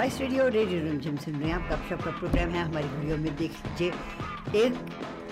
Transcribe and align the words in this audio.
Spice 0.00 0.20
Radio 0.20 0.46
radio 0.48 0.82
Rimjhim 0.82 1.16
सुन 1.22 1.34
रहे 1.34 1.48
हैं 1.48 1.54
आप 1.54 1.66
गपशप 1.70 2.02
का 2.04 2.10
प्रोग्राम 2.18 2.50
है 2.50 2.62
हमारी 2.64 2.86
वीडियो 2.88 3.16
में 3.16 3.34
देख 3.36 3.56
लीजिए 3.64 3.88
एक 4.60 4.74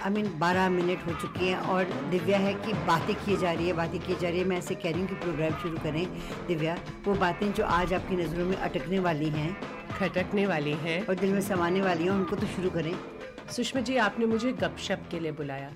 आई 0.05 0.11
मीन 0.13 0.27
बारह 0.39 0.69
मिनट 0.71 1.07
हो 1.07 1.13
चुके 1.21 1.45
हैं 1.45 1.61
और 1.75 1.85
दिव्या 2.11 2.39
है 2.39 2.53
कि 2.55 2.73
बातें 2.89 3.15
की 3.15 3.37
जा 3.37 3.53
रही 3.53 3.67
है 3.67 3.73
बातें 3.77 3.99
की 4.01 4.15
जा 4.15 4.29
रही 4.29 4.39
है। 4.39 4.45
मैं 4.47 4.59
ऐसे 4.59 4.75
कह 4.75 4.91
रही 4.91 5.01
हूँ 5.01 5.09
कि 5.09 5.15
प्रोग्राम 5.23 5.57
शुरू 5.63 5.79
करें। 5.85 6.05
दिव्या 6.49 6.77
वो 7.07 7.15
बातें 7.23 7.53
जो 7.53 7.65
आज 7.77 7.95
आपकी 7.95 8.17
नज़रों 8.17 8.47
में 8.47 8.57
अटकने 8.57 8.99
वाली 9.07 9.29
हैं 9.39 9.57
खटकने 9.99 10.47
वाली 10.47 10.73
हैं। 10.83 10.99
और 11.07 11.15
दिल 11.15 11.33
में 11.33 11.41
समाने 11.49 11.81
वाली 11.81 12.05
हैं 12.05 12.11
उनको 12.11 12.37
तो 12.37 12.47
शुरू 12.57 12.71
करें। 12.71 12.93
सुषमा 13.57 13.83
जी 13.83 13.97
आपने 14.09 14.27
मुझे 14.27 14.53
गपशप 14.61 15.09
के 15.11 15.21
लिए 15.21 15.33
बुलाया। 15.41 15.71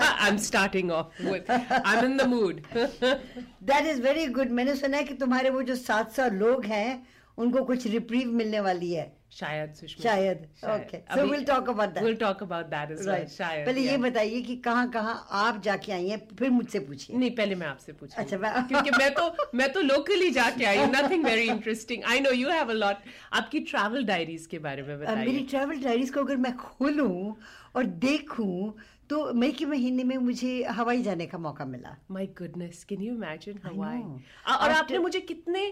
I 0.00 0.28
am 0.28 0.36
starting 0.46 0.90
off 0.92 1.22
I 1.22 1.96
am 1.96 2.04
in 2.04 2.16
the 2.16 2.28
mood 2.28 2.62
that 2.72 3.86
is 3.86 4.02
very 4.02 4.26
good 4.40 4.58
मैंने 4.60 4.74
सुना 4.76 4.96
है 4.96 5.04
कि 5.04 5.14
तुम्हारे 5.20 5.50
वो 5.50 5.62
जो 5.62 5.76
सात 5.76 6.16
सौ 6.16 6.28
लोग 6.38 6.64
हैं 6.64 6.88
उनको 7.38 7.64
कुछ 7.64 7.86
रिप्रीव 7.86 8.32
मिलने 8.32 8.60
वाली 8.60 8.92
है। 8.92 9.12
शायद 9.32 9.74
शायद 10.02 10.44
okay 10.64 10.98
so 11.14 11.24
will 11.30 11.44
talk 11.44 11.68
about 11.70 11.90
that 11.94 12.04
will 12.04 12.14
talk 12.16 12.42
about 12.42 12.66
that 12.66 12.90
as 12.90 13.06
well 13.08 13.26
शायद 13.28 13.66
पहले 13.66 13.80
ये 13.80 13.96
बताइए 14.04 14.40
कि 14.42 14.56
कहाँ 14.66 14.88
कहाँ 14.90 15.14
आप 15.40 15.60
जाके 15.62 15.92
आई 15.92 16.08
हैं 16.08 16.18
फिर 16.38 16.50
मुझसे 16.50 16.78
पूछिए। 16.80 17.16
नहीं 17.16 17.30
पहले 17.36 17.54
मैं 17.54 17.66
आपसे 17.66 17.92
पूछूँ 17.92 18.22
अच्छा 18.22 18.38
मैं 18.38 18.52
क्योंकि 18.68 18.90
मैं 18.90 19.12
तो 19.14 19.48
मैं 19.54 19.72
तो 19.72 19.80
लोकली 19.82 20.30
जाके 20.30 20.64
आई 20.64 20.78
हूँ 20.78 20.90
nothing 20.94 21.24
very 21.24 21.46
interesting 21.48 22.04
I 22.12 22.20
know 22.20 22.30
you 22.32 22.48
have 22.50 22.70
a 22.70 22.74
lot 22.74 23.08
आपकी 23.32 23.60
ट्रैवल 23.72 24.04
डायरीज 24.06 24.46
के 24.46 24.58
बारे 24.58 24.82
में 24.82 24.98
बताइए 25.00 25.26
मेरी 25.26 25.42
ट्रैवल 25.50 25.82
डायरीज 25.82 26.10
को 26.10 26.20
अगर 26.20 26.36
मैं 26.46 26.56
खोलूं 26.56 27.32
और 27.76 27.84
देखूँ 28.06 28.74
तो 29.10 29.32
मई 29.34 29.52
के 29.58 29.66
महीने 29.66 30.04
में 30.04 30.16
मुझे 30.18 30.62
हवाई 30.78 31.02
जाने 31.02 31.26
का 31.26 31.38
मौका 31.38 31.64
मिला। 31.64 31.96
My 32.10 32.26
goodness 32.38 32.82
can 32.88 33.02
you 33.02 33.14
imagine 33.14 33.60
Hawaii 33.64 34.00
और 34.54 34.70
आपने 34.70 34.98
मुझे 34.98 35.20
कितने 35.20 35.62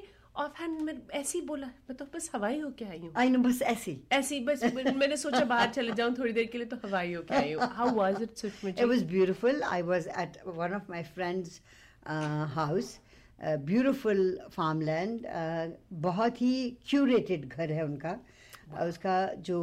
ऑफ़ 0.44 0.60
हैंड 0.60 0.80
में 0.82 0.92
ऐसे 1.14 1.38
ही 1.38 1.44
बोला 1.46 1.66
मैं 1.88 1.96
तो 1.96 2.04
बस 2.14 2.30
हवाई 2.34 2.58
होके 2.60 2.84
आई 2.84 2.98
हूँ 2.98 3.12
आई 3.16 3.30
नो 3.30 3.38
बस 3.42 3.62
ऐसी 3.72 3.96
ऐसे 4.12 4.34
ही 4.34 4.44
बस 4.44 4.64
मैंने 4.74 5.16
सोचा 5.16 5.44
बाहर 5.52 5.70
चले 5.72 5.92
जाऊँ 6.00 6.14
थोड़ी 6.18 6.32
देर 6.32 6.46
के 6.52 6.58
लिए 6.58 6.66
तो 6.66 6.76
हवाई 6.84 7.12
होके 7.14 7.34
आई 7.34 7.52
हूँ 7.52 7.68
how 7.76 7.94
was 7.96 8.22
it 8.22 8.36
Sushma 8.36 8.70
It 8.70 8.76
ji 8.78 8.88
was 8.92 9.02
beautiful. 9.14 9.64
I 9.70 9.80
was 9.90 10.06
at 10.24 10.38
one 10.60 10.76
of 10.80 10.88
my 10.94 11.02
friend's 11.16 11.60
uh, 12.06 12.46
house. 12.58 12.98
Uh, 13.38 13.56
beautiful 13.70 14.20
farmland. 14.56 15.26
Uh, 15.38 15.66
बहुत 16.04 16.40
ही 16.42 16.52
curated 16.90 17.46
घर 17.48 17.72
है 17.72 17.84
उनका 17.84 18.14
uh, 18.18 18.82
उसका 18.82 19.16
जो 19.48 19.58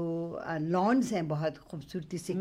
लॉन्स 0.75 1.11
हैं 1.13 1.27
बहुत 1.27 1.57
खूबसूरती 1.69 2.17
से. 2.17 2.33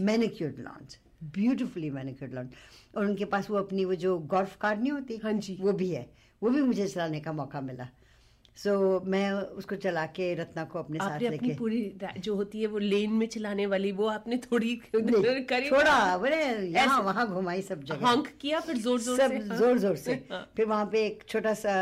Manicured 0.00 0.58
lawns 0.60 0.98
beautifully 1.36 1.90
manicured 1.90 2.34
lawn 2.34 2.48
और 2.96 3.04
उनके 3.04 3.24
पास 3.32 3.50
वो 3.50 3.56
अपनी 3.58 3.84
वो 3.84 3.94
जो 4.04 4.18
गोल्फ 4.34 4.56
कार 4.60 4.78
नहीं 4.78 4.92
होती 4.92 5.16
हाँ 5.24 5.32
जी। 5.32 5.56
वो 5.60 5.72
भी 5.80 5.90
है 5.90 6.06
वो 6.42 6.50
भी 6.50 6.62
मुझे 6.62 6.86
चलाने 6.86 7.20
का 7.20 7.32
मौका 7.32 7.60
मिला। 7.60 7.88
सो 8.56 8.70
so, 8.70 9.06
मैं 9.06 9.30
उसको 9.32 9.76
चला 9.76 10.04
के 10.06 10.34
रत्ना 10.34 10.64
को 10.64 10.78
अपने 10.78 10.98
साथ 10.98 11.20
लेके 11.20 11.54
पूरी 11.56 11.80
जो 12.18 12.34
होती 12.36 12.60
है 12.60 12.66
वो 12.66 12.78
लेन 12.78 13.12
में 13.12 13.26
चलाने 13.26 13.66
वाली 13.66 13.92
वो 13.92 14.06
आपने 14.08 14.36
थोड़ी 14.36 14.74
करी 14.94 15.70
थोड़ा 15.70 16.16
बोले 16.18 16.36
यहाँ 16.68 17.00
वहाँ 17.02 17.26
घुमाई 17.28 17.62
सब 17.62 17.84
जगह। 17.84 18.22
किया 18.40 18.60
फिर 18.60 18.76
ज़ोर 18.76 19.00
ज़ोर 19.00 19.16
सबसे 19.18 19.38
हाँ। 19.38 19.56
ज़ोर 19.58 19.78
ज़ोर 19.78 19.96
से। 19.96 20.12
हाँ। 20.30 20.42
फिर 20.56 20.66
वहाँ 20.66 20.86
पे 20.92 21.06
एक 21.06 21.24
छोटा 21.28 21.54
सा 21.54 21.72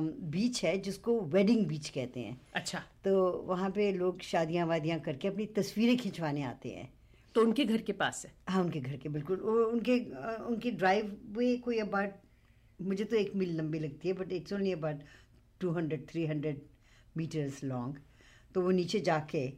बीच 0.00 0.62
है 0.64 0.76
जिसको 0.78 1.20
वेडिंग 1.34 1.66
बीच 1.66 1.88
कहते 1.88 2.20
हैं। 2.20 2.40
अच्छा। 2.54 2.82
तो 3.04 3.44
वहाँ 3.48 3.70
पे 3.70 3.92
लोग 3.92 4.22
शादियाँ 4.22 4.66
वादियाँ 4.66 4.98
करके 5.00 5.28
अपनी 5.28 5.46
तस्वीरें 5.56 5.96
खिंचवाने 5.96 6.42
आते 6.42 6.68
हैं। 6.68 6.88
तो 7.34 7.42
उनके 7.42 7.64
घर 7.64 7.80
के 7.82 7.92
पास 7.92 8.24
है? 8.26 8.32
हाँ 8.48 8.62
उनके 8.62 8.80
घर 8.80 8.96
के 8.96 9.08
बिल्कुल। 9.08 9.40
उनके 9.72 9.98
उनकी 10.44 10.70
ड्राइव 10.70 11.16
वे 11.38 11.56
कोई 11.56 11.78
अबाउट 11.78 12.14
मुझे 12.80 13.04
तो 13.04 13.16
एक 13.16 13.34
मील 13.36 13.56
लंबी 13.56 13.78
लगती 13.78 14.08
है 14.08 14.14
but 14.14 14.32
it's 14.32 14.52
only 14.52 14.72
about 14.72 15.02
two 15.60 15.70
hundred 15.72 16.08
three 16.08 16.26
hundred 16.26 16.60
metres 17.16 17.62
long 17.64 17.98
तो 18.54 18.62
वो 18.62 18.70
नीचे 18.70 19.00
जाके 19.00 19.48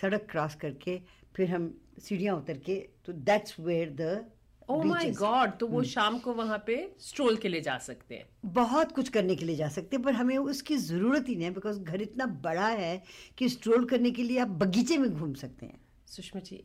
सड़क 0.00 0.26
क्रॉस 0.30 0.54
करके 0.60 1.00
फिर 1.36 1.50
हम 1.50 1.72
सीढ़ियाँ 2.02 2.36
उतर 2.36 2.58
के 2.66 2.76
तो 3.06 3.12
that's 3.12 3.58
where 3.60 3.90
the 4.00 4.24
oh 4.70 4.82
my 4.82 5.10
God 5.10 5.50
तो। 5.60 5.66
वो 5.66 5.82
शाम 5.84 6.18
को 6.18 6.32
वहाँ 6.34 6.62
पे 6.66 6.74
स्ट्रोल 7.00 7.36
के 7.36 7.48
लिए 7.48 7.60
जा 7.60 7.76
सकते 7.78 8.14
हैं। 8.14 8.52
बहुत 8.54 8.92
कुछ 8.92 9.08
करने 9.08 9.34
के 9.36 9.44
लिए 9.44 9.56
जा 9.56 9.68
सकते 9.68 9.96
हैं 9.96 10.04
पर 10.04 10.12
हमें 10.12 10.36
उसकी 10.38 10.76
ज़रूरत 10.76 11.28
ही 11.28 11.34
नहीं 11.34 11.44
है 11.44 11.52
बिकॉज़ 11.54 11.80
घर 11.80 12.02
इतना 12.02 12.26
बड़ा 12.44 12.68
है 12.68 13.02
कि 13.38 13.48
स्ट्रोल 13.48 13.84
करने 13.84 14.10
के 14.10 14.22
लिए 14.22 14.38
आप 14.38 14.48
बगीचे 14.62 14.98
में 14.98 15.10
घूम 15.10 15.32
सकते 15.34 15.66
हैं। 15.66 15.80
Sushma 16.12 16.40
ji 16.40 16.56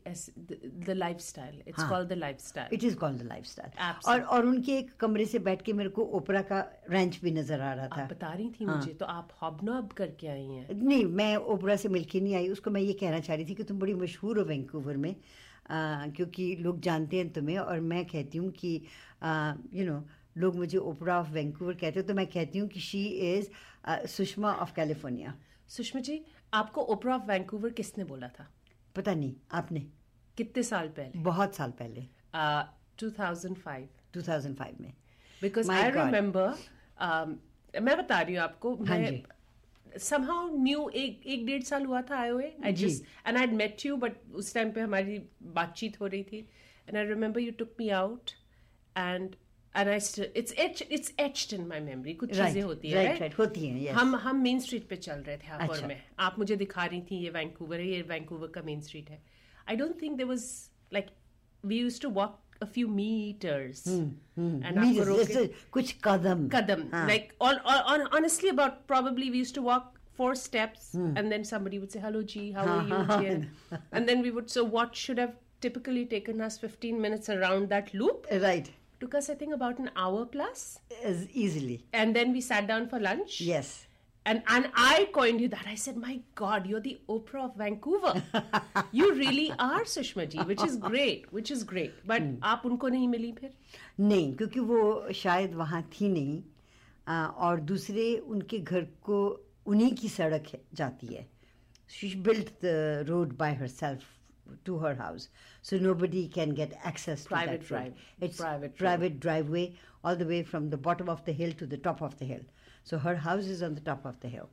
the 0.85 0.94
lifestyle 1.22 1.62
it's. 1.68 1.84
Called 1.90 2.09
the 2.09 2.13
lifestyle 2.41 2.74
it 2.74 2.84
is 2.84 2.96
called 2.96 3.22
the 3.22 3.28
lifestyle 3.46 3.72
और 4.12 4.22
और 4.22 4.46
उनके 4.46 4.78
एक 4.78 4.91
कमरे 5.00 5.25
से 5.25 5.40
बैठ 5.40 5.62
के 5.62 5.74
मेरे 5.74 5.90
को 5.90 6.03
ओपरा 6.19 6.41
का 6.52 6.59
रैंच 6.90 7.19
भी 7.24 7.31
नज़र 7.31 7.62
आ 7.62 7.74
रहा 7.74 7.88
था। 7.88 8.03
आप 8.03 8.09
बता 8.12 8.34
रही 8.34 8.50
थी 8.59 8.66
हाँ। 8.66 8.75
मुझे 8.78 8.94
तो 8.94 9.06
आप 9.06 9.30
हॉबनॉब 9.41 9.91
करके 9.97 10.28
आई 10.28 10.46
हैं। 10.46 10.75
नहीं 10.84 11.06
मैं 11.06 11.35
ओपरा 11.35 11.75
से 11.75 11.90
मिलके 11.90 12.22
नहीं 12.22 12.35
आई 12.35 12.50
उसको 12.50 12.72
मैं 12.72 12.81
ये 12.81 12.94
कहना 12.94 13.19
चाह 13.19 13.35
रही 13.35 13.46
थी 13.46 13.56
कि 13.56 13.63
तुम 13.63 13.80
बड़ी 13.80 13.94
मशहूर 13.94 14.40
हो 14.40 14.46
वैंकूवर 14.46 14.97
में 14.97 15.16
आ, 15.69 16.08
क्योंकि 16.08 16.56
लोग 16.56 16.79
जानते 16.81 17.18
हैं 17.18 17.31
तुम्हें 17.34 17.58
और 17.58 17.79
मैं 17.94 18.06
कहती 18.06 18.38
हूँ 18.38 18.52
कि 18.52 18.75
यू 19.74 19.85
नो 19.85 20.03
लोग 20.38 20.56
मुझे 20.56 20.78
ओपरा 20.78 21.19
ऑफ़ 21.19 21.31
वैंकूवर 21.31 21.74
कहते 21.74 22.00
हैं 22.00 22.08
तो 22.08 22.14
मैं 22.14 22.28
कहती 22.28 22.59
हूँ 22.59 22.68
कि 22.69 22.79
she 22.79 23.03
is 23.31 23.47
Sushma 24.08 24.53
of 24.53 24.74
California 24.75 25.34
Sushma 25.69 26.02
ji 26.02 26.22
आपको 26.53 26.81
ओपरा 26.94 27.16
ऑफ़ 27.16 27.25
वैंकूवर 27.28 27.69
किसने 27.79 28.03
बोला 28.03 28.28
था? 28.28 28.47
पता 28.97 29.13
नहीं 29.13 29.34
आपने। 29.52 29.80
कितने 30.38 30.63
साल 30.63 30.88
पहले? 30.90 31.19
बहुत 31.24 31.56
साल 31.56 31.72
पहले। 31.81 32.02
uh, 32.35 32.63
2005 33.03 33.88
2005 34.13 34.81
में। 34.81 34.94
बिकॉज़ 35.41 35.72
आई 35.72 35.90
रिमेम्बर 35.90 37.81
मैं 37.81 37.97
बता 37.97 38.19
रही 38.22 38.35
हूँ 38.35 38.44
आपको 38.44 38.75
हाँ 38.84 38.97
मैं 38.97 39.22
somehow 40.00 40.40
न्यू 40.59 40.88
एक 40.90 41.22
एक 41.25 41.46
डेढ़ 41.46 41.63
साल 41.63 41.85
हुआ 41.85 42.02
था 42.02 42.18
आए 42.19 42.30
हुए 42.30 42.52
I 42.66 42.74
just 42.74 43.28
and 43.28 43.38
I 43.38 43.47
met 43.62 43.85
you 43.85 43.96
but 43.97 44.13
उस 44.34 44.53
टाइम 44.53 44.72
पे 44.72 44.81
हमारी 44.81 45.18
बातचीत 45.58 46.00
हो 46.02 46.08
रही 46.08 46.24
थी। 46.24 46.40
And 46.88 46.97
I 46.97 47.06
remember 47.06 47.40
you 47.40 47.52
took 47.52 47.75
me 47.79 47.90
out 47.90 48.31
and 48.97 49.35
And 49.77 49.88
I 49.88 49.97
it's 49.97 50.83
it's 50.83 51.12
etched 51.21 51.53
in 51.55 51.66
my 51.66 51.81
memory 51.81 52.15
कुछ 52.15 52.31
Right, 52.31 52.47
चीजें 52.47 52.62
होती 52.62 52.93
right, 52.93 53.06
है 53.06 53.19
right, 53.19 53.38
होती 53.38 53.66
हैं, 53.66 53.81
yes. 53.84 53.93
हम 53.99 54.16
हम 54.27 54.43
मेन 54.43 54.60
स्ट्रीट 54.60 54.88
पे 54.88 54.97
चल 54.97 55.21
रहे 55.27 55.37
थे 55.37 55.47
हापुर 55.47 55.75
अच्छा। 55.77 55.87
में 55.87 56.00
आप 56.27 56.38
मुझे 56.38 56.56
दिखा 56.56 56.84
रही 56.84 57.00
थी 57.10 57.22
ये 57.25 57.31
वैंकूवर 57.31 57.81
है 57.81 57.88
ये 57.88 58.03
वैंकूवर 58.09 58.49
का 58.55 58.62
मेन 58.66 58.81
स्ट्रीट 58.88 59.10
है 59.10 59.22
I 59.71 59.77
don't 59.77 60.00
think 60.03 60.16
there 60.16 60.28
was 60.28 60.47
like 60.93 61.06
we 61.66 61.78
used 61.78 62.03
to 62.03 62.10
walk 62.21 62.38
a 62.62 62.66
few 62.75 62.88
meters 62.97 63.78
and 63.93 64.66
आपको 64.66 64.81
Meters, 64.81 65.06
रोक 65.06 65.19
के- 65.19 65.27
जैसे 65.28 65.55
कुछ 65.72 65.94
कदम 66.05 66.49
kadam 66.49 66.83
हाँ. 66.93 67.06
like 67.09 67.33
on, 67.47 67.56
on, 67.72 67.81
on 67.94 68.05
honestly 68.19 68.53
about 68.53 68.77
probably 68.93 69.31
we 69.37 69.41
used 69.44 69.56
to 69.56 69.65
walk 69.69 69.88
four 70.21 70.28
steps 70.43 70.84
and 71.00 71.34
then 71.34 71.47
somebody 71.48 71.80
would 71.84 71.97
say 71.97 72.03
hello 72.04 72.22
g 72.34 72.42
how 72.59 72.66
are 72.74 72.84
you 72.91 73.01
हाँ, 73.09 73.19
G? 73.22 73.33
And, 73.33 73.48
and 73.92 74.13
then 74.13 74.22
we 74.27 74.33
would 74.36 74.54
so 74.54 74.65
what 74.77 75.01
should 75.03 75.22
have 75.24 75.34
typically 75.66 76.04
taken 76.15 76.45
us 76.48 76.59
15 76.59 77.01
minutes 77.01 77.34
around 77.36 77.69
that 77.74 77.92
loop 77.95 78.30
right 78.47 78.71
took 79.02 79.16
us 79.20 79.29
i 79.29 79.35
think 79.41 79.53
about 79.58 79.79
an 79.84 79.90
hour 80.03 80.23
plus 80.38 80.64
as 81.11 81.28
easily 81.44 81.78
and 81.94 82.16
then 82.20 82.34
we 82.38 82.41
sat 82.47 82.67
down 82.72 82.88
for 82.94 82.99
lunch 83.09 83.35
yes 83.49 83.70
and 84.26 84.41
and 84.55 84.70
i 84.85 85.05
coined 85.17 85.41
you 85.44 85.49
that 85.52 85.67
i 85.73 85.76
said 85.82 85.97
my 86.05 86.16
god 86.41 86.66
you're 86.72 86.82
the 86.88 86.96
oprah 87.16 87.44
of 87.44 87.53
vancouver 87.61 88.14
you 88.99 89.09
really 89.20 89.46
are 89.67 89.84
sushma 89.94 90.26
ji 90.34 90.44
which 90.52 90.64
is 90.67 90.76
great 90.88 91.29
which 91.38 91.52
is 91.58 91.64
great 91.73 92.02
but 92.14 92.28
आप 92.53 92.66
उनको 92.72 92.88
नहीं 92.97 93.08
मिली 93.08 93.32
फिर 93.40 93.53
नहीं 93.99 94.35
क्योंकि 94.41 94.59
वो 94.73 94.82
शायद 95.23 95.53
वहाँ 95.64 95.82
थी 95.96 96.09
नहीं 96.17 96.41
आ, 97.08 97.26
और 97.28 97.59
दूसरे 97.72 98.08
उनके 98.35 98.59
घर 98.59 98.82
को 99.09 99.20
उन्हीं 99.66 99.91
की 100.02 100.09
सड़क 100.09 100.47
है- 100.53 100.61
जाती 100.82 101.08
है 101.14 101.28
she 101.90 102.14
built 102.28 102.49
the 102.66 103.05
road 103.09 103.38
by 103.38 103.53
herself 103.67 104.03
to 104.65 104.78
her 104.78 104.95
house 104.95 105.28
so 105.63 105.78
nobody 105.78 106.22
can 106.28 106.51
get 106.60 106.72
access 106.84 107.22
to 107.22 107.28
Private 107.28 107.60
that 107.60 107.71
road. 107.71 107.83
drive. 107.83 107.95
it's 108.21 108.36
Private 108.39 108.63
road. 108.72 108.77
private 108.84 109.21
driveway 109.21 109.65
all 110.04 110.16
the 110.16 110.27
way 110.27 110.42
from 110.42 110.69
the 110.71 110.77
bottom 110.77 111.09
of 111.09 111.24
the 111.24 111.33
hill 111.33 111.53
to 111.63 111.66
the 111.66 111.78
top 111.78 112.03
of 112.03 112.19
the 112.19 112.24
hill 112.24 112.42
so 112.84 112.98
her 112.98 113.15
house 113.16 113.47
is 113.47 113.63
on 113.63 113.74
the 113.74 113.80
top 113.80 114.04
of 114.04 114.19
the 114.21 114.28
hill 114.28 114.48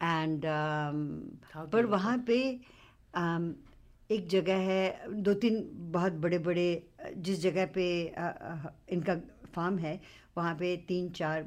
and 0.00 0.44
um, 0.44 1.38
How 1.52 1.66
पर 1.66 1.70
beautiful. 1.70 1.90
वहाँ 1.98 2.16
पे 2.26 2.38
um, 3.14 3.52
एक 4.10 4.26
जगह 4.28 4.56
है 4.70 5.20
दो 5.26 5.32
तीन 5.42 5.54
बहुत 5.92 6.12
बड़े 6.24 6.38
बड़े 6.48 6.66
जिस 7.26 7.40
जगह 7.42 7.66
पे 7.74 7.86
अ, 8.08 8.22
अ, 8.22 8.72
इनका 8.96 9.14
फार्म 9.54 9.78
है 9.78 10.00
वहाँ 10.36 10.54
पे 10.60 10.76
तीन 10.88 11.08
चार 11.20 11.46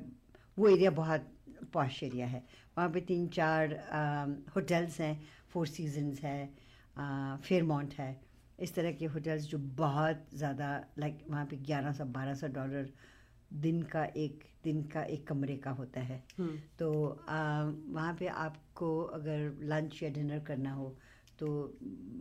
वो 0.60 0.68
एरिया 0.70 0.92
बहुत 1.00 1.28
पॉश 1.74 2.02
एरिया 2.04 2.28
है 2.28 2.44
वहाँ 2.78 2.90
पे 2.94 3.02
तीन 3.12 3.28
चार 3.38 3.74
होटल्स 4.56 5.00
हैं 5.02 5.14
फोर 5.54 5.68
सीजन्स 5.68 6.20
है 6.24 6.38
फेयरमाउंट 6.97 7.95
है। 7.95 8.11
इस 8.59 8.75
तरह 8.75 8.93
के 8.93 9.07
होटल्स 9.07 9.49
जो 9.49 9.59
बहुत 9.79 10.27
ज़्यादा 10.35 10.69
लाइक 10.99 11.25
वहाँ 11.31 11.45
पे 11.47 11.57
ग्यारह 11.67 11.93
सौ 11.93 12.05
बारह 12.15 12.35
सौ 12.35 12.49
डॉलर 12.55 12.91
दिन 13.63 13.83
का 13.93 14.05
एक 14.17 14.45
दिन 14.65 14.83
का 14.93 15.03
एक 15.05 15.27
कमरे 15.29 15.57
का 15.65 15.71
होता 15.81 16.01
है। 16.03 16.23
तो 16.79 16.91
वहाँ 17.29 18.15
पे 18.19 18.27
आपको 18.27 18.89
अगर 19.15 19.57
लंच 19.63 20.03
या 20.03 20.11
डिनर 20.11 20.39
करना 20.47 20.73
हो 20.73 20.95
तो 21.39 21.47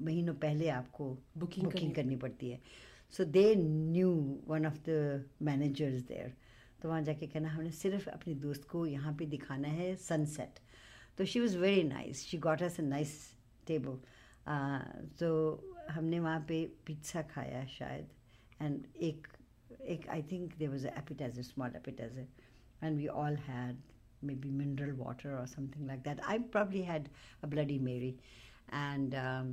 महीनों 0.06 0.34
पहले 0.36 0.70
आपको 0.70 1.06
बुकिंग 1.38 1.66
करनी 1.66 1.72
बुकिंग 1.72 1.94
करनी 1.96 2.16
पड़ती 2.16 2.50
है। 2.50 2.60
So 3.14 3.26
they 3.26 3.44
knew 3.56 4.10
one 4.48 4.66
of 4.66 4.78
the 4.90 5.26
managers 5.42 6.02
there 6.08 6.34
तो 6.82 6.90
वहाँ 6.90 7.02
जाके 7.02 7.28
कहना 7.28 7.50
हमने 7.50 7.72
सिर्फ़ 7.72 8.10
अपनी 8.10 8.34
दोस्त 8.36 8.68
को 8.70 8.86
यहाँ 8.86 9.14
पे 9.20 9.26
दिखाना 9.26 9.68
है 9.68 9.96
सनसेट 10.08 10.60
तो 11.18 11.26
she 11.26 11.40
was 11.40 11.58
very 11.58 11.84
nice 11.84 12.26
she 12.28 12.38
got 12.48 12.64
us 12.64 12.80
a 12.80 12.84
nice 12.84 13.14
table 13.68 13.98
तो 15.21 15.29
हमने 15.91 16.21
वहाँ 16.21 16.45
पे 16.49 16.65
पिज्ज़ा 16.87 17.23
खाया 17.35 17.65
शायद 17.79 18.09
एंड 18.63 18.87
एक 19.11 19.27
एक 19.97 20.09
I 20.11 20.23
think 20.33 20.55
there 20.59 20.69
was 20.71 20.87
appetizer 20.87 21.43
small 21.43 21.77
appetizer 21.77 22.27
and 22.83 22.99
we 22.99 23.07
all 23.25 23.37
had 23.51 23.83
maybe 24.29 24.51
mineral 24.61 24.95
water 25.01 25.33
or 25.41 25.43
something 25.51 25.83
like 25.89 26.01
that. 26.05 26.21
I 26.31 26.33
probably 26.55 26.81
had 26.87 27.05
a 27.47 27.51
Bloody 27.51 27.75
Mary, 27.89 28.09
and 28.79 29.13
um, 29.19 29.53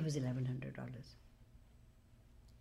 it 0.00 0.02
was 0.06 0.16
eleven 0.20 0.48
hundred 0.50 0.74
dollars. 0.78 1.12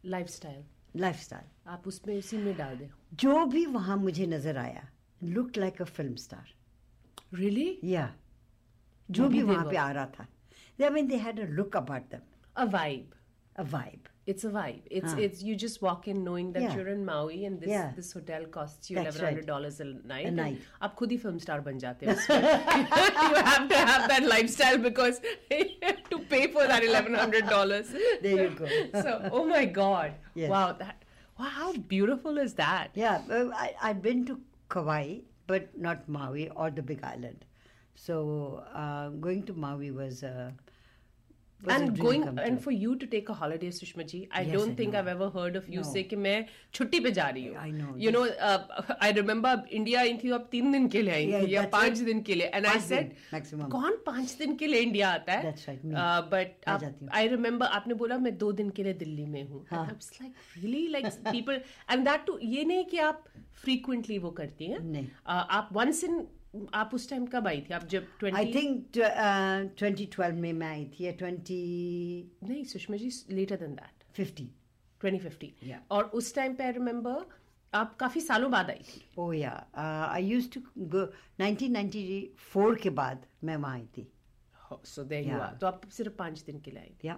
Lifestyle 0.06 0.64
Lifestyle. 1.02 1.48
आप 1.68 1.88
उसमें 1.88 2.18
उसी 2.18 2.38
में 2.38 2.56
डाल 2.58 2.78
दें 2.78 2.90
जो 3.24 3.46
भी 3.46 3.66
वहाँ 3.78 3.98
मुझे 3.98 4.28
नजर 4.28 4.58
आया 4.58 4.86
looked 5.22 5.58
like 5.64 5.82
a 5.86 5.90
film 5.96 6.16
star. 6.26 6.44
Really 7.34 7.68
Yeah. 7.94 8.08
जो 9.10 9.24
Maybe 9.24 9.34
भी 9.34 9.40
they 9.42 9.48
वहाँ 9.50 9.64
पे 9.66 9.70
were. 9.70 9.84
आ 9.84 9.92
रहा 9.92 10.06
था. 10.20 10.28
I 10.82 10.90
mean, 10.90 11.08
they 11.08 11.18
had 11.18 11.40
a 11.40 11.48
look 11.62 11.76
about 11.76 12.10
them, 12.10 12.22
a 12.58 12.66
vibe 12.72 13.18
a 13.62 13.64
vibe. 13.64 14.06
It's 14.32 14.46
a 14.48 14.50
vibe. 14.56 14.84
It's 14.98 15.14
Huh. 15.14 15.22
it's 15.24 15.42
you 15.44 15.56
just 15.62 15.82
walk 15.86 16.08
in 16.12 16.24
knowing 16.24 16.52
that 16.54 16.62
Yeah. 16.66 16.76
you're 16.76 16.92
in 16.92 17.02
Maui 17.08 17.40
and 17.48 17.60
this 17.64 17.72
Yeah. 17.72 17.90
this 17.96 18.12
hotel 18.18 18.46
costs 18.46 18.92
you 18.92 18.96
That's 18.98 19.16
eleven 19.18 19.26
hundred 19.26 19.48
dollars 19.50 19.80
a 19.80 19.88
night. 20.12 20.26
A 20.26 20.28
and 20.30 20.36
night. 20.42 20.62
आप 20.82 20.94
खुद 21.02 21.12
ही 21.12 21.18
film 21.24 21.40
star 21.46 21.58
बन 21.66 21.80
जाते 21.86 22.06
हो 22.06 22.14
उसमें. 22.14 22.46
you 23.34 23.44
have 23.50 23.68
to 23.74 23.82
have 23.92 24.08
that 24.14 24.24
lifestyle 24.34 24.78
because 24.78 25.20
to 26.14 26.20
pay 26.36 26.42
for 26.56 26.68
that 26.74 26.88
eleven 26.92 27.14
hundred 27.24 27.50
dollars. 27.56 27.92
There 28.22 28.38
you 28.44 28.50
go. 28.62 28.72
so 29.08 29.30
oh 29.32 29.46
my 29.52 29.66
god! 29.66 30.14
Yes. 30.36 30.50
Wow, 30.56 30.72
that 30.84 31.04
wow, 31.40 31.52
how 31.60 31.74
beautiful 31.74 32.38
is 32.38 32.54
that? 32.54 32.92
Yeah, 32.94 33.22
uh, 33.30 33.46
I, 33.66 33.76
I'd 33.90 34.02
been 34.02 34.26
to 34.32 34.40
Kauai, 34.70 35.20
but 35.48 35.78
not 35.78 36.08
Maui 36.08 36.50
or 36.56 36.70
the 36.70 36.82
Big 36.82 37.04
Island. 37.04 37.46
So 37.96 38.64
uh, 38.74 39.10
going 39.10 39.44
to 39.44 39.54
Maui 39.54 39.92
was, 39.92 40.24
uh, 40.24 40.28
was 40.28 40.28
a 40.30 40.54
and 41.75 41.99
going 41.99 42.25
and 42.47 42.59
for 42.63 42.73
you 42.73 42.95
to 43.03 43.07
take 43.13 43.29
a 43.29 43.35
holiday 43.37 43.69
sushma 43.77 44.05
ji 44.09 44.19
i 44.39 44.41
Yes, 44.43 44.53
don't 44.55 44.73
I 44.73 44.75
think 44.81 44.93
know. 44.95 44.99
i've 45.01 45.07
ever 45.13 45.29
heard 45.37 45.55
of 45.61 45.69
you 45.75 45.83
No. 45.83 45.87
say 45.91 46.03
कि 46.09 46.17
मैं 46.25 46.35
छुट्टी 46.75 47.01
पे 47.01 47.11
जा 47.19 47.29
रही 47.29 47.45
हूँ 47.47 47.55
know 48.17 48.25
uh, 48.49 48.97
i 49.07 49.11
remember 49.19 49.53
India 49.79 50.01
आई 50.01 50.17
थी 50.25 50.31
आप 50.39 50.49
तीन 50.51 50.73
दिन 50.73 50.89
के 50.89 51.03
लिए 51.03 51.15
आई 51.15 51.27
Yeah, 51.31 51.47
थी 51.47 51.55
या 51.55 51.63
पाँच. 51.73 51.99
दिन 52.11 52.21
के 52.23 52.35
लिए 52.35 52.51
and 52.59 52.67
i 52.67 52.75
पाँच 52.75 52.85
said 52.89 53.15
maximum. 53.35 53.71
कौन 53.71 53.97
पाँच 54.07 54.37
दिन 54.39 54.55
के 54.57 54.67
लिए 54.67 54.81
इंडिया 54.81 55.11
आता 55.13 55.33
है. 55.33 55.55
Uh, 55.55 57.01
हूँ। 57.01 57.09
आई 57.21 57.29
रिमेम्बर 57.29 57.67
आपने 57.81 57.95
बोला 58.05 58.19
मैं 58.27 58.37
दो 58.39 58.53
दिन 58.61 58.71
के 58.77 58.83
लिए 58.85 58.95
दिल्ली 59.05 59.27
में 59.27 59.43
हूँ 59.49 59.65
हाँ। 59.71 59.87
people 61.33 61.61
and 61.89 62.07
that 62.07 62.27
too 62.29 62.39
ये 62.43 62.65
नहीं 62.65 62.85
कि 62.93 62.99
आप 63.11 63.25
frequently 63.67 64.19
वो 64.23 64.31
करती 64.43 64.67
हैं। 64.71 64.79
Uh, 65.05 65.45
आप 65.59 65.69
once 65.83 66.05
in 66.11 66.25
आप 66.75 66.91
उस 66.95 67.09
टाइम 67.11 67.27
कब 67.27 67.47
आई 67.49 67.61
थी 67.69 67.75
आप 67.75 67.85
जब 67.93 68.07
20 68.23 68.35
I 68.41 68.45
think 68.53 68.99
uh, 68.99 69.63
2012 69.83 70.33
में 70.45 70.53
मैं 70.53 70.67
आई 70.69 70.85
थी 70.95 71.05
या 71.05 71.13
2050 71.23 72.49
नहीं 72.51 72.65
Sushma 72.73 72.97
ji 72.97 73.11
later 73.35 73.57
than 73.57 73.75
that 73.75 74.05
that 74.19 74.43
2050 75.05 75.49
Yeah. 75.69 75.81
और 75.91 76.05
उस 76.21 76.35
टाइम 76.35 76.55
पे 76.55 76.65
आई 76.65 76.73
रिमेम्बर 76.73 77.25
आप 77.73 77.97
काफ़ी 78.01 78.21
सालों 78.21 78.51
बाद 78.51 78.71
आई 78.71 78.83
थी 78.91 79.03
Oh 79.19 79.31
yeah, 79.37 79.61
uh, 79.75 80.07
I 80.17 80.21
used 80.33 80.53
to 80.57 80.63
go 80.97 81.07
1994 81.41 82.81
के 82.83 82.91
बाद 83.01 83.27
मैं 83.45 83.57
वहाँ 83.57 83.75
आई 83.75 83.87
थी. 83.97 84.07
So 84.85 85.05
there 85.05 85.29
you. 85.29 85.39
आर 85.39 85.57
तो 85.61 85.67
आप 85.67 85.89
सिर्फ़ 85.93 86.13
पाँच 86.19 86.43
दिन 86.47 86.61
के 86.61 86.71
लिए 86.71 86.81
आई 86.81 86.95
थी. 87.05 87.09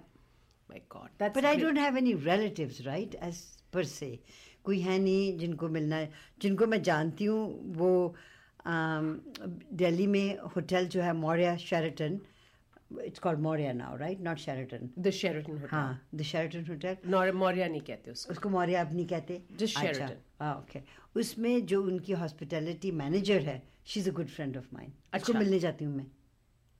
My 0.70 0.80
God 0.92 1.10
that's 1.18 1.36
But 1.38 1.48
I 1.50 1.54
don't 1.62 1.80
have 1.84 1.98
any 2.02 2.14
relatives, 2.28 2.80
right? 2.86 3.14
As 3.28 3.42
per 3.74 3.84
se, 3.92 4.08
कोई 4.64 4.80
है 4.80 4.98
नहीं 4.98 5.36
जिनको 5.38 5.68
मिलना 5.68 6.06
जिनको 6.40 6.66
मैं 6.66 6.82
जानती 6.82 7.24
हूँ 7.24 7.74
वो 7.76 7.90
दिल्ली 9.72 10.06
में 10.06 10.38
होटल 10.38 10.86
जो 10.86 11.02
है 11.02 11.12
Maurya 11.12 11.56
Sheraton 11.56 12.20
it's 13.00 13.18
called 13.18 13.38
Maurya 13.40 13.72
now 13.72 13.96
right 13.96 14.20
not 14.20 14.36
Sheraton 14.36 14.90
the 14.98 15.10
Sheraton 15.10 15.68
हाँ 15.70 16.08
द 16.14 16.22
शेरटन 16.22 16.66
होटल 16.68 17.32
मौर्या 17.32 17.68
नहीं 17.68 17.80
कहते 17.80 18.10
उसको। 18.10 18.32
उसको 18.32 18.48
मौर्या 18.48 18.80
अब 18.80 18.94
नहीं 18.94 19.06
कहते। 19.06 19.42
Just 19.56 19.76
Sheraton. 19.76 20.10
हाँ 20.40 20.58
ओके 20.58 20.80
उसमें 21.16 21.66
जो 21.66 21.82
उनकी 21.82 22.12
हॉस्पिटैलिटी 22.12 22.90
मैनेजर 22.90 23.40
है 23.40 23.62
she 23.86 24.00
is 24.00 24.10
a 24.10 24.12
good 24.12 24.26
friend 24.26 24.56
of 24.56 24.66
mine 24.72 24.88
उसको 24.88 25.18
अच्छा। 25.18 25.38
मिलने 25.38 25.58
जाती 25.58 25.84
हूँ 25.84 25.96
मैं। 25.96 26.06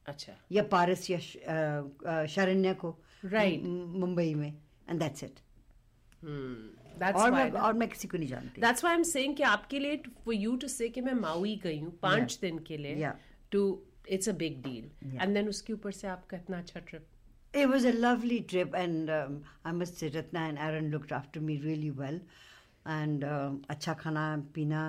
अच्छा। 0.07 0.33
या 0.53 0.63
पारस 0.63 1.11
या 1.11 1.19
श- 1.19 1.37
अ, 1.37 1.83
अ, 2.07 2.27
शरण्या 2.27 2.73
को। 2.73 2.99
Right. 3.27 3.63
मु- 3.63 3.87
मुंबई 3.87 4.35
में। 4.35 4.55
And 4.91 5.01
that's 5.01 5.25
it 5.25 5.35
दैट्स 7.00 7.20
और 7.22 7.32
व्हाई 7.32 7.52
मैं 7.52 7.60
और 7.68 7.74
मैं 7.74 7.88
किसी 7.90 8.08
को 8.08 8.18
नहीं 8.18 8.28
जानती 8.30 8.62
that's 8.62 8.84
why 8.84 8.94
I 8.94 8.98
am 8.98 9.04
saying 9.12 9.36
कि 9.36 9.44
आपके 9.52 9.80
लिए 9.80 9.98
फॉर 10.26 10.34
यू 10.36 10.56
टू 10.64 10.68
से 10.68 10.90
कि 10.98 11.02
मैं 11.02 11.14
माउई 11.22 11.56
गई 11.64 11.80
हूँ 11.80 11.92
पांच 12.02 12.32
Yeah. 12.32 12.42
दिन 12.42 12.60
के 12.68 12.78
लिए 12.78 12.96
Yeah. 13.04 13.16
Too 13.52 13.64
it's 14.18 14.30
a 14.30 14.34
big 14.44 14.62
deal 14.64 14.90
Yeah. 15.10 15.22
And 15.24 15.34
then 15.34 15.50
उसके 15.50 15.74
ऊपर 15.74 15.92
से 16.02 16.08
आपका 16.18 16.38
इतना 16.38 16.58
अच्छा 16.60 16.80
trip 16.92 17.08
It 17.62 17.68
was 17.70 17.86
a 17.88 17.92
lovely 18.02 18.36
trip, 18.52 18.76
and 18.82 19.10
um, 19.14 19.34
I 19.70 19.72
must 19.78 19.98
say, 20.02 20.08
Ratna 20.12 20.44
and 20.52 20.60
Aaron 20.66 20.86
looked 20.92 21.10
after 21.16 21.40
me 21.48 21.56
really 21.64 21.90
well. 22.02 22.20
And 22.94 23.26
um, 23.30 23.58
acha 23.74 23.96
khana 24.04 24.22
pina, 24.58 24.84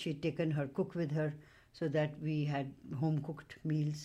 she'd 0.00 0.18
taken 0.26 0.50
her 0.58 0.66
cook 0.78 0.96
with 1.02 1.14
her, 1.18 1.24
so 1.78 1.88
that 1.94 2.18
we 2.26 2.34
had 2.50 2.74
home 3.04 3.16
cooked 3.28 3.56
meals. 3.72 4.02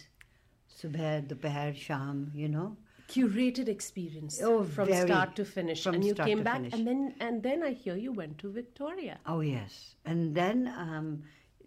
Subh, 0.77 1.03
dopeher, 1.33 1.65
sham, 1.81 2.21
you 2.43 2.47
know. 2.55 2.65
curated 3.08 3.68
experience 3.68 4.40
Oh, 4.42 4.64
from 4.64 4.88
very. 4.88 5.06
start 5.06 5.36
to 5.36 5.44
finish 5.44 5.86
and 5.86 6.04
you 6.04 6.14
came 6.14 6.42
back 6.42 6.56
finish. 6.58 6.72
and 6.74 6.86
then 6.86 7.14
and 7.20 7.42
then 7.42 7.62
i 7.62 7.70
hear 7.72 7.96
you 7.96 8.12
went 8.12 8.38
to 8.38 8.50
victoria 8.50 9.18
Oh 9.26 9.40
yes, 9.40 9.94
and 10.04 10.34
then 10.34 10.68
um, 10.76 11.22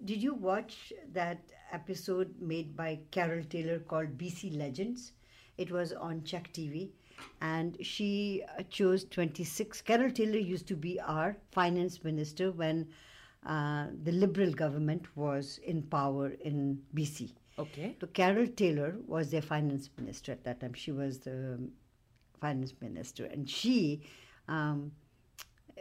did 0.06 0.22
you 0.24 0.34
watch 0.34 0.94
that 1.14 1.40
episode 1.72 2.34
made 2.42 2.76
by 2.76 3.00
Carol 3.12 3.44
Taylor 3.50 3.80
called 3.80 4.18
BC 4.18 4.58
Legends? 4.58 5.12
It 5.58 5.72
was 5.72 5.92
on 5.94 6.24
Czech 6.24 6.52
TV, 6.54 6.90
and 7.42 7.78
she 7.82 8.44
uh, 8.58 8.64
chose 8.70 9.04
26. 9.06 9.82
Carol 9.82 10.10
Taylor 10.10 10.40
used 10.40 10.68
to 10.68 10.76
be 10.76 11.00
our 11.02 11.36
finance 11.52 12.02
minister 12.04 12.52
when 12.52 12.88
uh, 13.46 13.88
the 14.04 14.12
Liberal 14.14 14.52
government 14.54 15.06
was 15.18 15.60
in 15.66 15.82
power 15.84 16.30
in 16.42 16.80
BC. 16.96 17.32
okay 17.59 17.97
So 18.01 18.07
Carol 18.09 18.47
Taylor 18.49 18.97
was 19.07 19.31
their 19.31 19.43
finance 19.43 19.91
minister 19.99 20.33
at 20.33 20.45
that 20.45 20.61
time. 20.61 20.75
She 20.75 20.93
was 20.93 21.19
the 21.21 21.55
um, 21.55 21.71
finance 22.41 22.75
minister, 22.81 23.25
and 23.27 23.49
she 23.49 24.03
um, 24.49 24.93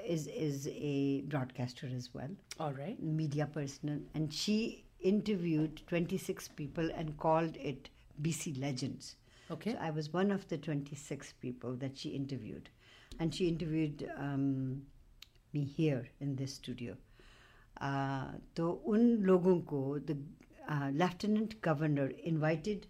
is 0.06 0.28
is 0.28 0.68
a 0.72 1.22
broadcaster 1.22 1.90
as 1.96 2.14
well, 2.14 2.30
all 2.60 2.74
right 2.74 3.02
media 3.02 3.46
person, 3.48 4.06
and 4.14 4.34
she 4.34 4.86
interviewed 5.02 5.82
26 5.88 6.48
people 6.50 6.90
and 6.96 7.18
called 7.18 7.58
it 7.58 7.90
BC 8.22 8.60
Legends. 8.62 9.16
okay 9.52 9.72
So 9.74 9.78
I 9.80 9.90
was 9.92 10.14
one 10.14 10.32
of 10.32 10.48
the 10.48 10.58
26 10.58 11.34
people 11.42 11.76
that 11.76 11.98
she 11.98 12.10
interviewed, 12.10 12.70
and 13.20 13.34
she 13.34 13.48
interviewed 13.48 14.10
um, 14.18 14.84
me 15.54 15.64
here 15.64 16.08
in 16.22 16.36
this 16.36 16.54
studio. 16.54 16.96
Uh, 17.82 18.32
तो 18.56 18.70
उन 18.88 19.02
लोगों 19.26 19.60
को 19.66 20.06
the 20.06 20.18
uh, 20.69 20.91
lieutenant 20.93 21.61
governor 21.63 22.11
invited 22.25 22.87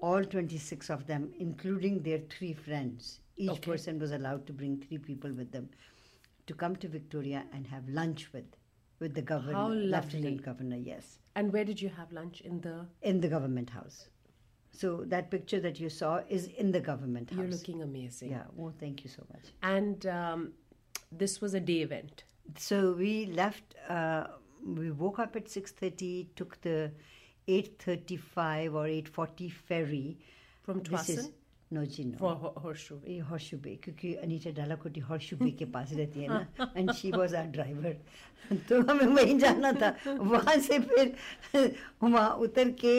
all 0.00 0.24
26 0.24 0.90
of 0.90 1.06
them, 1.06 1.32
including 1.38 2.02
their 2.02 2.20
three 2.30 2.52
friends. 2.52 3.20
Each 3.36 3.50
Okay. 3.50 3.70
person 3.72 3.98
was 3.98 4.12
allowed 4.12 4.46
to 4.46 4.52
bring 4.52 4.76
three 4.80 4.98
people 4.98 5.32
with 5.32 5.50
them 5.52 5.68
to 6.46 6.54
come 6.54 6.76
to 6.76 6.88
Victoria 6.88 7.44
and 7.52 7.66
have 7.66 7.88
lunch 7.88 8.32
with 8.32 8.44
with 9.00 9.14
the 9.14 9.22
governor, 9.22 9.54
How 9.54 9.68
lovely. 9.72 10.20
lieutenant 10.20 10.42
governor. 10.44 10.76
Yes 10.76 11.18
and 11.36 11.52
where 11.52 11.64
did 11.64 11.80
you 11.80 11.88
have 11.88 12.10
lunch 12.12 12.40
in 12.40 12.60
the 12.62 12.86
in 13.02 13.20
the 13.20 13.28
government 13.28 13.70
house. 13.70 14.08
So 14.72 15.04
that 15.06 15.30
picture 15.30 15.60
that 15.60 15.78
you 15.80 15.88
saw 15.88 16.20
is 16.28 16.46
in 16.46 16.72
the 16.72 16.80
government 16.80 17.30
house. 17.30 17.38
you're 17.38 17.48
looking 17.48 17.82
amazing 17.82 18.30
Yeah. 18.30 18.44
Oh, 18.58 18.72
thank 18.80 19.04
you 19.04 19.10
so 19.10 19.24
much. 19.32 19.52
and 19.62 20.06
um, 20.06 20.52
this 21.12 21.40
was 21.40 21.54
a 21.54 21.60
day 21.60 21.80
event 21.82 22.24
So 22.56 22.92
we 23.04 23.26
left. 23.26 23.74
Uh, 23.88 24.26
we 24.64 24.90
woke 24.90 25.18
up 25.18 25.36
at 25.36 25.48
six 25.48 25.72
thirty. 25.72 26.30
Took 26.36 26.60
the 26.62 26.92
eight 27.48 27.82
thirty-five 27.84 28.74
or 28.74 28.86
eight 28.86 29.08
forty 29.08 29.48
ferry. 29.48 30.18
from 30.68 30.80
Twasan 30.82 31.32
no, 31.70 31.84
जी 31.84 32.04
no. 32.04 32.18
for 32.18 32.34
Ho- 32.40 32.52
horseshoe. 32.62 32.98
ये 33.08 33.18
horseshoe 33.28 33.56
bay 33.64 33.74
क्योंकि 33.84 34.12
Anita 34.24 34.50
Dalakoti 34.56 35.00
horseshoe 35.00 35.36
बे 35.36 35.50
के 35.58 35.64
पास 35.76 35.92
रहती 35.92 36.20
है 36.20 36.28
ना 36.28 36.72
and 36.76 36.92
she 36.92 37.10
was 37.12 37.34
our 37.34 37.46
driver 37.52 37.96
तो 38.68 38.80
हमें 38.90 39.06
वहीं 39.06 39.38
जाना 39.38 39.72
था। 39.80 39.94
वहाँ 40.06 40.56
से 40.66 40.78
फिर 40.78 41.74
वहाँ 42.02 42.30
उतर 42.46 42.70
के 42.84 42.94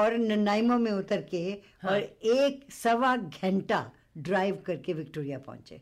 और 0.00 0.16
ननाइमो 0.18 0.78
में 0.78 0.90
उतर 0.92 1.22
के 1.30 1.44
और 1.88 1.98
एक 2.36 2.72
सवा 2.72 3.16
घंटा 3.16 3.80
ड्राइव 4.18 4.62
करके 4.66 4.92
विक्टोरिया 4.92 5.38
पहुँचे। 5.46 5.80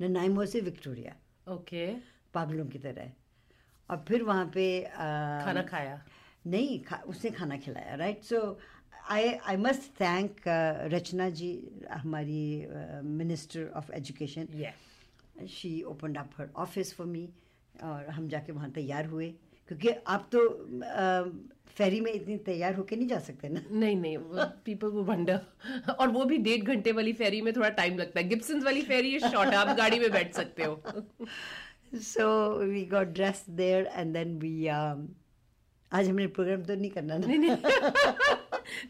ननाइमो 0.00 0.46
से 0.46 0.60
विक्टोरिया 0.60 1.16
okay 1.56 1.88
पागलों 2.34 2.66
की 2.66 2.78
तरह। 2.78 3.12
और 3.90 4.04
फिर 4.08 4.22
वहाँ 4.22 4.46
पे 4.46 4.82
खाना 5.44 5.62
खाया? 5.62 6.04
नहीं 6.46 6.82
खा, 6.82 6.96
उसने 6.96 7.30
खाना 7.30 7.56
खिलाया 7.56 7.94
right 7.94 8.22
so 8.22 8.58
I 9.10 9.32
I 9.32 9.56
must 9.56 9.82
thank 9.82 10.36
Rachna 10.92 11.28
ji 11.30 11.70
हमारी 11.90 12.66
minister 13.04 13.72
of 13.76 13.92
education 13.92 14.48
she 15.46 15.84
opened 15.88 16.16
up 16.16 16.40
her 16.40 16.66
office 16.66 16.92
for 17.00 17.06
me 17.12 17.26
और 17.82 18.08
हम 18.08 18.28
जाके 18.28 18.52
वहाँ 18.52 18.70
तैयार 18.70 19.06
हुए 19.06 19.34
क्योंकि 19.68 19.88
आप 20.06 20.28
तो 20.34 20.40
फेरी 21.66 22.00
में 22.00 22.12
इतनी 22.12 22.36
तैयार 22.36 22.74
होके 22.74 22.96
नहीं 22.96 23.08
जा 23.08 23.18
सकते 23.18 23.48
ना? 23.48 23.60
नहीं 23.70 23.96
नहीं 23.96 24.18
पीपल 24.64 24.88
वो 24.88 25.02
वंडर 25.02 25.40
और 25.90 26.08
वो 26.08 26.24
भी 26.24 26.38
डेढ़ 26.38 26.62
घंटे 26.62 26.92
वाली 26.92 27.12
फेरी 27.12 27.40
में 27.40 27.52
थोड़ा 27.56 27.68
टाइम 27.68 27.98
लगता 27.98 28.20
है। 28.20 28.28
गिब्सन 28.28 28.60
वाली 28.60 28.82
फेरी 28.82 29.18
शॉर्ट 29.20 29.54
आप 29.54 29.76
गाड़ी 29.76 29.98
में 29.98 30.10
बैठ 30.10 30.34
सकते 30.34 30.64
हो। 30.64 30.82
So 31.94 32.28
we 32.58 32.84
got 32.84 33.06
dress 33.06 33.44
there 33.50 33.90
and 33.94 34.12
then 34.14 34.38
we 34.38 34.66
आज 34.66 36.08
हमने 36.08 36.26
प्रोग्राम 36.26 36.62
तो 36.62 36.74
नहीं 36.74 36.90
करना 36.90 37.16
ना। 37.18 37.26
नहीं 37.26 37.38
नहीं। 37.38 37.56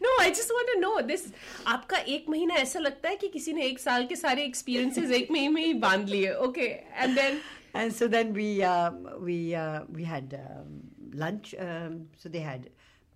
No 0.03 0.19
I 0.21 0.31
just 0.31 0.51
want 0.51 0.67
to 0.73 0.79
know 0.79 0.99
this 1.07 1.25
आपका 1.67 1.97
एक 1.97 2.29
महीना 2.29 2.55
ऐसा 2.55 2.79
लगता 2.79 3.09
है 3.09 3.15
कि 3.15 3.27
किसी 3.27 3.53
ने 3.53 3.65
एक 3.65 3.79
साल 3.79 4.05
के 4.07 4.15
सारे 4.15 4.43
एक्सपीरियंसेस 4.45 5.11
एक 5.11 5.31
महीने 5.31 5.49
में 5.49 5.65
ही 5.65 5.73
बाँध 5.73 6.09
लिए 6.09 6.33
okay 6.33 6.67
and 6.71 7.19
then 7.19 7.39
um, 7.75 8.97
we 9.25 9.55
uh, 9.55 9.81
we 9.89 10.03
had 10.03 10.33
um, 10.39 10.81
lunch 11.21 11.55
um, 11.59 12.07
so 12.17 12.29
they 12.29 12.39
had 12.39 12.69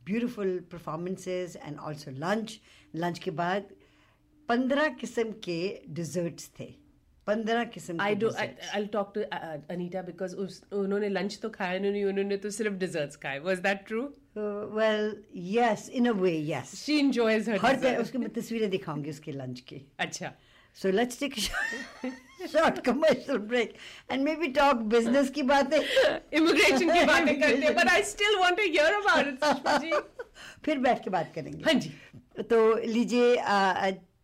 beautiful 0.05 0.59
performances 0.69 1.55
and 1.55 1.79
also 1.79 2.11
lunch. 2.11 2.59
Lunch 2.95 3.19
के 3.19 3.31
बाद 3.31 3.69
पंद्रह 4.49 4.87
किस्म 4.87 5.31
के 5.43 5.59
डिजर्ट्स 5.89 6.49
थे। 6.59 6.67
पंद्रह 7.27 7.63
किस्म 7.73 8.01
I 8.01 8.15
do 8.15 8.29
I 8.39 8.85
talk 8.93 9.11
to 9.15 9.21
Anita 9.75 10.01
because 10.09 10.35
उन्होंने 10.35 11.09
लंच 11.09 11.39
तो 11.41 11.49
खाया 11.49 11.79
नहीं 11.79 12.03
उन्होंने 12.05 12.37
तो 12.37 12.49
सिर्फ़ 12.57 12.73
डिजर्ट्स 12.85 13.15
खाए। 13.23 13.39
Was 13.47 13.59
that 13.67 13.85
true 13.87 14.01
well 14.77 15.15
yes 15.53 15.89
in 15.89 16.07
a 16.07 16.11
way 16.21 16.37
yes 16.49 16.75
she 16.83 16.99
enjoys 16.99 17.49
her 17.49 17.57
her 17.65 17.97
उसकी 18.01 18.17
मैं 18.17 18.29
तस्वीरें 18.33 18.69
दिखाऊँगी 18.69 19.09
उसके 19.09 19.31
लंच 19.33 19.59
की। 19.69 19.85
अच्छा। 19.99 20.33
So 20.77 20.89
let's 20.91 21.19
take 21.19 21.35
short 22.49 22.79
commercial 22.85 23.37
break 23.51 23.73
and 24.11 24.23
maybe 24.35 24.47
talk 24.57 24.81
business 24.89 25.29
की 25.35 25.43
बातें। 25.43 25.77
इमिग्रेशन 25.77 26.91
की 26.91 27.05
बातें 27.05 27.39
करते 27.41 27.65
हैं 27.65 27.75
but 27.75 27.89
I 27.89 28.03
still 28.09 28.35
want 28.39 28.57
to 28.57 28.63
hear 28.63 28.93
about 28.93 29.27
it 29.27 29.93
फिर 30.65 30.77
बैठ 30.79 31.03
के 31.03 31.09
बात 31.09 31.31
करेंगे। 31.35 31.63
हाँ 31.63 31.73
जी। 31.73 31.89
तो 32.49 32.59
लीजिए 32.85 33.35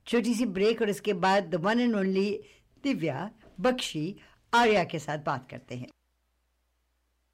छोटी 0.08 0.34
सी 0.34 0.46
ब्रेक 0.56 0.82
और 0.82 0.90
इसके 0.90 1.14
बाद 1.26 1.50
the 1.50 1.56
one 1.66 1.80
and 1.80 1.96
only 1.96 2.30
Divya, 2.84 3.30
Bakshi, 3.60 4.16
Arya 4.54 4.84
के 4.84 5.00
साथ 5.00 5.20
बात 5.25 5.50
करते 5.50 5.75
हैं। 5.75 5.88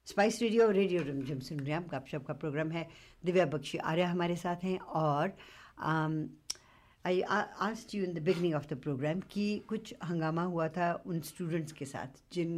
स्पाइस 0.06 0.40
रेडियो 0.42 0.70
रेडियो 0.70 1.02
रिमझिम 1.02 1.38
सुन 1.38 1.60
रहे 1.60 1.72
हैं 1.72 1.86
गपशप 1.90 2.24
का 2.26 2.34
प्रोग्राम 2.34 2.70
है। 2.70 2.88
दिव्या, 3.24 3.46
बख्शी, 3.46 3.78
आर्या 3.78 4.08
हमारे 4.08 4.36
साथ 4.36 4.64
हैं 4.64 4.78
और 4.78 5.32
I 7.04 7.20
asked 7.20 7.94
you 7.94 8.04
in 8.04 8.12
the 8.14 8.18
beginning 8.22 8.54
of 8.54 8.66
the 8.68 8.76
program 8.80 9.20
कि 9.30 9.58
कुछ 9.68 9.94
हंगामा 10.04 10.42
हुआ 10.44 10.68
था 10.68 10.92
उन 11.06 11.20
स्टूडेंट्स 11.20 11.72
के 11.72 11.84
साथ 11.84 12.22
जिन 12.32 12.50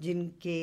जिनके 0.00 0.58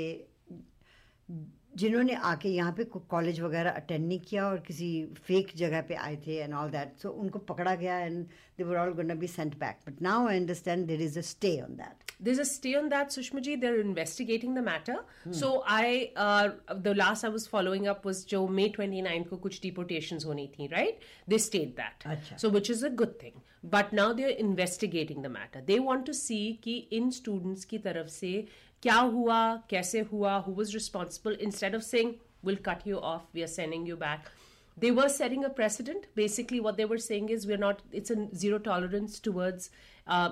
जिन्होंने 1.77 2.13
आके 2.31 2.49
यहाँ 2.49 2.71
पे 2.77 2.83
कॉलेज 3.09 3.39
वगैरह 3.41 3.69
अटेंड 3.71 4.07
नहीं 4.07 4.19
किया 4.29 4.47
और 4.49 4.59
किसी 4.67 4.89
फेक 5.27 5.51
जगह 5.57 5.81
पे 5.89 5.95
आए 6.07 6.15
थे 6.27 6.37
एंड 6.43 6.53
ऑल 6.53 6.69
दैट 6.71 6.97
सो 7.01 7.09
उनको 7.09 7.39
पकड़ा 7.53 7.75
गया 7.75 7.97
and 7.99 8.25
they 8.57 8.63
were 8.63 8.77
all 8.85 8.93
gonna 9.01 9.15
be 9.23 9.27
sent 9.27 9.57
back 9.59 9.79
but 9.87 10.01
now 10.09 10.27
I 10.27 10.39
understand 10.39 10.87
there 10.87 11.01
is 11.01 11.19
a 11.19 11.21
stay 11.33 11.59
on 11.61 11.75
that 11.75 12.05
There's 12.19 12.39
a 12.39 12.45
stay 12.45 12.75
on 12.75 12.89
that, 12.89 13.09
Sushma 13.09 13.41
ji. 13.41 13.55
They're 13.55 13.79
investigating 13.79 14.53
the 14.53 14.61
matter. 14.61 14.97
So 15.31 15.63
I, 15.67 16.11
uh, 16.15 16.51
the 16.81 16.93
last 16.95 17.25
I 17.25 17.29
was 17.29 17.47
following 17.47 17.87
up 17.87 18.05
was 18.05 18.25
जो 18.25 18.47
May 18.49 18.69
29 18.69 19.23
को 19.29 19.37
कुछ 19.37 19.59
deportations 19.61 20.25
होनी 20.25 20.47
थी, 20.53 20.69
right? 20.71 21.03
They 21.27 21.37
stayed 21.37 21.75
that. 21.75 22.05
अच्छा. 22.05 22.37
So 22.37 22.49
which 22.49 22.69
is 22.69 22.83
a 22.83 22.89
good 22.89 23.19
thing. 23.19 23.41
But 23.63 23.93
now 23.93 24.13
they're 24.13 24.37
investigating 24.39 25.21
the 25.23 25.29
matter. 25.29 25.61
They 25.67 25.79
want 25.79 26.05
to 26.05 26.13
see 26.13 26.59
कि 26.63 26.77
इन 26.93 27.11
students 27.11 27.65
की 27.65 27.77
तरफ़ 27.77 28.07
से 28.07 28.33
क्या 28.85 28.95
हुआ 29.13 29.39
कैसे 29.69 29.99
हुआ 30.11 30.35
who 30.37 30.51
was 30.53 30.73
responsible 30.73 31.37
instead 31.41 31.75
of 31.75 31.83
saying 31.83 32.13
we'll 32.45 32.55
cut 32.65 32.87
you 32.87 32.97
off 33.11 33.21
we 33.35 33.41
are 33.41 33.47
sending 33.49 33.87
you 33.89 33.95
back 33.97 34.27
they 34.77 34.91
were 34.91 35.07
setting 35.09 35.43
a 35.45 35.47
precedent 35.59 36.05
basically 36.15 36.59
what 36.59 36.75
they're 36.75 36.97
saying 36.99 37.31
is 37.31 37.47
we 37.47 37.53
are 37.53 37.59
not 37.59 37.81
it's 37.93 38.11
zero 38.11 38.57
tolerance 38.67 39.21
towards 39.25 39.71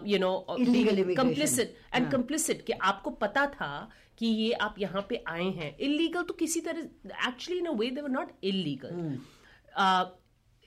you 0.07 0.19
know 0.19 0.31
complicit 0.49 1.75
and 1.95 2.11
complicit 2.11 2.65
कि 2.65 2.73
आपको 2.83 3.09
पता 3.25 3.45
था 3.55 3.71
कि 4.17 4.25
ये 4.25 4.51
आप 4.61 4.75
यहाँ 4.79 5.05
पे 5.09 5.23
आए 5.27 5.49
हैं। 5.51 5.75
इलीगल 5.79 6.23
तो 6.23 6.33
किसी 6.39 6.61
तरह 6.61 7.27
actually 7.27 7.59
in 7.59 7.65
a 7.65 7.71
way 7.77 7.89
they're 7.91 8.09
not 8.09 8.31
illegal 8.43 9.19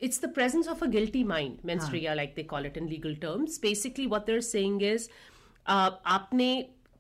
it's 0.01 0.25
the 0.25 0.33
presence 0.35 0.69
of 0.69 0.85
a 0.85 0.89
guilty 0.91 1.25
mind 1.25 1.59
mens rea 1.65 2.15
like 2.15 2.33
they 2.37 2.43
call 2.55 2.67
it 2.67 2.79
in 2.79 2.89
legal 2.89 3.15
terms 3.23 3.61
basically 3.63 4.07
what 4.07 4.27
they're 4.27 4.41
saying 4.49 4.83
is 4.83 5.09
आपने 5.67 6.49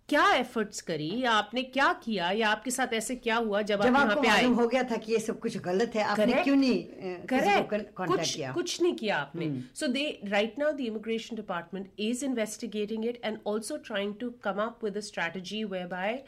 क्या 0.08 0.24
एफर्ट्स 0.34 0.80
करी? 0.80 1.08
या 1.20 1.30
आपने 1.32 1.62
क्या 1.62 1.92
किया? 2.02 2.30
या 2.30 2.48
आपके 2.48 2.70
साथ 2.70 2.92
ऐसे 2.94 3.14
क्या 3.16 3.36
हुआ 3.36 3.62
जब, 3.62 3.82
जब 3.82 3.96
आप 3.96 4.06
यहाँ 4.06 4.22
पे 4.22 4.28
आए? 4.28 4.44
हो 4.44 4.66
गया 4.66 4.82
था 4.90 4.96
कि 4.96 5.12
ये 5.12 5.18
सब 5.18 5.38
कुछ 5.40 5.56
गलत 5.58 5.94
है 5.96 6.02
आपने 6.02 6.24
Correct. 6.26 6.44
क्यों 6.44 6.56
नहीं 6.56 6.82
किसी 6.82 7.40
Correct. 7.40 7.70
को 7.70 7.94
कांटेक्ट 7.96 8.18
कुछ 8.18 8.34
किया? 8.34 8.52
कुछ 8.52 8.80
नहीं 8.82 8.94
किया 8.94 9.16
आपने। 9.16 9.50
So 9.74 9.86
they 9.86 10.04
right 10.24 10.58
now 10.58 10.72
the 10.72 10.80
immigration 10.80 11.36
department 11.36 11.90
is 12.00 12.24
investigating 12.24 13.04
it 13.06 13.20
and 13.24 13.38
also 13.46 13.76
trying 13.86 14.14
to 14.20 14.30
come 14.42 14.62
up 14.66 14.84
with 14.84 14.96
a 14.96 15.00
strategy 15.08 15.64
whereby 15.86 16.22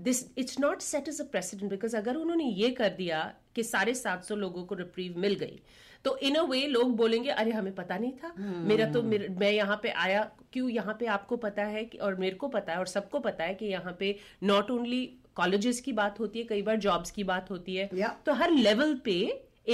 this 0.00 0.24
it's 0.38 0.58
not 0.60 0.80
set 0.82 1.08
is 1.08 1.22
a 1.22 1.26
precedent 1.32 1.70
because 1.70 1.96
अगर 1.96 2.16
उन्होंने 2.16 2.44
ये 2.44 2.70
कर 2.80 2.94
दिया 2.98 3.22
कि 3.54 3.62
साढ़े 3.64 3.94
सात 3.94 4.24
सौ 4.24 4.36
लोगों 4.36 4.64
को 4.64 4.74
रिप्रीव 4.74 5.18
मिल 5.18 5.34
गई 5.34 5.60
तो 6.04 6.16
इन 6.18 6.34
अ 6.34 6.42
वे 6.48 6.66
लोग 6.66 6.94
बोलेंगे 6.96 7.30
अरे 7.30 7.50
हमें 7.50 7.74
पता 7.74 7.98
नहीं 7.98 8.12
था। 8.12 8.32
मेरा 8.38 8.86
तो 8.92 9.02
मेरे, 9.02 9.28
मैं 9.28 9.50
यहाँ 9.50 9.78
पे 9.82 9.90
आया 9.90 10.22
क्यों 10.52 10.68
यहाँ 10.70 10.96
पे 11.00 11.06
आपको 11.06 11.36
पता 11.36 11.64
है 11.64 11.84
कि 11.84 11.98
और 11.98 12.14
मेरे 12.16 12.36
को 12.36 12.48
पता 12.48 12.72
है 12.72 12.78
और 12.78 12.86
सबको 12.86 13.18
पता 13.20 13.44
है 13.44 13.54
कि 13.54 13.66
यहाँ 13.66 13.96
पे 13.98 14.16
नॉट 14.42 14.70
ओनली 14.70 15.04
कॉलेजेस 15.36 15.80
की 15.80 15.92
बात 15.92 16.20
होती 16.20 16.38
है 16.38 16.44
कई 16.44 16.62
बार 16.62 16.76
जॉब्स 16.84 17.10
की 17.10 17.24
बात 17.24 17.50
होती 17.50 17.76
है। 17.76 17.88
Yeah. 17.90 18.12
तो 18.26 18.32
हर 18.32 18.50
लेवल 18.50 18.94
पे 19.04 19.16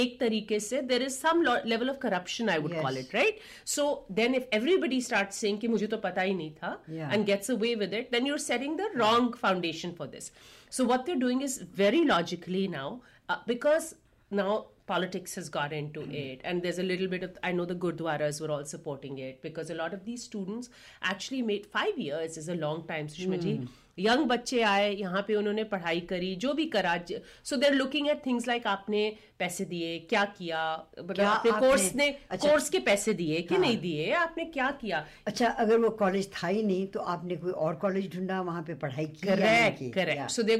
एक 0.01 0.19
तरीके 0.19 0.59
से 0.59 0.81
there 0.81 1.01
is 1.03 1.13
some 1.13 1.41
level 1.65 1.89
of 1.89 1.97
corruption 2.01 2.49
I 2.49 2.57
would 2.57 2.73
call 2.81 2.97
it 2.97 3.15
right 3.15 3.39
so 3.67 3.85
then 4.11 4.35
if 4.35 4.43
everybody 4.55 5.01
start 5.01 5.31
saying 5.37 5.59
कि 5.59 5.67
मुझे 5.67 5.87
तो 5.87 5.97
पता 6.05 6.21
ही 6.21 6.33
नहीं 6.33 6.51
था 6.51 6.71
and 6.89 7.25
gets 7.25 7.51
gets 7.51 7.55
away 7.55 7.73
with 7.81 7.95
it 7.99 8.11
then 8.15 8.29
you're 8.29 8.43
setting 8.43 8.77
the 8.77 8.89
wrong 9.01 9.31
foundation 9.45 9.95
for 9.99 10.07
this. 10.13 10.31
So 10.75 10.85
what 10.91 11.05
they're 11.05 11.23
doing 11.23 11.41
is 11.41 11.57
very 11.79 12.05
logically 12.05 12.67
now 12.67 13.01
uh, 13.29 13.39
because 13.47 13.95
now 14.31 14.53
politics 14.87 15.35
has 15.35 15.49
got 15.49 15.73
into 15.73 16.01
hmm. 16.01 16.11
it. 16.11 16.41
And 16.43 16.61
there's 16.61 16.79
a 16.79 16.83
little 16.83 17.07
bit 17.07 17.23
of 17.23 17.37
i 17.43 17.51
know 17.51 17.65
the 17.65 17.75
gurdwaras 17.75 18.41
were 18.41 18.51
all 18.51 18.65
supporting 18.65 19.17
it 19.17 19.41
because 19.41 19.69
a 19.69 19.75
lot 19.75 19.93
of 19.93 20.05
these 20.05 20.23
students 20.23 20.69
actually 21.01 21.41
made 21.41 21.65
five 21.65 21.97
years 21.97 22.37
is 22.37 22.49
a 22.49 22.55
long 22.55 22.83
time 22.87 23.07
sushma 23.07 23.41
ji 23.41 23.55
hmm. 23.57 23.65
Young 23.97 24.25
बच्चे 24.25 24.61
आए 24.61 24.91
यहाँ 24.91 25.21
पे 25.27 25.35
उन्होंने 25.35 25.63
पढ़ाई 25.63 25.99
करी 26.09 26.35
जो 26.35 26.53
भी 26.53 26.65
करा 26.65 26.97
so 27.43 27.55
they're 27.55 27.73
looking 27.73 28.09
at 28.09 28.25
things 28.25 28.47
like 28.47 28.67
आपने 28.67 29.01
पैसे 29.39 29.65
दिए 29.65 29.97
क्या 29.99 30.23
किया? 30.37 30.61
मतलब 30.99 31.15
क्या 31.15 31.29
आपने 31.29 31.51
कोर्स 31.51 31.95
ने 31.95 32.07
अच्छा, 32.29 32.49
कोर्स 32.49 32.69
के 32.69 32.79
पैसे 32.79 33.13
दिए 33.13 33.41
कि 33.41 33.55
हाँ, 33.55 33.61
नहीं 33.61 33.77
दिए? 33.77 34.11
आपने 34.13 34.45
क्या 34.45 34.69
किया? 34.71 35.05
अच्छा 35.27 35.47
अगर 35.47 35.77
वो 35.77 35.89
कॉलेज 36.01 36.29
था 36.33 36.47
ही 36.47 36.63
नहीं 36.63 36.87
तो 36.87 36.99
आपने 37.13 37.35
कोई 37.35 37.51
और 37.51 37.75
कॉलेज 37.75 38.15
ढूंढा 38.15 38.41
वहाँ 38.41 38.63
पे 38.63 38.73
पढ़ाई 38.75 39.05
की 39.05 39.27
correct 39.27 39.93
correct 39.93 40.31
so 40.31 40.43
there 40.43 40.59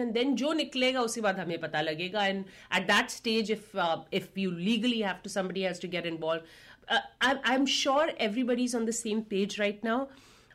and 0.00 0.12
then 0.12 0.34
जो 0.34 0.52
निकलेगा 0.52 1.00
उसी 1.00 1.20
बाद 1.20 1.38
हमें 1.38 1.58
पता 1.60 1.80
लगेगा 1.80 2.26
and 2.26 2.44
at 2.76 2.86
that 2.86 3.10
stage 3.10 3.50
if 3.50 3.78
if 4.12 4.40
you 4.40 4.50
legally 4.50 5.00
have 5.00 5.16
to 5.24 5.30
to 5.30 5.62
has 5.62 5.80
get 5.88 6.06
involve 6.06 6.94
I 7.22 7.54
am 7.54 7.66
sure 7.66 8.16
everybody 8.20 8.64
is 8.64 8.76
on 8.76 8.86
the 8.86 8.90
same 8.98 9.20
page 9.30 9.56
right 9.60 9.84
now 9.84 10.06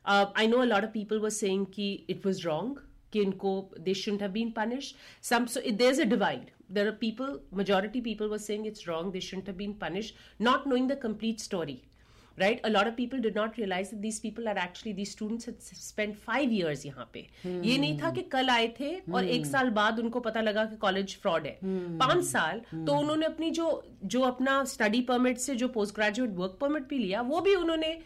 I 0.08 0.48
know 0.48 0.58
a lot 0.62 0.84
of 0.84 0.92
people 0.92 1.20
was 1.20 1.34
saying 1.36 1.66
कि 1.74 1.92
it 2.10 2.26
was 2.26 2.46
wrong 2.46 2.80
कि 3.14 3.22
इनको 3.22 3.54
they 3.80 3.94
should 3.96 4.22
have 4.22 4.32
been 4.32 4.52
punish 4.52 4.94
some 5.24 5.46
so 5.48 5.60
it 5.62 5.76
there 5.76 5.92
is 5.92 6.02
a 6.02 6.06
divide 6.06 6.50
there 6.72 6.88
are 6.88 6.94
people 7.02 7.40
majority 7.58 8.02
people 8.02 8.28
were 8.28 8.38
saying 8.46 8.68
it's 8.68 8.88
wrong 8.88 9.12
they 9.14 9.22
should 9.24 9.44
have 9.48 9.58
been 9.58 9.74
punished 9.82 10.44
not 10.44 10.68
knowing 10.68 10.90
the 10.90 11.00
complete 11.04 11.40
story 11.40 11.82
right 12.38 12.66
a lot 12.66 12.88
of 12.88 12.94
people 12.96 13.20
did 13.20 13.38
not 13.38 13.58
realise 13.58 13.94
these 13.98 14.20
people 14.22 14.48
are 14.48 14.58
actually 14.58 14.94
the 14.94 15.06
students 15.06 15.72
spend 15.80 16.14
five 16.18 16.52
years 16.54 16.86
यहाँ 16.86 17.10
पे 17.14 17.20
ये 17.44 17.78
नहीं 17.78 17.98
था 18.00 18.12
कि 18.12 18.22
कल 18.32 18.50
आए 18.50 18.68
थे 18.80 18.94
और 19.14 19.26
एक 19.28 19.46
साल 19.46 19.70
बाद 19.72 20.00
उनको 20.00 20.20
पता 20.20 20.42
लगा 20.42 20.66
कि 20.66 20.76
कॉलेज 20.78 21.18
फ्रॉड 21.22 21.46
है 21.46 21.58
पाँच 21.98 22.24
साल 22.26 22.62
तो 22.76 22.98
उन्होंने 22.98 23.26
अपनी 23.26 23.50
जो 23.52 23.72
जो 24.06 24.22
अपना 24.24 24.64
स्टडी 24.74 25.02
परमिट 25.10 25.38
से 25.40 25.56
जो 25.56 25.68
पोस्ट 25.70 25.96
ग्रेजुएट 25.96 26.36
वर्क 26.36 26.58
परमिट 26.62 26.88
भी 26.90 26.98
लिया 26.98 27.22
वो 27.24 27.42
भी 27.42 27.56
उन्होंने 27.56 27.98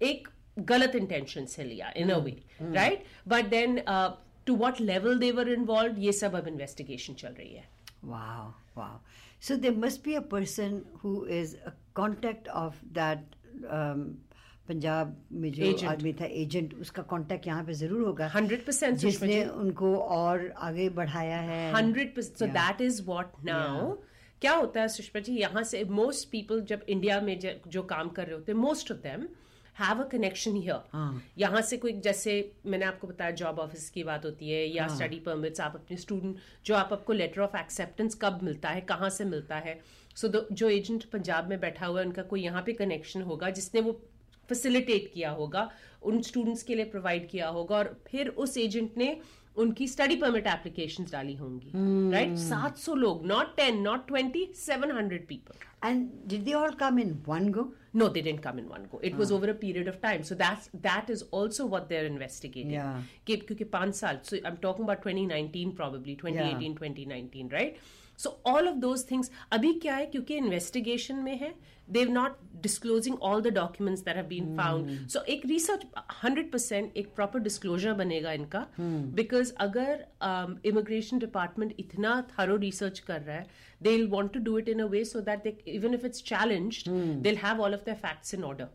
एक 0.00 0.28
गलत 0.58 0.94
इंटेंशन 0.94 1.44
से 1.46 1.64
लिया 1.64 1.92
in 1.96 2.10
a 2.10 2.18
way 2.18 2.36
right 2.62 3.04
but 3.28 3.46
then 3.48 3.80
to 4.46 4.56
what 4.56 4.80
level 4.80 5.18
they 5.18 5.30
were 5.32 5.48
involve 5.52 5.98
ये 5.98 6.12
सब 6.12 6.34
अब 6.34 6.48
इन्वेस्टिगेशन 6.48 7.14
चल 7.14 7.28
रही 7.28 7.54
है। 7.54 7.64
Wow, 8.04 8.44
wow. 8.78 8.92
So 9.46 9.56
there 9.62 9.76
must 9.84 10.02
be 10.04 10.14
a 10.16 10.22
person 10.34 10.74
who 11.02 11.12
is 11.38 11.54
a 11.70 11.72
contact 11.98 12.48
of 12.60 12.76
that 12.98 13.34
um, 13.78 14.04
Punjab 14.68 15.16
में 15.32 15.50
जो. 15.52 15.88
आदमी 15.88 16.12
था 16.12 16.24
एजेंट 16.24 16.74
उसका 16.80 17.02
कांटेक्ट 17.10 17.46
यहाँ 17.46 17.64
पे 17.64 17.72
ज़रूर 17.72 18.06
होगा। 18.06 18.26
हंड्रेड 18.28 18.64
परसेंट 18.66 18.96
जिसने 18.98 19.44
उनको 19.44 19.94
और 19.96 20.50
आगे 20.68 20.88
बढ़ाया 20.98 21.38
है। 21.38 21.72
Hundred 21.74 22.14
percent 22.16 22.38
so. 22.38 22.46
That 22.46 22.80
is 22.80 23.02
what 23.06 23.32
now 23.44 23.90
क्या 24.40 24.54
होता 24.54 24.80
है 24.80 24.88
सुषमा 24.88 25.20
जी 25.20 25.36
यहाँ 25.36 25.62
से 25.62 25.84
मोस्ट 25.84 26.28
पीपल 26.30 26.60
जब 26.70 26.84
इंडिया 26.88 27.20
में 27.20 27.38
ज- 27.40 27.54
जो 27.68 27.82
काम 27.82 28.08
कर 28.08 28.26
रहे 28.26 28.34
होते 28.34 28.52
हैं 28.52 28.58
most 28.58 28.92
of 28.92 28.98
them 28.98 29.26
have 29.78 30.02
a 30.02 30.06
connection 30.08 30.56
here 30.56 31.20
यहाँ 31.38 31.60
से 31.62 31.76
कोई 31.76 31.92
जैसे 32.00 32.34
मैंने 32.66 32.84
आपको 32.84 33.06
बताया 33.06 33.30
जॉब 33.30 33.58
ऑफ़िस 33.58 33.88
की 33.90 34.04
बात 34.04 34.24
होती 34.24 34.50
है 34.50 34.64
या 34.66 34.88
स्टडी 34.88 35.20
परमिट्स 35.20 35.60
आप 35.60 35.74
अपने 35.74 35.96
स्टूडेंट 35.96 36.36
जो 36.64 36.74
आप 36.74 36.92
आपको 36.92 37.12
लेटर 37.12 37.40
ऑफ़ 37.40 37.56
एक्सेप्टेंस 37.56 38.14
कब 38.14 38.38
मिलता 38.42 38.68
है 38.68 38.80
कहाँ 38.80 39.10
से 39.10 39.24
मिलता 39.24 39.56
है। 39.56 39.80
सो 40.16 40.28
so, 40.28 40.52
जो 40.52 40.68
एजेंट 40.68 41.04
पंजाब 41.04 41.48
में 41.48 41.60
बैठा 41.60 41.86
हुआ 41.86 42.00
है 42.00 42.06
उनका 42.06 42.22
कोई 42.22 42.42
यहाँ 42.42 42.62
पे 42.62 42.72
कनेक्शन 42.72 43.22
होगा 43.22 43.50
जिसने 43.50 43.80
वो 43.80 43.92
फैसिलिटेट 44.48 45.10
किया 45.14 45.30
होगा 45.30 45.70
उन 46.02 46.20
स्टूडेंट्स 46.22 46.62
के 46.62 46.74
लिए 46.74 46.84
प्रोवाइड 46.84 47.28
किया 47.28 47.48
होगा 47.48 47.76
और 47.76 47.96
फिर 48.06 48.28
उस 48.28 48.56
एजेंट 48.58 48.96
ने 48.96 49.16
उनकी 49.56 49.86
स्टडी 49.88 50.16
परमिट 50.16 50.46
एप्लीकेशन 50.46 51.06
डाली 51.12 51.34
होंगी 51.34 51.72
राइट 52.12 52.36
सात 52.38 52.76
सौ 52.76 52.94
लोग 52.94 53.26
not 53.26 53.56
ten 53.56 53.80
not 53.80 54.06
twenty 54.06 54.52
seven 54.56 54.90
hundred 54.90 55.26
people 55.26 55.88
and 55.88 56.08
did 56.28 56.44
they 56.44 56.52
all 56.52 56.72
come 56.72 56.98
in 56.98 57.10
one 57.26 57.50
go? 57.50 57.64
No, 57.96 58.08
they 58.10 58.20
didn't 58.20 58.42
come 58.42 58.58
in 58.58 58.68
one 58.68 58.86
go. 58.92 58.98
It 59.02 59.16
was 59.16 59.32
ah. 59.32 59.36
over 59.36 59.48
a 59.48 59.54
period 59.54 59.88
of 59.88 60.02
time. 60.02 60.22
So 60.22 60.34
that's 60.34 60.68
that 60.74 61.08
is 61.08 61.22
also 61.30 61.64
what 61.64 61.88
they're 61.88 62.04
investigating. 62.04 62.72
Yeah. 62.72 63.00
Because 63.24 64.26
So 64.26 64.36
I'm 64.44 64.58
talking 64.58 64.84
about 64.84 65.00
2019 65.02 65.72
probably, 65.72 66.14
2018, 66.14 66.60
yeah. 66.60 66.78
2019, 66.78 67.48
right? 67.48 67.78
So 68.17 68.31
all 68.45 68.67
of 68.71 68.81
those 68.81 69.03
things 69.11 69.29
अभी 69.51 69.73
क्या 69.83 69.95
है 69.95 70.05
क्योंकि 70.05 70.39
investigation 70.39 71.23
में 71.23 71.37
है 71.39 71.53
they've 71.93 72.11
not 72.15 72.35
disclosing 72.65 73.15
all 73.27 73.41
the 73.45 73.51
documents 73.51 74.01
that 74.07 74.15
have 74.15 74.27
been 74.29 74.49
found. 74.59 74.91
So 75.13 75.23
एक 75.35 75.45
research 75.51 75.85
100% 76.25 76.97
एक 76.97 77.13
proper 77.19 77.39
disclosure 77.47 77.93
बनेगा 78.01 78.31
इनका 78.33 78.65
because 79.15 79.51
अगर 79.65 80.03
um, 80.29 80.53
immigration 80.71 81.23
department 81.23 81.73
इतना 81.85 82.13
thorough 82.35 82.59
research 82.65 82.99
कर 83.09 83.21
रहा 83.21 83.37
है 83.37 83.47
they'll 83.87 84.07
want 84.09 84.31
to 84.37 84.43
do 84.49 84.57
it 84.57 84.69
in 84.75 84.85
a 84.85 84.87
way 84.93 85.03
so 85.13 85.21
that 85.29 85.43
they 85.47 85.55
even 85.79 85.97
if 85.99 86.05
it's 86.11 86.21
challenged 86.33 86.91
they'll 87.23 87.43
have 87.47 87.59
all 87.59 87.73
of 87.79 87.83
their 87.89 87.99
facts 88.05 88.33
in 88.39 88.43
order 88.51 88.69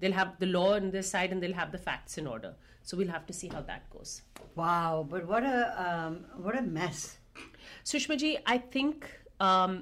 they'll 0.00 0.18
have 0.20 0.32
the 0.38 0.46
law 0.46 0.68
on 0.78 0.90
their 0.96 1.06
side 1.10 1.32
and 1.36 1.42
they'll 1.42 1.60
have 1.60 1.70
the 1.76 1.82
facts 1.90 2.16
in 2.24 2.26
order 2.26 2.54
so 2.82 2.96
we'll 2.96 3.14
have 3.18 3.26
to 3.26 3.38
see 3.42 3.48
how 3.48 3.60
that 3.72 3.88
goes 3.90 4.22
Wow, 4.56 5.06
but 5.10 5.26
what 5.28 5.44
a 5.44 5.56
um, 5.86 6.18
what 6.44 6.58
a 6.58 6.62
mess. 6.62 7.00
Sushma 7.85 8.15
ji 8.15 8.35
i 8.47 8.57
think 8.75 9.07
um, 9.39 9.79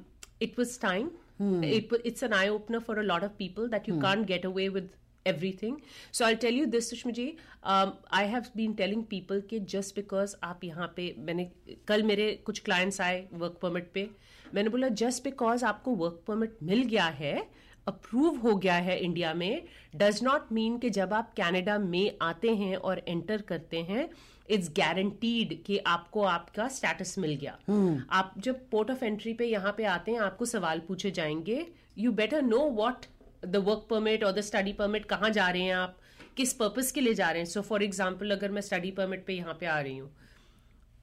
it 0.48 0.58
was 0.58 0.78
time 0.78 1.10
Hmm. 1.40 1.64
it, 1.64 1.92
it's 2.04 2.22
an 2.22 2.34
eye 2.34 2.50
opener 2.50 2.82
for 2.82 3.00
a 3.00 3.04
lot 3.04 3.24
of 3.24 3.38
people 3.38 3.70
that 3.70 3.88
you 3.88 3.94
hmm. 3.94 4.02
can't 4.02 4.28
get 4.28 4.46
away 4.46 4.70
with 4.70 4.88
everything 5.26 5.82
so 6.12 6.26
i'll 6.26 6.38
tell 6.38 6.52
you 6.52 6.66
this 6.68 6.90
sushma 6.94 7.14
ji 7.14 7.28
um, 7.64 7.94
i 8.12 8.24
have 8.34 8.50
been 8.58 8.74
telling 8.82 9.04
people 9.14 9.42
कि 9.42 9.60
just 9.60 9.96
because 10.00 10.36
आप 10.44 10.64
यहाँ 10.64 10.94
पे 10.96 11.16
मैंने 11.18 11.52
कल 11.88 12.04
मेरे 12.04 12.44
कुछ 12.46 12.62
clients 12.62 13.02
आए 13.02 13.28
work 13.34 13.56
permit 13.66 13.84
पे 13.94 14.10
मैंने 14.54 14.70
बोला 14.70 14.88
just 14.88 15.24
because 15.28 15.64
आपको 15.64 15.92
work 15.96 16.30
permit 16.30 16.50
मिल 16.64 16.84
गया 16.84 17.06
है 17.06 17.50
अप्रूव 17.88 18.36
हो 18.36 18.56
गया 18.56 18.76
है 18.76 19.00
इंडिया 19.00 19.34
में 19.34 19.64
डज 19.96 20.24
नॉट 20.24 20.52
मीन 20.52 20.78
कि 20.78 20.90
जब 20.90 21.14
आप 21.14 21.34
कनाडा 21.38 21.78
में 21.80 22.18
आते 22.22 22.56
हैं 22.56 22.76
और 22.76 23.02
एंटर 23.08 23.42
करते 23.42 23.78
हैं 23.78 24.10
इट्स 24.50 24.70
गारंटीड 24.78 25.64
कि 25.64 25.78
आपको 25.78 26.24
आपका 26.24 26.68
स्टेटस 26.68 27.18
मिल 27.20 27.36
गया। 27.36 27.58
Hmm. 27.60 28.00
आप 28.10 28.34
जब 28.38 28.70
पोर्ट 28.70 28.92
ऑफ़ 28.92 29.06
एंट्री 29.06 29.34
पे 29.34 29.46
यहाँ 29.46 29.74
पे 29.78 29.84
आते 29.86 30.12
हैं 30.12 30.20
आपको 30.20 30.46
सवाल 30.46 30.80
पूछे 30.80 31.12
जाएँगे 31.12 31.66
you 31.98 32.12
better 32.12 32.42
know 32.42 32.60
what 32.60 33.06
the 33.46 33.56
work 33.56 33.88
permit 33.90 34.24
और 34.24 34.32
द 34.32 34.42
स्टडी 34.42 34.74
परमिट 34.74 35.06
कहाँ 35.06 35.30
जा 35.30 35.50
रहे 35.50 35.62
हैं 35.62 35.76
आप? 35.76 35.98
किस 36.38 36.54
पर्पज 36.54 36.92
के 36.92 37.02
लिए 37.02 37.14
जा 37.14 37.30
रहे 37.30 37.42
हैं? 37.42 37.50
सो 37.50 37.62
फॉर 37.62 37.84
एग्ज़ाम्पल 37.84 38.32
अगर 38.32 38.52
मैं 38.52 38.62
स्टडी 38.62 38.92
परमिट 38.92 39.26
पे 39.26 39.34
यहाँ 39.34 39.58
पे 39.60 39.66
आ 39.66 39.80
रही 39.80 39.98
हूँ 39.98 40.12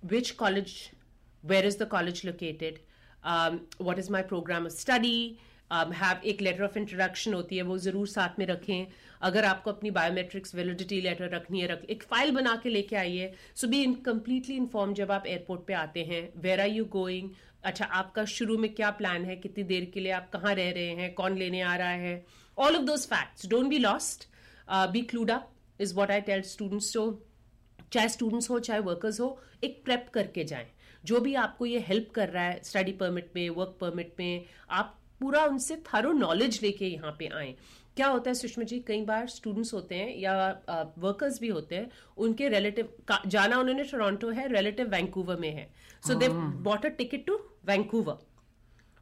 which 0.04 0.30
college 0.30 0.74
where 1.44 1.66
is 1.66 1.78
the 1.78 1.88
college 1.88 2.22
located 2.24 2.78
what 3.80 3.98
is 3.98 4.12
my 4.12 4.22
program 4.22 4.68
program 4.68 4.72
of 4.72 5.45
study 5.72 5.92
um, 5.92 6.24
एक 6.24 6.40
लेटर 6.42 6.64
ऑफ़ 6.64 6.78
इंट्रोडक्शन 6.78 7.34
होती 7.34 7.56
है 7.56 7.62
वो 7.62 7.78
ज़रूर 7.78 8.06
साथ 8.08 8.38
में 8.38 8.46
रखें। 8.46 8.86
अगर 9.22 9.44
आपको 9.44 9.70
अपनी 9.70 9.90
बायोमेट्रिक्स 9.90 10.54
वैलिडिटी 10.54 11.00
लेटर 11.00 11.30
रखनी 11.30 11.60
है 11.60 11.66
रख 11.66 11.84
एक 11.90 12.02
फ़ाइल 12.02 12.30
बना 12.30 12.54
के 12.62 12.68
लेके 12.68 12.96
आइए। 12.96 13.32
सो 13.54 13.68
बी 13.68 13.84
कंप्लीटली 14.06 14.56
इन्फॉर्म 14.56 14.94
जब 14.94 15.12
आप 15.12 15.26
एयरपोर्ट 15.26 15.66
पे 15.66 15.74
आते 15.74 16.04
हैं। 16.04 16.28
वेर 16.42 16.60
आर 16.60 16.68
यू 16.68 16.84
गोइंग 16.84 17.30
अच्छा 17.64 17.84
आपका 17.84 18.24
शुरू 18.24 18.58
में 18.58 18.72
क्या 18.74 18.90
प्लान 18.90 19.24
है? 19.24 19.36
कितनी 19.36 19.64
देर 19.64 19.84
के 19.94 20.00
लिए 20.00 20.12
आप 20.12 20.30
कहाँ 20.32 20.54
रह 20.54 20.70
रहे 20.70 20.94
हैं? 20.94 21.12
कौन 21.14 21.36
लेने 21.38 21.60
आ 21.60 21.76
रहा 21.76 21.88
है? 21.88 22.24
All 22.58 22.76
of 22.76 22.84
those 22.84 23.06
facts 23.06 23.46
don't 23.46 23.68
be 23.68 23.78
lost 23.78 24.28
be 24.68 25.02
clued 25.02 25.30
up 25.30 25.50
is 25.80 25.94
what 25.94 26.10
I 26.10 26.20
tell 26.20 26.42
students 26.42 26.92
to 26.94 27.10
चाहे 27.92 28.08
स्टूडेंट्स 28.08 28.50
हो 28.50 28.58
चाहे 28.58 28.80
वर्कर्स 28.80 29.20
हो 29.20 29.38
एक 29.64 29.82
प्रेप 29.84 30.08
करके 30.14 30.44
जाएँ। 30.44 30.66
जो 31.04 31.20
भी 31.20 31.34
आपको 31.34 31.66
ये 31.66 31.78
हेल्प 31.88 32.10
कर 32.14 32.28
रहा 32.28 32.44
है 32.44 32.60
स्टडी 32.64 32.92
परमिट 32.92 33.30
में 33.36 33.48
वर्क 33.50 33.76
परमिट 33.80 34.14
में 34.18 34.44
आप 34.70 34.98
पूरा 35.20 35.44
उनसे 35.46 35.76
थारो 35.86 36.12
नॉलेज 36.12 36.60
लेके 36.62 36.86
यहाँ 36.86 37.14
पे 37.18 37.26
आए। 37.34 37.54
क्या 37.96 38.06
होता 38.08 38.30
है 38.30 38.34
सुषमा 38.34 38.64
जी 38.64 38.78
कई 38.86 39.02
बार 39.04 39.26
स्टूडेंट्स 39.28 39.72
होते 39.74 39.94
हैं 39.94 40.16
या 40.18 40.34
वर्कर्स 40.98 41.40
भी 41.40 41.48
होते 41.48 41.74
हैं 41.74 41.90
उनके 42.18 42.48
रिलेटिव 42.48 42.88
जाना 43.26 43.58
उन्होंने 43.58 43.84
टोरंटो 43.84 44.30
है 44.30 44.48
रिलेटिव 44.52 44.88
वैंकूवर 44.90 45.36
में 45.36 45.50
है। 45.50 45.68
So 46.06 46.14
they 46.14 46.28
bought 46.68 46.86
a 46.86 46.88
ticket 46.98 47.26
to 47.26 47.38
Vancouver 47.66 48.24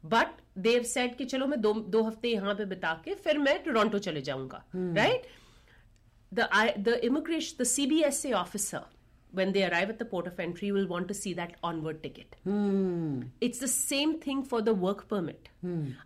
but 0.03 0.41
they've 0.63 0.83
said 0.89 1.17
कि 1.17 1.25
चलो 1.25 1.47
मैं 1.47 1.61
दो 1.61 1.73
दो 1.73 2.03
हफ़्ते 2.03 2.29
यहाँ 2.29 2.55
पे 2.55 2.65
बिता 2.65 2.93
के 3.05 3.13
फिर 3.15 3.37
मैं 3.39 3.57
टोरंटो 3.63 3.99
चले 3.99 4.21
जाऊँगा। 4.21 4.63
Right 4.75 5.27
I, 6.51 6.73
the 6.77 6.93
immigration 7.05 7.57
the 7.57 7.65
CBSA 7.65 8.31
officer 8.37 8.79
when 9.34 9.52
they 9.52 9.62
arrive 9.64 9.90
at 9.90 9.98
the 9.98 10.04
port 10.04 10.26
of 10.26 10.40
entry 10.40 10.72
will 10.72 10.86
want 10.88 11.06
to 11.08 11.14
see 11.14 11.32
that 11.34 11.54
onward 11.62 12.02
ticket. 12.02 12.34
It's 13.40 13.58
the 13.60 13.68
same 13.68 14.18
thing 14.18 14.42
for 14.42 14.60
the 14.60 14.74
work 14.74 15.08
permit. 15.08 15.48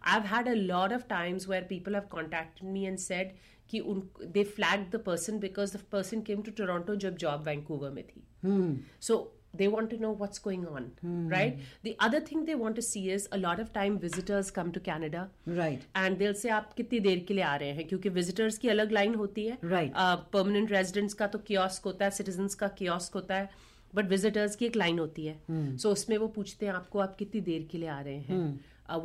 I've 0.03 0.25
had 0.25 0.49
a 0.49 0.57
lot 0.57 0.93
of 0.93 1.09
times 1.09 1.49
where 1.49 1.63
people 1.63 1.95
have 1.95 2.11
contacted 2.11 2.67
me 2.67 2.87
and 2.87 3.01
said 3.01 3.35
कि 3.71 3.81
उन 3.81 4.03
they 4.35 4.45
flagged 4.45 4.91
the 4.91 4.99
person 4.99 5.39
because 5.41 5.73
the 5.73 5.79
person 5.79 6.23
came 6.23 6.43
to 6.43 6.51
Toronto 6.51 6.97
जब 6.97 7.17
job 7.19 7.45
Vancouver 7.45 7.91
में 7.91 8.05
थी. 8.05 8.85
So 9.01 9.31
they 9.59 9.67
want 9.73 9.91
to 9.91 9.97
know 10.03 10.11
what's 10.21 10.41
going 10.45 10.63
on, 10.69 10.87
right? 11.33 11.59
The 11.89 11.95
other 12.07 12.21
thing 12.29 12.45
they 12.47 12.55
want 12.63 12.75
to 12.79 12.83
see 12.83 13.03
is 13.17 13.27
a 13.37 13.39
lot 13.43 13.61
of 13.65 13.69
time 13.73 13.99
visitors 14.05 14.51
come 14.57 14.73
to 14.77 14.81
Canada. 14.89 15.21
Right. 15.59 15.85
And 15.97 16.17
दिल 16.19 16.33
से 16.41 16.49
आप 16.57 16.73
कितनी 16.77 17.01
देर 17.01 17.25
के 17.29 17.35
लिए 17.35 17.45
आ 17.45 17.55
रहे 17.57 17.71
हैं 17.77 17.87
क्योंकि 17.89 18.09
विजिटर्स 18.17 18.59
की 18.59 18.69
अलग 18.69 18.93
लाइन 18.93 19.15
होती 19.23 19.47
है 19.47 19.59
Right. 19.75 19.93
परमानेंट 20.33 20.73
रेजिडेंट्स 20.73 21.15
का 21.15 21.27
तो 21.27 21.39
कियोस्क 21.51 21.85
होता 21.85 22.05
है 22.05 22.11
सिटीजन्स 22.19 22.55
का 22.65 22.69
कियोस्क 22.83 23.15
होता 23.15 23.35
है 23.35 23.49
बट 23.95 24.09
विजिटर्स 24.11 24.57
की 24.57 24.67
एक 24.67 24.77
लाइन 24.77 24.99
होती 24.99 25.27
है 25.27 25.77
सो 25.79 25.91
उसमें 25.93 26.17
वो 26.19 26.29
पूछते 26.37 26.67
हैं 26.67 26.73
आपको 26.73 26.99
आप 26.99 27.17
कितनी 27.19 27.41
देर 27.51 27.69
के 27.71 27.79
लिए 27.79 27.89
आ 27.89 28.01
रहे 28.01 28.19
हैं 28.21 28.43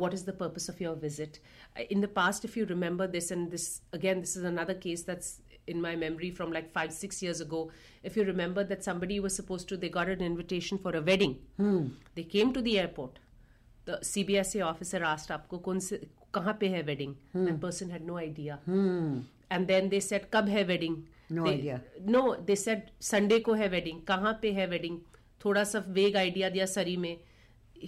what 0.00 0.14
is 0.16 0.22
the 0.24 0.32
purpose 0.40 0.66
of 0.70 0.80
your 0.84 0.94
visit 1.02 1.36
in 1.94 2.02
the 2.04 2.08
past 2.16 2.44
if 2.48 2.56
you 2.58 2.64
remember 2.70 3.06
this 3.14 3.30
and 3.36 3.54
this 3.54 3.68
again 3.98 4.18
this 4.24 4.34
is 4.40 4.48
another 4.50 4.74
case 4.82 5.04
that's 5.10 5.30
in 5.66 5.80
my 5.80 5.94
memory 5.96 6.30
from 6.36 6.52
like 6.52 6.68
five 6.76 6.92
six 6.92 7.22
years 7.22 7.40
ago 7.46 7.58
if 8.10 8.16
you 8.16 8.24
remember 8.28 8.62
that 8.70 8.82
somebody 8.90 9.18
was 9.26 9.34
supposed 9.40 9.68
to 9.72 9.76
they 9.82 9.90
got 9.96 10.08
an 10.14 10.22
invitation 10.28 10.78
for 10.86 10.92
a 11.00 11.02
wedding 11.10 11.34
they 12.16 12.24
came 12.36 12.52
to 12.56 12.62
the 12.68 12.78
airport 12.84 13.18
the 13.90 13.98
CBSA 14.12 14.64
officer 14.70 15.02
asked 15.12 15.30
आपको 15.36 15.58
कौन 15.68 15.78
से 15.88 16.00
कहाँ 16.34 16.56
पे 16.60 16.68
है 16.74 16.82
wedding 16.86 17.14
that 17.34 17.60
person 17.66 17.90
had 17.96 18.06
no 18.10 18.18
idea 18.24 18.58
and 19.50 19.66
then 19.72 19.88
they 19.94 20.00
said 20.10 20.28
कब 20.32 20.48
है 20.56 20.66
wedding 20.74 20.98
No 21.32 21.44
they, 21.44 21.54
idea. 21.54 21.80
no 22.14 22.20
they 22.46 22.56
said 22.64 22.90
Sunday 23.12 23.40
को 23.48 23.52
है 23.62 23.70
wedding 23.72 24.04
कहाँ 24.06 24.38
पे 24.42 24.52
है 24.52 24.68
wedding 24.70 24.98
थोड़ा 25.44 25.62
सा 25.64 25.78
वेग 25.88 26.16
आइडिया 26.16 26.48
दिया 26.50 26.64
सरी 26.66 26.96
में 27.04 27.16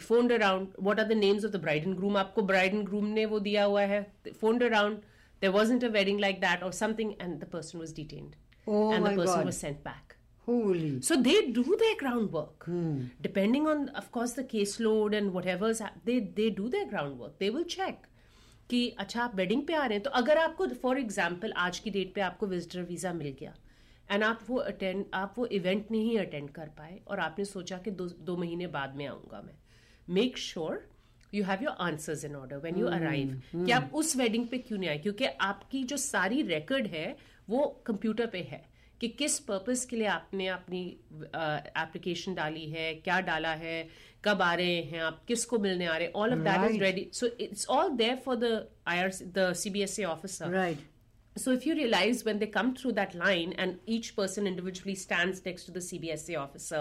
phone 0.03 0.31
around 0.35 0.69
what 0.81 1.01
are 1.01 1.07
the 1.09 1.13
names 1.17 1.45
of 1.45 1.51
the 1.51 1.57
bride 1.61 1.87
and 1.87 1.97
groom 1.97 2.17
आपको 2.17 2.43
ब्राइड 2.51 2.75
एंड 2.75 2.85
ग्रूम 2.89 3.07
ने 3.19 3.25
वो 3.33 3.41
दिया 3.41 3.65
हुआ 3.65 3.83
है 3.91 4.01
phone 4.41 4.61
around 4.69 5.01
There 5.42 5.54
wasn't 5.54 5.84
a 5.84 5.88
wedding 6.00 6.20
like 6.20 6.40
that 6.42 6.64
और 6.64 6.72
something 6.74 7.14
and 7.22 7.40
the 7.40 7.50
person 7.54 7.80
was 7.80 7.96
detained 7.96 8.36
Oh 8.68 8.78
and 8.94 9.06
the 9.06 9.12
person 9.12 9.38
God. 9.40 9.46
was 9.48 9.58
sent 9.64 9.78
back 9.84 10.14
Holy. 10.48 10.88
so 11.02 11.16
they 11.26 11.36
do 11.58 11.76
their 11.82 11.92
groundwork 12.00 12.66
Hmm. 12.70 12.96
depending 13.28 13.68
on 13.74 13.86
of 14.02 14.10
course 14.16 14.34
the 14.40 14.44
caseload 14.54 15.16
and 15.20 15.32
whatever's 15.36 15.80
they 16.10 16.16
they 16.40 16.48
do 16.58 16.66
their 16.74 16.88
groundwork 16.90 17.38
they 17.44 17.50
will 17.58 17.68
check 17.76 18.10
कि 18.70 18.82
अच्छा 19.00 19.22
आप 19.24 19.36
wedding 19.36 19.62
पे 19.68 19.74
आ 19.74 19.86
रहे 19.86 19.98
हैं 19.98 20.04
तो 20.04 20.10
अगर 20.20 20.38
आपको 20.38 20.68
for 20.82 21.00
example 21.00 21.54
आज 21.66 21.80
की 21.80 21.90
डेट 21.90 22.14
पे 22.16 22.22
आपको 22.22 22.48
विजिटर 22.48 22.82
वीज़ा 22.90 23.14
मिल 23.14 23.36
गया 23.40 23.54
एंड 24.10 24.24
आप 24.24 24.40
वो 24.48 24.58
अटेंड 24.72 25.06
आप 25.22 25.36
वो 25.38 25.46
इवेंट 25.60 25.92
नहीं 25.92 26.18
अटेंड 26.20 26.50
कर 26.58 26.68
पाए 26.78 27.00
और 27.08 27.20
आपने 27.28 27.46
सोचा 27.46 27.78
कि 27.86 27.92
दो 28.02 28.08
दो 28.30 28.36
महीने 28.38 28.68
बाद 28.76 28.96
में 28.96 29.06
आऊँगा 29.08 29.42
मैं 29.46 29.56
make 30.08 30.38
sure 30.38 30.84
You 31.35 31.45
have 31.45 31.63
your 31.63 31.77
answers 31.81 32.25
in 32.25 32.35
order 32.37 32.57
when 32.65 32.79
you 32.79 32.87
arrive 32.99 33.41
कि 33.55 33.71
आप 33.73 33.91
उस 34.01 34.17
वेडिंग 34.17 34.47
पे 34.49 34.59
क्यों 34.59 34.79
नहीं 34.79 34.91
आए 34.91 34.99
क्योंकि 35.07 35.25
आपकी 35.51 35.83
जो 35.93 35.97
सारी 35.97 36.43
रिकॉर्ड 36.53 36.87
है 36.97 37.07
वो 37.51 37.65
कंप्यूटर 37.87 38.27
पे 38.37 38.43
है 38.51 38.65
कि 39.01 39.09
किस 39.19 39.39
पर्पस 39.51 39.85
के 39.91 39.97
लिए 39.97 40.07
आपने 40.07 40.47
अपनी 40.49 40.81
एप्लीकेशन 41.35 42.35
डाली 42.35 42.69
है 42.71 42.93
क्या 43.05 43.21
डाला 43.29 43.53
है 43.63 43.77
कब 44.25 44.43
आ 44.43 44.53
रहे 44.55 44.77
हैं 44.91 45.01
आप 45.03 45.23
किसको 45.29 45.59
मिलने 45.59 45.87
आ 45.87 45.97
रहे 45.97 46.07
हैं 46.07 46.15
all 46.15 46.33
of 46.33 46.39
that 46.39 46.71
is 46.71 46.71
Right. 46.71 46.81
Ready 46.83 47.09
so 47.13 47.27
it's 47.47 47.67
all 47.77 47.89
there 47.97 48.17
for 48.25 48.37
the 48.45 48.67
I 48.89 48.99
R 48.99 49.11
the 49.39 49.53
CBSE 49.63 50.05
officer 50.15 50.55
Right. 50.57 50.89
so 51.37 51.53
if 51.57 51.67
you 51.67 51.75
realize 51.77 52.19
when 52.29 52.41
they 52.41 52.47
come 52.55 52.71
through 52.79 52.91
that 52.97 53.15
line 53.19 53.53
and 53.65 53.93
each 53.93 54.09
person 54.17 54.49
individually 54.49 54.95
stands 55.03 55.39
next 55.47 55.69
to 55.69 55.73
the 55.77 55.83
CBSA 55.85 56.35
officer, 56.41 56.81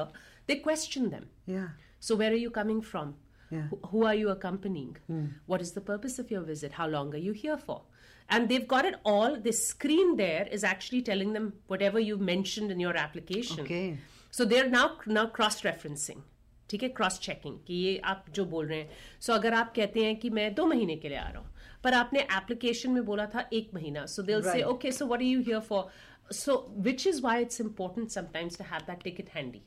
they 0.50 0.58
question 0.66 1.06
them. 1.14 1.28
Yeah. 1.52 1.70
So 2.08 2.18
where 2.22 2.34
are 2.38 2.40
you 2.42 2.50
coming 2.58 2.82
from? 2.90 3.14
Yeah. 3.56 3.68
Who, 3.70 3.80
who 3.92 4.06
are 4.06 4.16
you 4.16 4.30
accompanying? 4.30 4.98
What 5.46 5.62
is 5.62 5.72
the 5.74 5.82
purpose 5.82 6.20
of 6.20 6.32
your 6.32 6.42
visit? 6.42 6.72
How 6.74 6.88
long 6.88 7.14
are 7.14 7.24
you 7.28 7.34
here 7.34 7.58
for? 7.58 7.82
And 8.30 8.48
they've 8.48 8.68
got 8.68 8.86
it 8.86 8.96
all. 9.04 9.36
This 9.48 9.68
screen 9.68 10.16
there 10.16 10.48
is 10.50 10.64
actually 10.64 11.02
telling 11.02 11.34
them 11.34 11.54
whatever 11.68 12.00
you 12.00 12.18
mentioned 12.18 12.72
in 12.72 12.80
your 12.80 12.96
application. 12.96 13.60
Okay. 13.62 13.98
So 14.32 14.46
they're 14.46 14.70
now 14.70 14.86
now 15.06 15.26
cross 15.40 15.64
referencing. 15.64 16.22
ठीक 16.70 16.84
है 16.84 16.90
cross 16.98 17.20
checking 17.20 17.58
कि 17.68 17.74
ये 17.74 17.98
आप 18.12 18.26
जो 18.36 18.44
बोल 18.52 18.68
रहे 18.68 18.78
हैं 18.80 18.90
सो 19.22 19.32
so, 19.32 19.40
अगर 19.40 19.54
आप 19.54 19.74
कहते 19.76 20.04
हैं 20.06 20.16
कि 20.20 20.30
मैं 20.30 20.54
दो 20.56 20.66
महीने 20.66 20.96
के 20.96 21.10
लिए 21.10 21.18
आ 21.18 21.28
रहा 21.30 21.42
हूँ 21.42 21.50
पर 21.84 21.94
आपने 21.94 22.20
एप्लीकेशन 22.38 22.92
में 22.92 23.04
बोला 23.06 23.26
था 23.34 23.48
एक 23.54 23.74
महीना 23.74 24.06
सो 24.06 24.24
दिल 24.24 24.42
से 24.42 24.50
Right. 24.52 24.66
Okay 24.70 24.92
so 24.92 25.06
what 25.06 25.20
are 25.20 25.26
you 25.26 25.42
here 25.42 25.60
for 25.70 26.34
so 26.34 26.56
which 26.88 27.06
is 27.08 27.22
why 27.22 27.42
it's 27.42 27.62
important 27.62 28.10
sometimes 28.10 28.58
to 28.58 28.64
have 28.72 28.82
that 28.88 29.04
ticket 29.04 29.30
handy 29.36 29.62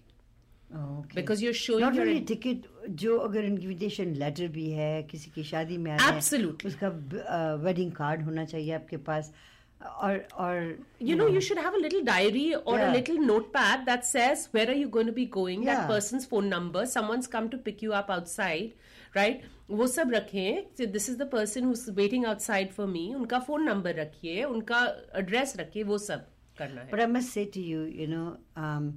Okay. 0.74 1.14
Because 1.16 1.42
you 1.42 1.48
are 1.48 1.54
showing 1.54 1.82
not 1.84 1.94
your 1.96 2.06
only 2.06 2.20
ticket 2.28 2.66
जो 3.02 3.16
अगर 3.26 3.44
इनविटेशन 3.44 4.14
लेटर 4.22 4.46
भी 4.54 4.68
है 4.70 5.02
किसी 5.10 5.30
की 5.34 5.42
शादी 5.50 5.76
में 5.78 5.90
आ 5.92 5.96
रहे 5.96 6.06
हैं, 6.06 6.20
Absolutely. 6.20 6.66
उसका 6.66 6.88
वेडिंग 7.66 7.92
कार्ड 7.98 8.22
होना 8.24 8.44
चाहिए 8.44 8.72
आपके 8.74 8.96
पास 9.10 9.32
और 9.82 10.16
और 10.42 10.58
you 11.06 11.14
know 11.20 11.28
you 11.34 11.40
should 11.46 11.58
have 11.66 11.74
a 11.78 11.80
little 11.84 12.04
diary 12.08 12.44
or 12.54 12.74
a 12.78 12.82
Yeah. 12.82 12.92
little 12.96 13.18
notepad 13.30 13.86
that 13.88 14.06
says 14.10 14.44
where 14.56 14.68
are 14.74 14.76
you 14.80 14.88
going 14.96 15.10
to 15.12 15.16
be 15.20 15.26
going 15.38 15.64
that 15.68 15.80
Yeah. 15.80 15.88
person's 15.92 16.26
phone 16.32 16.48
number 16.54 16.84
someone's 16.96 17.30
come 17.36 17.48
to 17.54 17.60
pick 17.68 17.82
you 17.86 17.94
up 18.00 18.12
outside 18.16 18.74
right 19.20 19.42
वो 19.80 19.86
सब 19.96 20.10
रखें 20.14 20.86
this 20.92 21.08
is 21.10 21.16
the 21.18 21.28
person 21.32 21.70
who's 21.70 21.82
waiting 21.98 22.24
outside 22.32 22.72
for 22.78 22.86
me 22.94 23.04
उनका 23.16 23.38
phone 23.48 23.62
number 23.68 23.94
रखिए 24.00 24.42
उनका 24.44 24.80
address 25.22 25.54
रखिए 25.60 25.82
वो 25.92 25.98
सब 26.06 26.26
करना 26.58 26.80
है 26.80 26.90
But 26.94 27.02
I 27.04 27.10
must 27.16 27.36
say 27.38 27.44
to 27.58 27.62
you, 27.72 27.84
you 28.00 28.08
know, 28.14 28.26
um, 28.64 28.90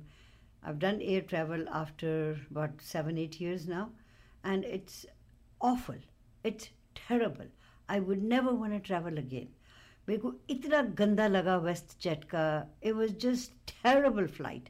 I've 0.63 0.79
done 0.79 1.01
air 1.01 1.21
travel 1.21 1.65
after 1.69 2.37
about 2.51 2.81
seven, 2.81 3.17
eight 3.17 3.39
years 3.39 3.67
now, 3.67 3.91
and 4.43 4.65
it's 4.65 5.05
awful. 5.61 5.95
It's 6.43 6.69
terrible. 6.95 7.47
I 7.89 7.99
would 7.99 8.23
never 8.23 8.53
want 8.53 8.73
to 8.73 8.79
travel 8.79 9.17
again. 9.17 9.47
मेरे 10.07 10.19
को 10.19 10.33
इतना 10.49 10.81
गंदा 10.99 11.27
लगा 11.27 11.55
waste 11.63 12.01
jet 12.01 12.23
का 12.33 12.43
it 12.81 12.95
was 12.95 13.11
just 13.11 13.51
terrible 13.67 14.27
flight. 14.27 14.69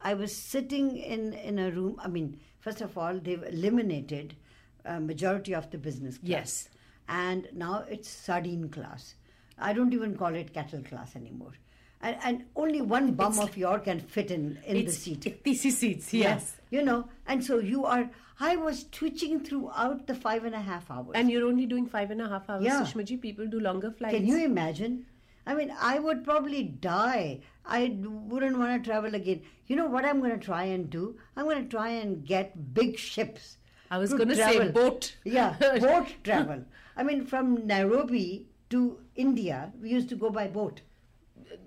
I 0.00 0.14
was 0.14 0.36
sitting 0.36 0.96
in 0.96 1.32
in 1.32 1.58
a 1.58 1.70
room. 1.70 1.96
I 1.98 2.08
mean, 2.08 2.30
first 2.58 2.80
of 2.80 2.98
all, 2.98 3.18
they've 3.18 3.42
eliminated 3.42 4.36
uh, 4.84 4.98
majority 5.00 5.54
of 5.54 5.70
the 5.70 5.78
business 5.78 6.18
class. 6.18 6.28
Yes. 6.28 6.68
And 7.08 7.48
now 7.52 7.84
it's 7.88 8.08
sardine 8.08 8.68
class. 8.68 9.14
I 9.58 9.72
don't 9.72 9.94
even 9.94 10.16
call 10.16 10.34
it 10.34 10.52
cattle 10.52 10.82
class 10.82 11.14
anymore. 11.16 11.52
And, 12.01 12.17
and 12.23 12.45
only 12.55 12.81
one 12.81 13.13
bum 13.13 13.39
of 13.39 13.57
your 13.57 13.79
can 13.79 13.99
fit 13.99 14.29
in 14.31 14.59
in 14.65 14.75
the 14.75 14.83
It's 14.83 14.97
seat. 14.99 15.41
TC 15.45 15.71
seats 15.71 16.13
yes 16.13 16.55
You 16.69 16.83
know, 16.83 17.09
and 17.27 17.43
so 17.43 17.57
you 17.59 17.85
are. 17.85 18.09
I 18.39 18.55
was 18.55 18.83
twitching 18.91 19.39
throughout 19.43 20.05
the 20.05 20.13
five 20.13 20.43
and 20.43 20.53
a 20.53 20.61
half 20.61 20.91
hours. 20.91 21.13
and 21.15 21.31
you're 21.31 21.45
only 21.47 21.65
doing 21.65 21.87
five 21.87 22.11
and 22.11 22.21
a 22.21 22.29
half 22.29 22.49
hours 22.49 22.63
Yeah. 22.63 22.81
Sushma 22.81 23.03
ji 23.03 23.17
people 23.17 23.47
do 23.47 23.59
longer 23.59 23.91
flights 23.91 24.15
Can 24.15 24.27
you 24.27 24.37
imagine? 24.45 25.05
I 25.47 25.53
mean, 25.55 25.73
I 25.79 25.97
would 25.97 26.23
probably 26.25 26.63
die. 26.63 27.39
I 27.65 27.97
wouldn't 28.03 28.57
want 28.59 28.83
to 28.83 28.89
travel 28.89 29.15
again. 29.15 29.41
You 29.67 29.77
know 29.77 29.87
what 29.87 30.05
I'm 30.05 30.19
going 30.19 30.37
to 30.37 30.45
try 30.45 30.63
and 30.65 30.89
do? 30.89 31.17
I'm 31.37 31.45
going 31.45 31.63
to 31.63 31.69
try 31.69 31.87
and 31.89 32.25
get 32.25 32.73
big 32.73 32.97
ships. 32.99 33.57
I 33.89 33.97
was 33.97 34.09
to 34.11 34.17
gonna 34.17 34.35
say 34.35 34.69
boat. 34.69 35.15
Yeah, 35.23 35.55
boat 35.79 36.07
travel. 36.25 36.65
I 36.97 37.03
mean, 37.03 37.25
from 37.25 37.65
Nairobi 37.65 38.47
to 38.71 38.99
India, 39.15 39.71
we 39.81 39.89
used 39.89 40.09
to 40.09 40.15
go 40.15 40.29
by 40.29 40.47
boat 40.47 40.81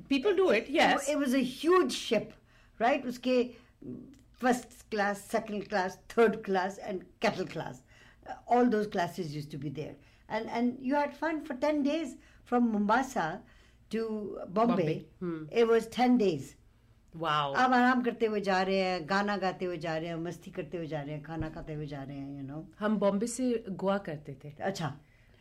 people 0.10 0.36
do 0.36 0.50
it 0.52 0.70
yes 0.70 1.10
It 1.10 1.18
was 1.18 1.34
a 1.34 1.44
huge 1.44 1.94
ship, 1.94 2.34
right? 2.80 3.06
Uske 3.06 3.56
first 4.44 4.74
class, 4.92 5.22
second 5.22 5.70
class, 5.70 5.98
third 6.10 6.44
class, 6.44 6.78
and 6.78 7.06
cattle 7.20 7.46
class. 7.46 7.82
Uh, 8.28 8.34
all 8.48 8.66
those 8.76 8.88
classes 8.88 9.34
used 9.36 9.52
to 9.52 9.58
be 9.58 9.70
there. 9.70 9.96
And, 10.30 10.50
and 10.50 10.78
you 10.82 10.96
had 10.96 11.16
fun 11.16 11.42
for 11.46 11.54
10 11.54 11.84
days 11.84 12.16
from 12.44 12.72
Mombasa 12.72 13.42
to 13.92 14.40
Bombay. 14.50 15.06
Bombay, 15.22 15.48
It 15.52 15.68
was 15.68 15.88
10 15.88 16.18
days. 16.18 16.56
wow 17.20 17.54
अब 17.56 17.74
आराम 17.74 18.02
करते 18.04 18.26
हुए 18.26 18.40
जा 18.46 18.62
रहे 18.68 18.78
हैं 18.78 19.08
गाना 19.10 19.36
गाते 19.44 19.66
हुए 19.66 19.78
जा 19.84 19.96
रहे 19.98 20.08
हैं 20.10 20.16
मस्ती 20.24 20.52
करते 20.52 20.78
हुए 20.78 20.88
जा 20.94 21.02
रहे 21.02 21.14
हैं 21.16 21.22
खाना 21.24 21.50
खाते 21.50 21.74
हुए 21.74 21.86
जा 21.88 22.02
रहे 22.04 22.18
हैं 22.18 22.38
यू 22.38 22.42
नो 22.48 22.58
हम 22.80 22.98
बॉम्बे 23.04 23.28
से 23.34 23.46
गोवा 23.84 23.98
करते 24.08 24.36
थे 24.44 24.52
अच्छा 24.70 24.90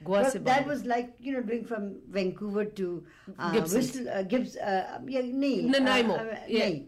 that 0.05 0.65
was 0.65 0.85
like 0.85 1.13
you 1.19 1.33
know 1.33 1.41
doing 1.41 1.65
from 1.65 1.97
Vancouver 2.09 2.65
to 2.65 3.03
uh, 3.38 3.51
Gibson. 3.51 3.77
Whistle, 3.77 4.09
uh, 4.09 4.23
Gibbs, 4.23 4.55
uh, 4.57 4.99
yeah, 5.05 5.21
nahi, 5.21 5.65
uh, 5.65 5.71
Nanaimo, 5.71 6.13
uh, 6.15 6.17
uh, 6.17 6.38
yeah. 6.47 6.79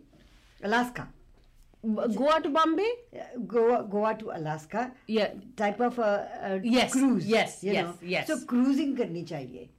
Alaska. 0.63 1.07
Goa 1.83 2.39
to 2.41 2.49
Bombay? 2.49 2.91
Goa, 3.47 3.83
Goa 3.89 4.15
to 4.15 4.31
Alaska. 4.31 4.91
Yeah. 5.07 5.31
Type 5.57 5.79
of 5.79 5.97
a, 5.97 6.29
a 6.43 6.61
yes, 6.63 6.91
cruise. 6.91 7.25
Yes, 7.25 7.63
yes, 7.63 7.85
know? 7.85 7.97
yes. 8.03 8.27
So 8.27 8.39
cruising 8.45 8.95
karni 8.95 9.27
chahiye. 9.27 9.69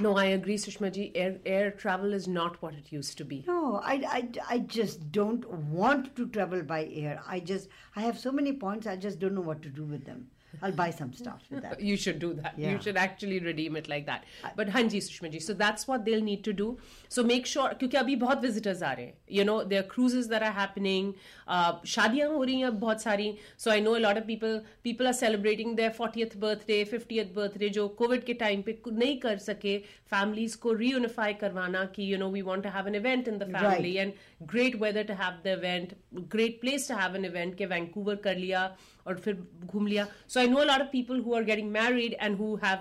No, 0.00 0.16
I 0.16 0.24
agree, 0.24 0.56
Sushma 0.56 0.92
ji. 0.92 1.12
Air, 1.14 1.38
air 1.46 1.70
travel 1.70 2.12
is 2.12 2.26
not 2.26 2.60
what 2.60 2.74
it 2.74 2.90
used 2.90 3.16
to 3.18 3.24
be. 3.24 3.44
No, 3.46 3.76
I, 3.76 4.02
I, 4.08 4.28
I 4.50 4.58
just 4.58 5.12
don't 5.12 5.48
want 5.48 6.16
to 6.16 6.26
travel 6.26 6.62
by 6.62 6.86
air. 6.92 7.22
I 7.28 7.38
just, 7.38 7.68
I 7.94 8.00
have 8.00 8.18
so 8.18 8.32
many 8.32 8.52
points, 8.52 8.88
I 8.88 8.96
just 8.96 9.20
don't 9.20 9.34
know 9.34 9.40
what 9.40 9.62
to 9.62 9.68
do 9.68 9.84
with 9.84 10.04
them. 10.04 10.26
I'll 10.63 10.71
buy 10.71 10.89
some 10.89 11.13
stuff 11.13 11.41
with 11.51 11.61
that. 11.63 11.79
You 11.79 11.95
should 11.95 12.17
do 12.21 12.33
that. 12.33 12.55
You 12.57 12.69
Yeah. 12.69 12.79
should 12.79 12.97
actually 12.97 13.35
redeem 13.47 13.75
it 13.79 13.87
like 13.89 14.05
that. 14.05 14.23
But 14.55 14.69
Hanji, 14.75 14.99
Sushma 15.07 15.29
ji, 15.33 15.39
so 15.39 15.53
that's 15.53 15.87
what 15.89 16.05
they'll 16.05 16.23
need 16.23 16.43
to 16.47 16.53
do. 16.61 16.65
So 17.07 17.23
make 17.23 17.45
sure, 17.45 17.67
क्योंकि 17.73 17.97
अभी 17.97 18.15
बहुत 18.15 18.41
visitors 18.41 18.81
आ 18.83 18.93
रहे 18.93 19.05
हैं. 19.05 19.13
You 19.37 19.45
know, 19.49 19.57
there 19.73 19.83
are 19.83 19.87
cruises 19.91 20.31
that 20.33 20.45
are 20.47 20.53
happening. 20.57 21.11
Uh, 21.47 21.85
शादियां 21.85 22.29
हो 22.33 22.43
रही 22.43 22.59
हैं 22.59 22.67
अब 22.67 22.79
बहुत 22.79 23.01
सारी. 23.01 23.37
So 23.59 23.71
I 23.71 23.77
know 23.85 23.95
a 23.99 24.01
lot 24.07 24.17
of 24.21 24.27
people, 24.31 24.57
people 24.87 25.11
are 25.11 25.15
celebrating 25.21 25.75
their 25.75 25.93
40th 26.01 26.35
birthday, 26.45 26.83
50th 26.95 27.31
birthday, 27.37 27.69
जो 27.69 27.95
COVID 28.01 28.25
के 28.25 28.33
time 28.33 28.63
पे 28.63 28.73
कु- 28.73 28.93
नहीं 28.93 29.17
कर 29.19 29.37
सके. 29.37 29.83
Families 30.13 30.55
को 30.55 30.73
reunify 30.75 31.33
करवाना 31.39 31.85
कि, 31.85 32.13
you 32.13 32.21
know, 32.23 32.31
we 32.37 32.43
want 32.51 32.63
to 32.63 32.73
have 32.77 32.87
an 32.87 32.95
event 32.95 33.27
in 33.27 33.37
the 33.37 33.45
family. 33.45 33.95
Right. 33.95 33.99
and 33.99 34.13
great 34.47 34.79
weather 34.79 35.03
to 35.03 35.15
have 35.15 35.41
the 35.43 35.53
event 35.59 35.93
great 36.35 36.61
place 36.61 36.87
to 36.87 36.95
have 36.95 37.15
an 37.19 37.25
event 37.25 37.55
के 37.57 37.65
वैंकूवर 37.65 38.15
कर 38.15 38.35
लिया 38.37 38.77
और 39.06 39.18
फिर 39.18 39.34
घूम 39.64 39.86
लिया। 39.86 40.06
So 40.28 40.40
I 40.40 40.46
know 40.48 40.56
a 40.56 40.64
lot 40.64 40.80
of 40.80 40.88
people 40.92 41.20
who 41.20 41.34
are 41.34 41.44
getting 41.44 41.70
married 41.70 42.16
and 42.20 42.36
who 42.36 42.54
have 42.64 42.78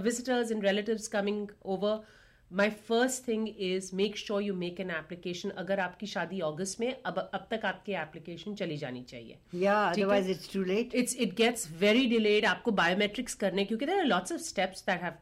visitors 0.00 0.52
and 0.52 0.64
relative 0.64 0.98
coming 1.12 1.48
over 1.64 2.02
my 2.50 2.70
first 2.88 3.28
thing 3.28 3.48
is 3.48 3.90
make 3.96 4.16
sure 4.16 4.42
you 4.42 4.54
make 4.54 4.80
an 4.80 4.90
application 4.90 5.50
अगर 5.50 5.80
आपकी 5.80 6.06
शादी 6.06 6.40
अगस्त 6.40 6.80
में 6.80 6.96
अब 7.06 7.18
अब 7.18 7.46
तक 7.50 7.64
आपकी 7.64 7.92
एप्लीकेशन 7.92 8.54
चली 8.54 8.76
जानी 8.76 9.02
चाहिए। 9.02 9.38
वेरी 11.80 12.06
डिलेड 12.06 12.44
आपको 12.44 12.70
बायोमेट्रिक्स 12.70 13.34
करने 13.34 13.64
क्योंकि 13.64 13.86
there 13.86 13.98
are 13.98 14.04
lots 14.04 14.32
of 14.32 14.40
steps 14.40 14.84
that 14.86 15.02
have 15.02 15.12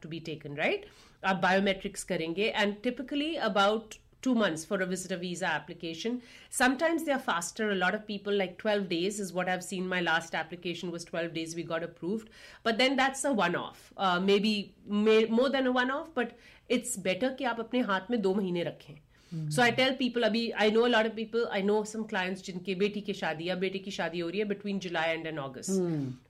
आप 1.24 1.36
बायोमेट्रिक्स 1.42 2.04
करेंगे 2.04 2.46
and 2.56 2.74
typically 2.82 3.34
about 3.48 3.94
two 4.21 4.33
months 4.35 4.65
for 4.65 4.77
a 4.81 4.85
visitor 4.85 5.17
visa 5.17 5.45
application 5.45 6.21
sometimes 6.49 7.03
they 7.03 7.11
are 7.11 7.23
faster 7.27 7.69
a 7.71 7.75
lot 7.75 7.93
of 7.93 8.05
people 8.07 8.33
like 8.33 8.57
12 8.57 8.89
days 8.89 9.19
is 9.19 9.33
what 9.33 9.49
i've 9.49 9.63
seen 9.63 9.87
my 9.87 10.01
last 10.01 10.35
application 10.35 10.91
was 10.91 11.05
12 11.05 11.33
days 11.33 11.55
we 11.55 11.63
got 11.63 11.83
approved 11.83 12.29
but 12.63 12.77
then 12.77 12.95
that's 12.95 13.23
a 13.25 13.33
one 13.33 13.55
off 13.55 13.93
uh, 13.97 14.19
maybe 14.19 14.73
may, 14.85 15.25
more 15.25 15.49
than 15.49 15.67
a 15.67 15.71
one 15.71 15.91
off 15.91 16.07
but 16.15 16.37
it's 16.69 16.95
better 17.09 17.35
कि 17.35 17.43
आप 17.45 17.59
अपने 17.59 17.79
हाथ 17.91 18.09
में 18.11 18.21
दो 18.21 18.33
महीने 18.33 18.63
रखें 18.63 18.95
सो 19.31 19.61
आई 19.61 19.71
tell 19.77 19.93
people 19.99 20.23
अभी 20.23 20.49
I 20.63 20.71
know 20.71 20.85
lot 20.87 21.05
of 21.05 21.15
people 21.15 21.47
I 21.53 21.61
know 21.63 21.83
some 21.85 22.03
clients 22.11 22.43
जिनके 22.43 22.75
बेटी 22.75 23.01
की 23.01 23.13
शादी 23.13 23.47
या 23.49 23.55
बेटे 23.63 23.79
की 23.79 23.91
शादी 23.91 24.19
हो 24.19 24.29
रही 24.29 24.39
है 24.39 24.45
between 24.47 24.79
July 24.79 25.13
and 25.13 25.27
and 25.27 25.39
August 25.39 25.71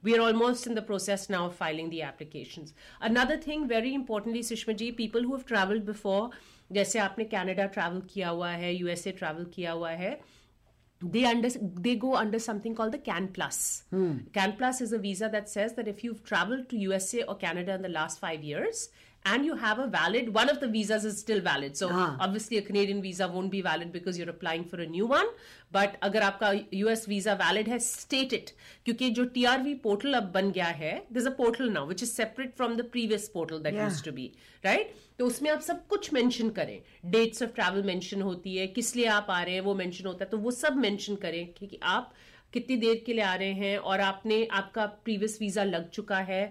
we 0.06 0.14
are 0.14 0.20
almost 0.20 0.68
in 0.68 0.76
the 0.76 0.84
process 0.86 1.28
now 1.32 1.46
of 1.46 1.58
filing 1.58 1.90
the 1.92 2.02
application 2.08 2.66
another 3.10 3.42
thing 3.48 3.66
very 3.70 3.94
importantly 3.94 4.44
Sushma 4.44 4.74
ji 4.82 4.92
people 5.02 5.26
who 5.26 5.36
have 5.36 5.44
travelled 5.48 5.86
before 5.86 6.30
जैसे 6.73 6.99
आपने 6.99 7.25
कैनेडा 7.33 7.67
ट्रैवल 7.77 8.01
किया 8.11 8.29
हुआ 8.31 8.51
है 8.63 8.75
यूएसए 8.75 9.13
ट्रैवल 9.13 9.45
किया 9.55 9.73
हुआ 9.73 9.91
है 10.03 10.19
they 11.01 11.25
under 11.25 11.53
they 11.81 11.95
go 11.97 12.11
under 12.17 12.39
something 12.39 12.77
call 12.77 12.91
the 12.91 13.01
can 13.05 13.27
plus 13.35 13.61
can 13.95 14.53
plus 14.59 14.83
is 14.83 14.95
a 14.95 14.99
visa 15.01 15.29
that 15.29 15.47
says 15.49 15.73
that 15.77 15.89
if 15.89 16.07
you 16.07 16.13
travel 16.29 16.63
to 16.71 16.77
USA 16.77 17.21
और 17.23 17.39
Canada 17.41 17.75
in 17.75 17.83
the 17.83 17.87
last 17.91 18.21
five 18.21 18.45
years 18.45 18.89
and 19.25 19.45
you 19.45 19.55
have 19.57 19.79
a 19.79 19.87
valid 19.87 20.29
one 20.35 20.49
of 20.49 20.59
the 20.61 20.69
visas 20.69 21.05
is 21.05 21.19
still 21.19 21.41
valid 21.41 21.77
so 21.77 21.89
Ah. 21.91 22.17
obviously 22.21 22.59
a 22.59 22.63
canadian 22.63 23.03
visa 23.03 23.29
won't 23.29 23.51
be 23.51 23.61
valid 23.63 23.93
because 23.93 24.19
you're 24.19 24.31
applying 24.31 24.65
for 24.65 24.81
a 24.81 24.87
new 24.87 25.07
one 25.07 25.29
but 25.73 25.95
अगर 26.03 26.23
आपका 26.23 26.51
US 26.79 27.05
visa 27.07 27.37
valid 27.43 27.69
है 27.69 27.79
state 27.81 28.33
it 28.39 28.51
क्योंकि 28.85 29.11
जो 29.19 29.25
TRV 29.37 29.77
portal 29.87 30.15
अब 30.15 30.31
बन 30.35 30.51
गया 30.53 30.67
है 30.81 30.93
there's 31.13 31.27
a 31.27 31.35
portal 31.39 31.71
now 31.77 31.85
which 31.93 32.03
is 32.03 32.13
separate 32.15 32.57
from 32.57 32.77
the 32.81 32.89
previous 32.97 33.29
portal 33.29 33.63
that 33.69 33.79
Yeah. 33.79 33.87
used 33.87 34.05
to 34.05 34.17
be 34.19 34.27
right 34.65 34.93
तो 35.19 35.27
उसमें 35.27 35.51
आप 35.51 35.61
सब 35.61 35.87
कुछ 35.89 36.13
मेंशन 36.13 36.51
करें 36.51 36.79
डेट्स 37.11 37.43
ऑफ़ 37.43 37.51
ट्रैवल 37.55 37.83
मेंशन 37.87 38.23
होती 38.23 38.57
है 38.57 38.67
किस 38.79 38.95
लिए 38.97 39.07
आप 39.17 39.27
आ 39.31 39.43
रहे 39.43 39.55
हैं 39.55 39.61
वो 39.63 39.75
मेंशन 39.75 40.07
होता 40.07 40.25
है 40.25 40.31
तो 40.31 40.39
वो 40.39 40.51
सब 40.51 40.77
मेंशन 40.87 41.17
करें 41.25 41.47
कि 41.59 41.79
आप 41.97 42.13
कितनी 42.53 42.77
देर 42.77 43.03
के 43.07 43.13
लिए 43.13 43.25
आ 43.25 43.35
रहे 43.35 43.53
हैं 43.61 43.77
और 43.79 44.01
आपने 44.01 44.45
आपका 44.61 44.87
प्रीवियस 45.05 45.39
वीज़ा 45.41 45.65
लग 45.65 45.89
चुका 45.91 46.19
है 46.31 46.43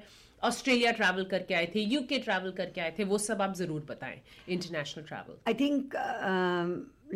ऑस्ट्रेलिया 0.44 0.90
ट्रैवल 0.92 1.24
करके 1.30 1.54
आए 1.54 1.66
थे 1.74 1.80
यूके 1.80 2.18
ट्रैवल 2.24 2.52
करके 2.56 2.80
आए 2.80 2.94
थे 2.98 3.04
वो 3.12 3.18
सब 3.18 3.42
आप 3.42 3.54
जरूर 3.60 3.84
बताएं 3.88 4.18
international 4.56 5.04
travel 5.04 5.38
I 5.52 5.54
think 5.60 5.94
a 5.94 6.32
um, 6.32 6.72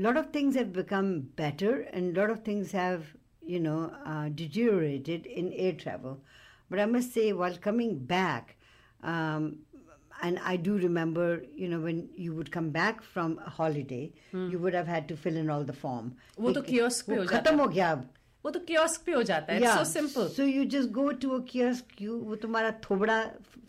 lot 0.07 0.17
of 0.21 0.31
things 0.37 0.57
have 0.61 0.73
become 0.73 1.11
better 1.41 1.73
and 1.93 2.17
a 2.17 2.21
lot 2.21 2.31
of 2.31 2.43
things 2.51 2.73
have, 2.73 3.09
you 3.55 3.61
know, 3.67 3.81
uh, 4.13 4.29
deteriorated 4.43 5.27
in 5.27 5.53
air 5.53 5.73
travel. 5.85 6.21
But 6.71 6.79
I 6.79 6.87
must 6.87 7.13
say, 7.19 7.33
while 7.33 7.57
coming 7.67 7.95
back, 8.13 8.57
um, 9.03 9.49
and 10.23 10.39
I 10.45 10.57
do 10.57 10.77
remember, 10.79 11.27
you 11.63 11.69
know, 11.69 11.81
when 11.81 12.01
you 12.25 12.35
would 12.35 12.51
come 12.57 12.71
back 12.71 13.03
from 13.03 13.39
a 13.45 13.51
holiday, 13.51 14.13
you 14.33 14.59
would 14.65 14.75
have 14.75 14.87
had 14.87 15.09
to 15.09 15.17
fill 15.17 15.37
in 15.43 15.51
all 15.51 15.65
the 15.65 15.77
form. 15.83 16.11
वो 16.39 16.53
तो 16.53 16.63
एक- 16.63 16.71
kiosk 16.71 17.07
पे 17.07 17.13
वो 17.13 17.19
हो 17.19 17.25
जाता 17.25 17.41
खत्म 17.41 17.61
हो 17.61 17.67
गया 17.69 17.91
अब 17.93 18.09
वो 18.45 18.51
तो 18.51 18.61
कियोस्क 18.69 19.03
पे 19.07 19.13
हो 19.13 19.23
जाता 19.29 19.53
है 19.53 19.61
Yeah. 19.61 19.77
So 19.79 19.85
simple 19.85 20.29
So 20.37 20.45
you 20.51 20.65
just 20.75 20.93
go 20.99 21.11
to 21.25 21.35
a 21.39 21.41
kiosk, 21.49 21.99
you 22.05 22.15
वो 22.29 22.37
तुम्हारा 22.45 22.71
थोबड़ा 22.85 23.17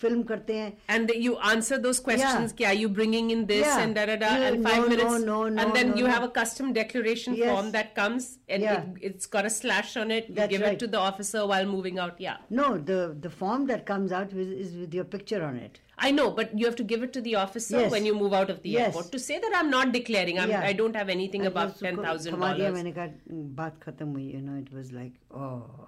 फिल्म 0.02 0.24
करते 0.30 0.54
हैं 0.58 0.70
and 0.96 1.12
you 1.24 1.34
answer 1.50 1.78
those 1.86 2.00
questions 2.06 2.54
Yeah. 2.54 2.56
ki, 2.62 2.66
are 2.70 2.78
you 2.82 2.90
bringing 3.00 3.32
in 3.36 3.42
this 3.50 3.66
Yeah. 3.66 3.82
and 3.82 3.96
da 4.00 4.06
da 4.12 4.16
da 4.22 4.30
Yeah, 4.38 4.48
and 4.52 4.64
five 4.70 4.78
no, 4.78 4.84
no, 4.84 4.90
minutes 4.94 5.26
no, 5.26 5.36
no, 5.50 5.62
and 5.66 5.76
then 5.80 5.92
no, 5.92 5.98
you 6.02 6.08
no. 6.08 6.14
have 6.14 6.24
a 6.30 6.32
custom 6.40 6.72
declaration 6.80 7.36
Yes. 7.42 7.52
form 7.52 7.72
that 7.76 7.94
comes 8.00 8.30
and 8.48 8.64
Yeah. 8.68 8.80
it, 9.02 9.12
it's 9.12 9.32
got 9.36 9.52
a 9.52 9.54
slash 9.58 9.94
on 10.06 10.16
it 10.20 10.30
you 10.30 10.36
That's 10.40 10.56
give 10.56 10.66
right. 10.68 10.74
it 10.80 10.86
to 10.86 10.92
the 10.98 11.04
officer 11.12 11.46
while 11.54 11.70
moving 11.76 12.00
out 12.08 12.24
yeah 12.30 12.38
No, 12.62 12.72
the 12.92 13.02
the 13.28 13.36
form 13.44 13.68
that 13.74 13.86
comes 13.94 14.18
out 14.22 14.34
with, 14.42 14.58
is 14.66 14.76
with 14.86 14.94
your 15.02 15.10
picture 15.20 15.44
on 15.52 15.58
it. 15.70 15.82
I 16.06 16.10
know 16.18 16.24
but 16.38 16.54
you 16.60 16.66
have 16.66 16.76
to 16.78 16.84
give 16.92 17.04
it 17.08 17.12
to 17.16 17.22
the 17.26 17.34
officer 17.40 17.80
Yes. 17.82 17.92
when 17.96 18.06
you 18.10 18.14
move 18.20 18.34
out 18.38 18.50
of 18.54 18.62
the 18.64 18.70
Yes. 18.76 18.88
airport 18.88 19.12
to 19.16 19.20
say 19.26 19.38
that 19.44 19.56
I'm 19.58 19.70
not 19.74 19.92
declaring 19.96 20.40
I'm, 20.44 20.50
Yeah. 20.50 20.64
I 20.70 20.74
don't 20.74 20.96
have 21.02 21.10
anything 21.16 21.46
And 21.46 21.52
above 21.52 21.74
उसको 21.76 21.88
ten 21.90 22.02
thousand 22.06 22.36
थमा 22.38 22.54
दिया, 22.58 22.70
dollars 22.70 22.78
मैंने 22.78 22.92
कहा 22.96 23.54
बात 23.62 23.80
खत्म 23.84 24.08
हुई 24.14 24.32
you 24.36 24.42
know 24.48 24.58
it 24.64 24.74
was 24.80 24.92
like 24.92 25.14
oh 25.44 25.88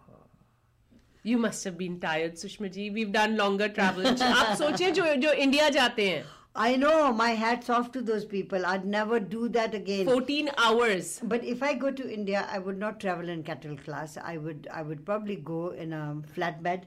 you 1.32 1.38
must 1.48 1.64
have 1.64 1.78
been 1.82 2.00
tired 2.06 2.36
Sushma 2.44 2.70
ji 2.78 2.90
we've 3.00 3.12
done 3.18 3.36
longer 3.42 3.70
travels 3.80 4.22
आप 4.30 4.56
सोचिए 4.62 4.92
जो 5.02 5.14
जो 5.26 5.34
इंडिया 5.48 5.70
जाते 5.80 6.08
हैं 6.10 6.24
I 6.64 6.76
know 6.80 6.98
my 7.20 7.30
hats 7.44 7.70
off 7.76 7.88
to 7.94 8.02
those 8.08 8.26
people 8.32 8.66
I'd 8.72 8.84
never 8.96 9.20
do 9.30 9.48
that 9.54 9.74
again 9.78 10.10
14 10.10 10.50
hours 10.66 11.08
but 11.32 11.48
if 11.54 11.64
I 11.70 11.74
go 11.84 11.90
to 12.00 12.10
India 12.18 12.44
I 12.58 12.60
would 12.66 12.78
not 12.84 13.00
travel 13.04 13.32
in 13.36 13.42
cattle 13.48 13.78
class 13.88 14.18
I 14.34 14.34
would 14.48 14.68
I 14.82 14.84
would 14.90 15.02
probably 15.08 15.38
go 15.48 15.62
in 15.86 15.96
a 16.00 16.04
flatbed 16.36 16.84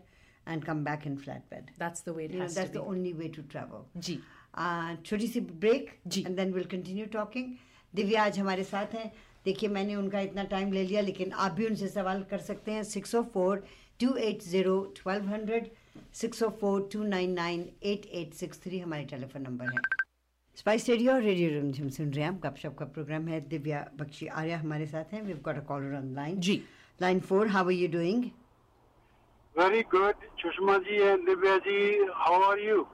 and 0.51 0.65
come 0.65 0.83
back 0.85 1.07
in 1.07 1.17
flatbed 1.19 1.71
that's 1.79 2.03
the 2.03 2.13
way 2.13 2.25
it 2.25 2.33
you 2.33 2.39
know 2.39 2.45
has 2.45 2.55
that's 2.55 2.71
to 2.71 2.79
the 2.79 2.83
be 2.83 2.91
only 2.91 3.13
way 3.15 3.29
to 3.31 3.43
travel 3.55 3.87
ji 4.01 4.19
uh, 4.57 4.97
छोटी 5.05 5.27
सी 5.29 5.41
break 5.63 5.91
ji. 6.07 6.23
And 6.27 6.37
then 6.37 6.53
will 6.53 6.65
continue 6.71 7.07
talking 7.13 7.55
Divya 7.95 8.23
आज 8.25 8.39
हमारे 8.39 8.65
साथ 8.65 8.95
हैं 8.95 9.11
देखिए 9.45 9.69
मैंने 9.69 9.95
उनका 9.95 10.21
इतना 10.21 10.43
time 10.53 10.73
ले 10.73 10.83
लिया 10.85 11.01
लेकिन 11.01 11.33
आप 11.47 11.53
भी 11.53 11.67
उनसे 11.67 11.89
सवाल 11.89 12.23
कर 12.31 12.39
सकते 12.47 12.73
हैं 12.73 12.83
six 12.85 13.15
o 13.15 13.23
four 13.35 13.65
two 14.01 14.15
eight 14.29 14.43
zero 14.45 14.81
twelve 14.97 15.29
hundred 15.35 15.71
six 16.21 16.43
o 16.43 16.49
four 16.61 16.89
two 16.93 17.03
nine 17.05 17.33
nine 17.35 17.69
eight 17.93 18.07
eight 18.21 18.35
six 18.35 18.61
three 18.65 18.79
हमारे 18.79 19.05
टेलीफोन 19.13 19.43
नंबर 19.43 19.73
है 19.75 20.05
स्पाइस 20.59 20.89
रेडियो 20.89 21.13
और 21.13 21.23
रेडियो 21.23 21.51
रूम 21.51 21.71
हम 21.79 21.89
सुन 21.95 22.13
रहे 22.13 22.25
हैं 22.25 22.39
गपशप 22.43 22.77
का 22.79 22.85
प्रोग्राम 22.93 23.29
है 23.29 23.41
दिव्या 23.49 23.87
बख्शी 23.99 24.27
आर्या 24.41 24.59
हमारे 24.59 24.87
साथ 24.87 25.13
हैं 25.15 25.23
we 25.23 25.35
got 25.45 25.57
a 25.57 25.65
caller 25.71 25.95
on 25.97 26.13
line 26.15 26.41
ji 26.47 26.63
line 27.01 27.21
four 27.31 27.49
how 27.49 27.65
are 27.65 27.73
you 27.73 27.89
doing 27.89 28.25
Very 29.55 29.83
good, 29.85 30.15
Sushma 30.43 30.85
ji 30.85 31.03
and 31.03 31.27
Divya 31.27 31.63
ji. 31.65 31.79
How 32.25 32.43
are 32.51 32.59
you? 32.59 32.87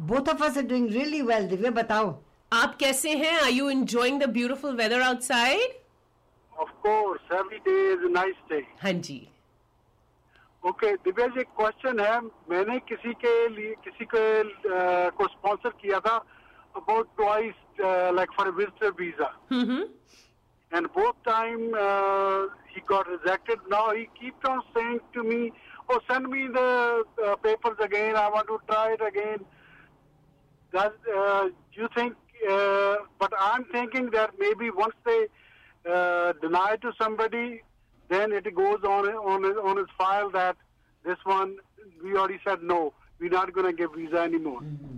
Both 0.00 0.28
of 0.28 0.42
us 0.42 0.56
are 0.58 0.64
doing 0.70 0.88
really 0.92 1.20
well 1.22 1.46
Divya 1.48 1.70
बताओ 1.70 2.06
आप 2.52 2.74
कैसे 2.80 3.10
हैं 3.16 3.32
are 3.40 3.50
you 3.50 3.68
enjoying 3.70 4.20
the 4.22 4.28
beautiful 4.38 4.76
weather 4.76 5.02
outside 5.02 5.82
Of 6.52 6.68
course, 6.82 7.22
every 7.36 7.58
day 7.68 7.78
is 7.92 8.02
a 8.08 8.10
nice 8.16 8.42
day. 8.50 8.62
हाँ 8.82 8.92
जी 9.08 9.16
Okay, 10.62 10.92
Divya 11.04 11.26
ji 11.34 11.40
एक 11.40 11.48
question 11.60 12.00
है 12.00 12.20
मैंने 12.50 12.78
किसी 12.90 13.12
के 13.24 13.32
लिए 13.56 13.74
किसी 13.84 14.04
के 14.14 14.24
uh, 14.42 15.10
को 15.16 15.26
स्पॉन्सर 15.28 15.70
किया 15.82 15.98
था 16.06 16.16
about 16.76 17.08
twice 17.16 17.80
like 18.18 18.32
for 18.38 18.50
visitor 18.60 18.90
visa 19.00 19.34
hmm 19.52 19.84
and 20.72 20.88
both 20.94 21.18
time 21.26 21.60
uh, 21.80 22.46
he 22.68 22.80
got 22.86 23.08
rejected. 23.08 23.60
Now 23.72 23.82
he 23.92 24.06
keeps 24.20 24.48
on 24.52 24.62
saying 24.76 24.98
"Oh, 25.89 25.99
send 26.09 26.29
me 26.29 26.47
the 26.47 27.03
uh, 27.25 27.35
papers 27.37 27.77
again. 27.79 28.15
I 28.15 28.29
want 28.29 28.47
to 28.47 28.59
try 28.67 28.93
it 28.93 29.01
again." 29.07 29.45
Does 30.73 30.91
uh, 31.15 31.49
you 31.73 31.89
think? 31.95 32.15
Uh, 32.49 32.95
but 33.19 33.33
I'm 33.39 33.65
thinking 33.65 34.09
that 34.11 34.31
maybe 34.39 34.69
once 34.71 34.95
they 35.05 35.27
uh, 35.85 36.33
deny 36.41 36.77
to 36.81 36.93
somebody, 37.01 37.61
then 38.07 38.31
it 38.31 38.53
goes 38.55 38.83
on 38.83 39.07
on 39.33 39.45
on 39.45 39.77
his 39.77 39.91
file 39.97 40.29
that 40.31 40.55
this 41.03 41.17
one 41.23 41.57
we 42.03 42.15
already 42.15 42.39
said 42.47 42.63
no. 42.63 42.93
We're 43.19 43.29
not 43.29 43.53
going 43.53 43.67
to 43.67 43.73
give 43.73 43.93
visa 43.95 44.21
anymore. 44.21 44.61
Mm-hmm. 44.61 44.97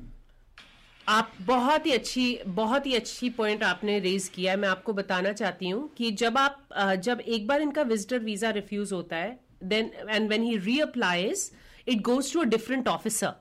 आप 1.09 1.31
बहुत 1.45 1.85
ही 1.85 1.91
अच्छी 1.91 2.25
बहुत 2.57 2.85
ही 2.85 2.93
अच्छी 2.95 3.29
point 3.37 3.63
आपने 3.63 3.97
raise 3.99 4.27
किया 4.35 4.51
है 4.51 4.57
मैं 4.59 4.67
आपको 4.69 4.93
बताना 4.93 5.31
चाहती 5.39 5.69
हूँ 5.69 5.87
कि 5.97 6.11
जब 6.21 6.37
आप 6.37 6.67
जब 7.07 7.19
एक 7.19 7.47
बार 7.47 7.61
इनका 7.61 7.81
विजिटर 7.91 8.19
वीज़ा 8.19 8.49
रिफ्यूज 8.59 8.93
होता 8.93 9.15
है 9.15 9.39
Then 9.62 9.90
and 10.08 10.28
when 10.28 10.42
he 10.42 10.56
reapplies 10.58 11.50
it 11.88 12.00
goes 12.10 12.32
to 12.32 12.40
a 12.40 12.44
different 12.54 12.88
officer 12.88 13.34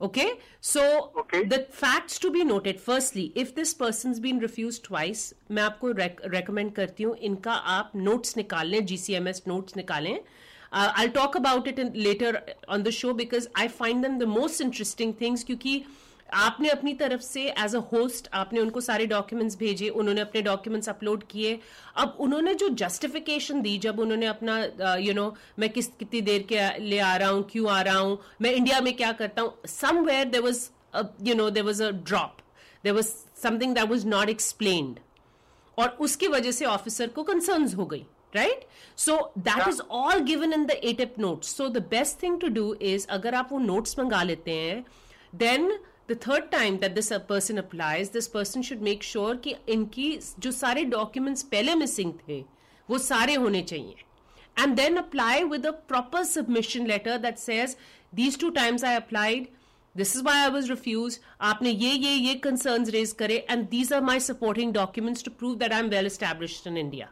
Okay, 0.00 0.40
so 0.66 0.82
Okay. 1.22 1.44
the 1.44 1.66
facts 1.70 2.18
to 2.20 2.30
be 2.34 2.42
noted. 2.42 2.78
Firstly, 2.80 3.32
if 3.34 3.54
this 3.54 3.72
person's 3.74 4.20
been 4.26 4.38
refused 4.44 4.82
twice, 4.84 5.24
मैं 5.50 5.62
आपको 5.62 5.90
recommend 6.34 6.74
करती 6.74 7.02
हूँ 7.02 7.16
इनका 7.28 7.52
आप 7.72 7.92
notes 8.06 8.36
निकाल 8.36 8.68
लें 8.68 8.78
GCMS 8.86 9.42
notes 9.48 9.76
निकालें 9.76 10.14
uh, 10.72 10.92
I'll 10.96 11.10
talk 11.10 11.34
about 11.34 11.66
it 11.66 11.78
in, 11.78 11.92
later 11.92 12.42
on 12.68 12.82
the 12.82 12.92
show 12.92 13.12
because 13.12 13.48
I 13.54 13.68
find 13.68 14.04
them 14.04 14.18
the 14.18 14.30
most 14.38 14.60
interesting 14.60 15.12
things 15.12 15.44
क्योंकि 15.44 15.82
आपने 16.29 16.69
अपनी 16.69 16.93
तरफ़ 16.93 17.21
से 17.21 17.43
एज 17.63 17.75
अ 17.75 17.79
होस्ट 17.91 18.27
आपने 18.33 18.59
उनको 18.59 18.81
सारे 18.81 19.05
डॉक्यूमेंट्स 19.05 19.57
भेजे 19.57 19.89
उन्होंने 19.89 20.21
अपने 20.21 20.41
डॉक्यूमेंट्स 20.41 20.89
अपलोड 20.89 21.23
किए। 21.31 21.59
अब 21.95 22.17
उन्होंने 22.19 22.53
जो 22.53 22.69
जस्टिफिकेशन 22.81 23.61
दी 23.61 23.77
जब 23.77 23.99
उन्होंने 23.99 24.25
अपना 24.25 24.57
यू 24.99 25.13
नो 25.13 25.33
मैं 25.59 25.69
किस 25.69 25.87
कितनी 25.99 26.21
देर 26.21 26.41
के 26.51 26.67
ले 26.79 26.99
आ 26.99 27.15
रहा 27.15 27.29
हूँ 27.29 27.43
क्यों 27.51 27.69
आ 27.71 27.81
रहा 27.81 27.97
हूँ 27.97 28.17
मैं 28.41 28.51
इंडिया 28.51 28.79
में 28.81 28.95
क्या 28.95 29.11
करता 29.21 29.41
हूँ 29.41 29.53
somewhere 29.69 30.25
there 30.29 30.41
was 30.41 30.67
you 31.23 31.35
know 31.35 31.49
there 31.49 31.63
was 31.63 31.83
a 31.83 31.89
drop 32.03 32.37
there 32.83 32.93
was 32.93 33.13
something 33.43 33.75
that 33.75 33.89
was 33.89 34.07
not 34.07 34.29
explained 34.29 34.99
और 35.77 35.97
उसकी 36.01 36.27
वजह 36.27 36.51
से 36.51 36.65
ऑफिसर 36.65 37.07
को 37.07 37.23
कंसर्न्स 37.23 37.75
हो 37.75 37.85
गई 37.85 38.05
right 38.35 38.67
so 38.97 39.17
that 39.39 39.67
is 39.67 39.81
all 39.93 40.19
given 40.25 40.53
in 40.53 40.65
the 40.65 40.79
ATIP 40.83 41.19
notes 41.19 41.55
so 41.57 41.67
the 41.69 41.85
best 41.89 42.21
thing 42.23 42.39
to 42.41 42.47
do 42.53 42.73
is 42.83 43.07
अगर 43.09 43.35
आप 43.35 43.49
वो 43.51 43.59
नोट्स 43.61 43.99
मंगा 43.99 44.23
लेते 44.23 44.51
हैं 44.51 44.85
then 45.35 45.77
The 46.10 46.18
third 46.26 46.50
time 46.50 46.76
that 46.78 46.92
this 46.94 47.12
person 47.28 47.56
applies 47.58 48.10
this 48.12 48.28
person 48.28 48.62
should 48.68 48.80
make 48.90 49.02
sure 49.12 49.36
कि 49.44 49.56
इनकी 49.76 50.12
जो 50.38 50.52
सारे 50.52 50.84
डॉक्यूमेंट्स 50.94 51.42
पहले 51.56 51.74
मिसिंग 51.84 52.12
थे 52.28 52.44
वो 52.90 52.98
सारे 52.98 53.34
होने 53.34 53.62
चाहिए 53.72 54.04
and 54.56 54.76
then 54.76 54.98
apply 54.98 55.44
with 55.44 55.64
a 55.64 55.72
proper 55.72 56.24
submission 56.24 56.86
letter 56.86 57.16
that 57.18 57.38
says 57.38 57.76
these 58.12 58.36
two 58.36 58.50
times 58.52 58.82
I 58.82 58.92
applied. 58.94 59.48
This 59.94 60.14
is 60.14 60.22
why 60.22 60.34
I 60.46 60.48
was 60.48 60.68
refused. 60.70 61.20
आपने 61.40 61.70
ये 61.70 61.92
ये 61.92 62.14
ये 62.14 62.40
concerns 62.42 62.92
raise 62.96 63.12
करे 63.22 63.44
and 63.48 63.70
these 63.70 63.92
are 63.92 64.00
my 64.00 64.18
supporting 64.18 64.72
documents 64.72 65.22
to 65.22 65.30
prove 65.30 65.58
that 65.62 65.72
I'm 65.72 65.90
well 65.90 66.06
established 66.06 66.66
in 66.66 66.76
India. 66.76 67.08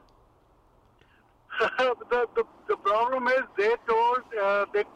the, 1.60 2.26
the 2.36 2.44
the 2.68 2.76
problem 2.76 3.26
is 3.28 3.40
they 3.56 3.72
told 3.88 4.36
uh, 4.42 4.66
that 4.74 4.86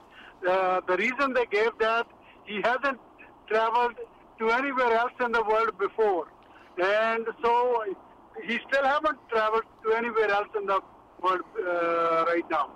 uh, 0.48 0.80
the 0.90 0.96
reason 0.96 1.32
they 1.32 1.46
gave 1.46 1.72
that 1.80 2.06
he 2.44 2.60
hasn't 2.66 3.00
traveled 3.48 3.98
to 4.38 4.50
anywhere 4.50 4.92
else 4.96 5.26
in 5.26 5.32
the 5.32 5.42
world 5.50 5.76
before, 5.78 6.26
and 6.90 7.26
so 7.42 7.52
he 8.46 8.58
still 8.68 8.86
haven't 8.94 9.18
traveled 9.34 9.68
to 9.84 9.92
anywhere 9.96 10.30
else 10.30 10.48
in 10.60 10.66
the 10.66 10.80
world 11.22 11.44
uh, 11.58 12.24
right 12.32 12.56
now. 12.56 12.66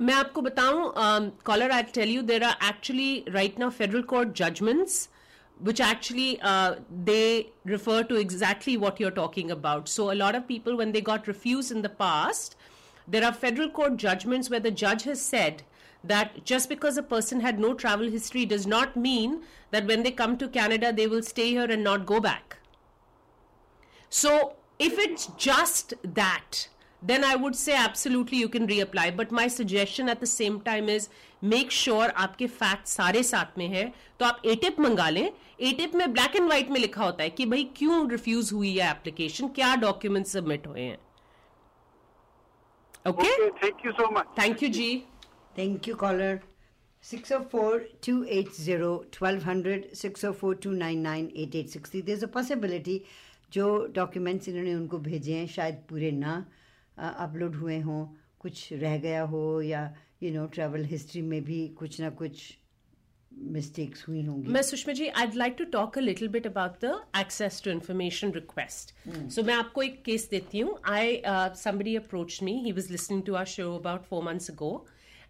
मैं 0.00 0.14
आपको 0.14 0.42
बताऊं 0.42 1.30
caller 1.46 1.70
I 1.70 1.82
tell 1.94 2.10
you 2.10 2.22
there 2.28 2.44
are 2.44 2.68
actually 2.68 3.24
right 3.28 3.58
now 3.58 3.70
federal 3.78 4.02
court 4.12 4.28
judgments 4.42 5.08
which 5.68 5.80
actually 5.80 6.40
uh, 6.40 6.76
they 7.06 7.52
refer 7.70 8.02
to 8.10 8.16
exactly 8.16 8.76
what 8.76 9.00
you're 9.00 9.10
talking 9.16 9.50
about. 9.50 9.88
So 9.94 10.10
a 10.10 10.14
lot 10.20 10.34
of 10.34 10.46
people, 10.46 10.76
when 10.76 10.92
they 10.92 11.02
got 11.08 11.26
refused 11.26 11.70
in 11.70 11.82
the 11.82 11.90
past, 11.90 12.56
there 13.06 13.24
are 13.24 13.32
federal 13.32 13.68
court 13.70 13.96
judgments 13.96 14.48
where 14.48 14.60
the 14.60 14.70
judge 14.70 15.02
has 15.02 15.20
said 15.20 15.62
that 16.04 16.44
just 16.44 16.68
because 16.68 16.96
a 16.96 17.02
person 17.02 17.40
had 17.40 17.58
no 17.58 17.74
travel 17.74 18.08
history 18.08 18.46
does 18.46 18.66
not 18.66 18.96
mean 18.96 19.42
that 19.70 19.86
when 19.86 20.02
they 20.02 20.10
come 20.10 20.36
to 20.38 20.48
Canada 20.48 20.92
they 20.92 21.06
will 21.06 21.22
stay 21.22 21.50
here 21.50 21.70
and 21.70 21.84
not 21.84 22.06
go 22.06 22.20
back. 22.20 22.58
So 24.08 24.54
if 24.78 24.98
it's 24.98 25.26
just 25.36 25.94
that, 26.02 26.68
then 27.02 27.24
I 27.24 27.36
would 27.36 27.56
say 27.56 27.74
absolutely 27.74 28.38
you 28.38 28.48
can 28.48 28.66
reapply. 28.66 29.16
But 29.16 29.30
my 29.30 29.46
suggestion 29.48 30.08
at 30.08 30.20
the 30.20 30.26
same 30.26 30.60
time 30.60 30.88
is 30.88 31.08
make 31.42 31.70
sure 31.70 32.08
आपके 32.24 32.46
fact 32.46 32.86
सारे 32.86 33.22
साथ 33.22 33.58
में 33.58 33.68
है 33.68 33.84
तो 34.18 34.24
आप 34.24 34.42
एटिप 34.46 34.80
मंगा 34.80 35.08
लें 35.10 35.30
एटिप 35.68 35.94
में 35.94 36.12
ब्लैक 36.12 36.36
एंड 36.36 36.46
व्हाइट 36.46 36.70
में 36.70 36.80
लिखा 36.80 37.04
होता 37.04 37.22
है 37.22 37.30
कि 37.30 37.46
भाई 37.46 37.64
क्यों 37.76 38.08
रिफ्यूज 38.10 38.52
हुई 38.52 38.76
है 38.78 38.90
एप्लीकेशन 38.90 39.48
क्या 39.58 39.74
डॉक्यूमेंट 39.86 40.26
सबमिट 40.26 40.66
हुए 40.66 40.80
हैं 40.80 40.98
okay 43.08 43.28
Okay, 43.28 43.50
thank 43.60 43.84
you 43.84 43.92
so 43.98 44.10
much. 44.10 44.26
thank 45.57 45.87
you 45.87 45.95
caller 45.95 46.39
six 47.03 47.31
o 47.31 47.39
four 47.51 47.87
two 48.05 48.23
eight 48.37 48.51
zero 48.59 48.95
twelve 49.13 49.43
hundred 49.43 49.93
six 49.95 50.25
o 50.25 50.31
four 50.41 50.55
two 50.63 50.71
nine 50.71 50.99
nine 51.01 51.31
eight 51.43 51.55
eight 51.55 51.69
sixty 51.69 52.01
three 52.01 52.05
there 52.11 52.23
a 52.23 52.31
possibility 52.33 53.01
जो 53.53 53.65
documents 53.95 54.49
इन्होंने 54.49 54.73
उनको 54.75 54.97
भेजे 55.07 55.33
हैं 55.33 55.47
शायद 55.55 55.75
पूरे 55.89 56.11
ना 56.11 56.33
upload 56.97 57.55
हुए 57.55 57.79
हों 57.79 58.05
कुछ 58.39 58.67
रह 58.73 58.97
गया 58.99 59.21
हो 59.33 59.61
या 59.61 59.83
यू 60.23 60.31
नो 60.33 60.45
ट्रेवल 60.53 60.85
हिस्ट्री 60.85 61.21
में 61.21 61.43
भी 61.43 61.67
कुछ 61.79 61.99
ना 62.01 62.09
कुछ 62.21 62.41
मिस्टेक्स 63.55 64.07
हुई 64.07 64.23
होंगी। 64.25 64.51
मैं 64.51 64.61
Sushma 64.61 64.93
ji 64.93 65.07
I 65.21 65.31
like 65.35 65.55
to 65.57 65.63
talk 65.71 65.97
a 65.97 66.01
little 66.01 66.27
bit 66.35 66.45
about 66.47 66.83
the 66.83 66.93
access 67.19 67.61
to 67.63 67.71
information 67.71 68.31
request 68.31 68.93
so 69.35 69.43
मैं 69.43 69.53
आपको 69.53 69.81
एक 69.83 70.01
केस 70.03 70.27
देती 70.31 70.59
हूँ। 70.59 70.77
I 70.91 71.21
somebody 71.63 71.95
approach 71.95 72.39
me 72.43 72.53
he 72.65 72.71
was 72.71 72.91
listening 72.91 73.23
to 73.23 73.33
our 73.35 73.45
show 73.55 73.73
about 73.77 74.03
four 74.09 74.23
months 74.23 74.51
go 74.61 74.71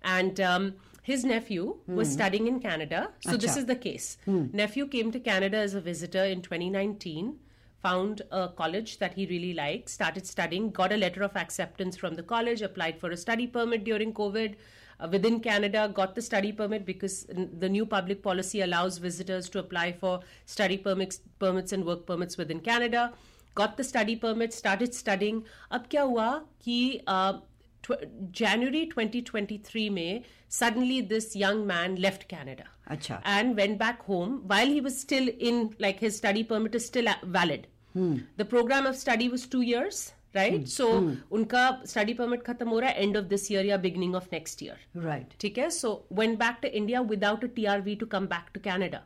and 0.06 0.40
um, 0.40 0.76
his 1.02 1.24
nephew 1.24 1.78
was 1.88 2.08
hmm. 2.08 2.14
studying 2.14 2.48
in 2.48 2.60
Canada. 2.60 3.10
So 3.20 3.32
Achha. 3.32 3.42
this 3.42 3.58
is 3.58 3.66
the 3.66 3.76
case. 3.76 4.18
Hmm. 4.26 4.46
Nephew 4.54 4.88
came 4.88 5.12
to 5.12 5.20
Canada 5.20 5.58
as 5.58 5.74
a 5.74 5.82
visitor 5.82 6.24
in 6.24 6.42
2019, 6.42 7.36
found 7.82 8.22
a 8.32 8.48
college 8.50 8.98
that 9.00 9.14
he 9.14 9.26
really 9.28 9.54
liked, 9.54 9.90
started 9.90 10.26
studying, 10.26 10.72
got 10.72 10.92
a 10.92 10.98
letter 10.98 11.22
of 11.22 11.36
acceptance 11.36 11.96
from 11.98 12.16
the 12.16 12.24
college, 12.24 12.62
applied 12.62 13.00
for 13.00 13.12
a 13.12 13.18
study 13.18 13.46
permit 13.46 13.84
during 13.84 14.14
COVID. 14.14 14.56
Uh, 14.98 15.10
within 15.12 15.42
Canada, 15.42 15.92
got 15.94 16.16
the 16.16 16.22
study 16.22 16.52
permit 16.52 16.86
because 16.86 17.28
the 17.60 17.68
new 17.68 17.86
public 17.86 18.24
policy 18.24 18.62
allows 18.62 18.98
visitors 18.98 19.50
to 19.50 19.60
apply 19.60 19.92
for 19.92 20.22
study 20.46 20.78
permits, 20.78 21.20
permits 21.38 21.74
and 21.74 21.86
work 21.86 22.06
permits 22.06 22.38
within 22.38 22.62
Canada. 22.62 23.14
Got 23.56 23.78
the 23.78 23.84
study 23.84 24.16
permit, 24.16 24.54
started 24.54 24.94
studying. 24.94 25.44
Ab 25.72 25.90
kya 25.90 26.08
hua 26.08 26.44
ki 26.64 27.02
uh, 27.06 27.34
tw- 27.87 28.05
January 28.41 28.83
2023 28.95 29.89
में 29.99 30.23
suddenly 30.59 31.01
this 31.15 31.29
young 31.43 31.61
man 31.73 31.97
left 32.07 32.29
Canada 32.33 32.65
अच्छा 32.97 33.21
and 33.35 33.57
went 33.63 33.79
back 33.83 34.03
home 34.13 34.39
while 34.53 34.73
he 34.77 34.81
was 34.87 34.97
still 35.03 35.29
in 35.51 35.61
like 35.87 36.01
his 36.07 36.17
study 36.23 36.43
permit 36.55 36.79
is 36.81 36.87
still 36.93 37.13
a- 37.15 37.21
valid 37.39 37.69
the 38.41 38.45
program 38.55 38.87
of 38.93 38.97
study 39.03 39.29
was 39.37 39.47
two 39.55 39.61
years 39.69 40.01
right 40.35 40.67
so 40.73 40.89
उनका 41.39 41.63
study 41.93 42.15
permit 42.19 42.43
खत्म 42.49 42.69
हो 42.69 42.79
रहा 42.81 42.91
है 42.91 43.05
end 43.07 43.21
of 43.21 43.29
this 43.33 43.47
year 43.53 43.65
या 43.69 43.77
beginning 43.87 44.13
of 44.21 44.29
next 44.35 44.63
year 44.67 44.77
right 45.07 45.35
ठीक 45.41 45.59
है 45.59 45.69
so 45.79 45.91
went 46.21 46.39
back 46.45 46.61
to 46.67 46.73
India 46.83 47.03
without 47.15 47.47
a 47.49 47.51
TRV 47.57 47.97
to 48.03 48.11
come 48.17 48.29
back 48.35 48.53
to 48.59 48.63
Canada 48.69 49.01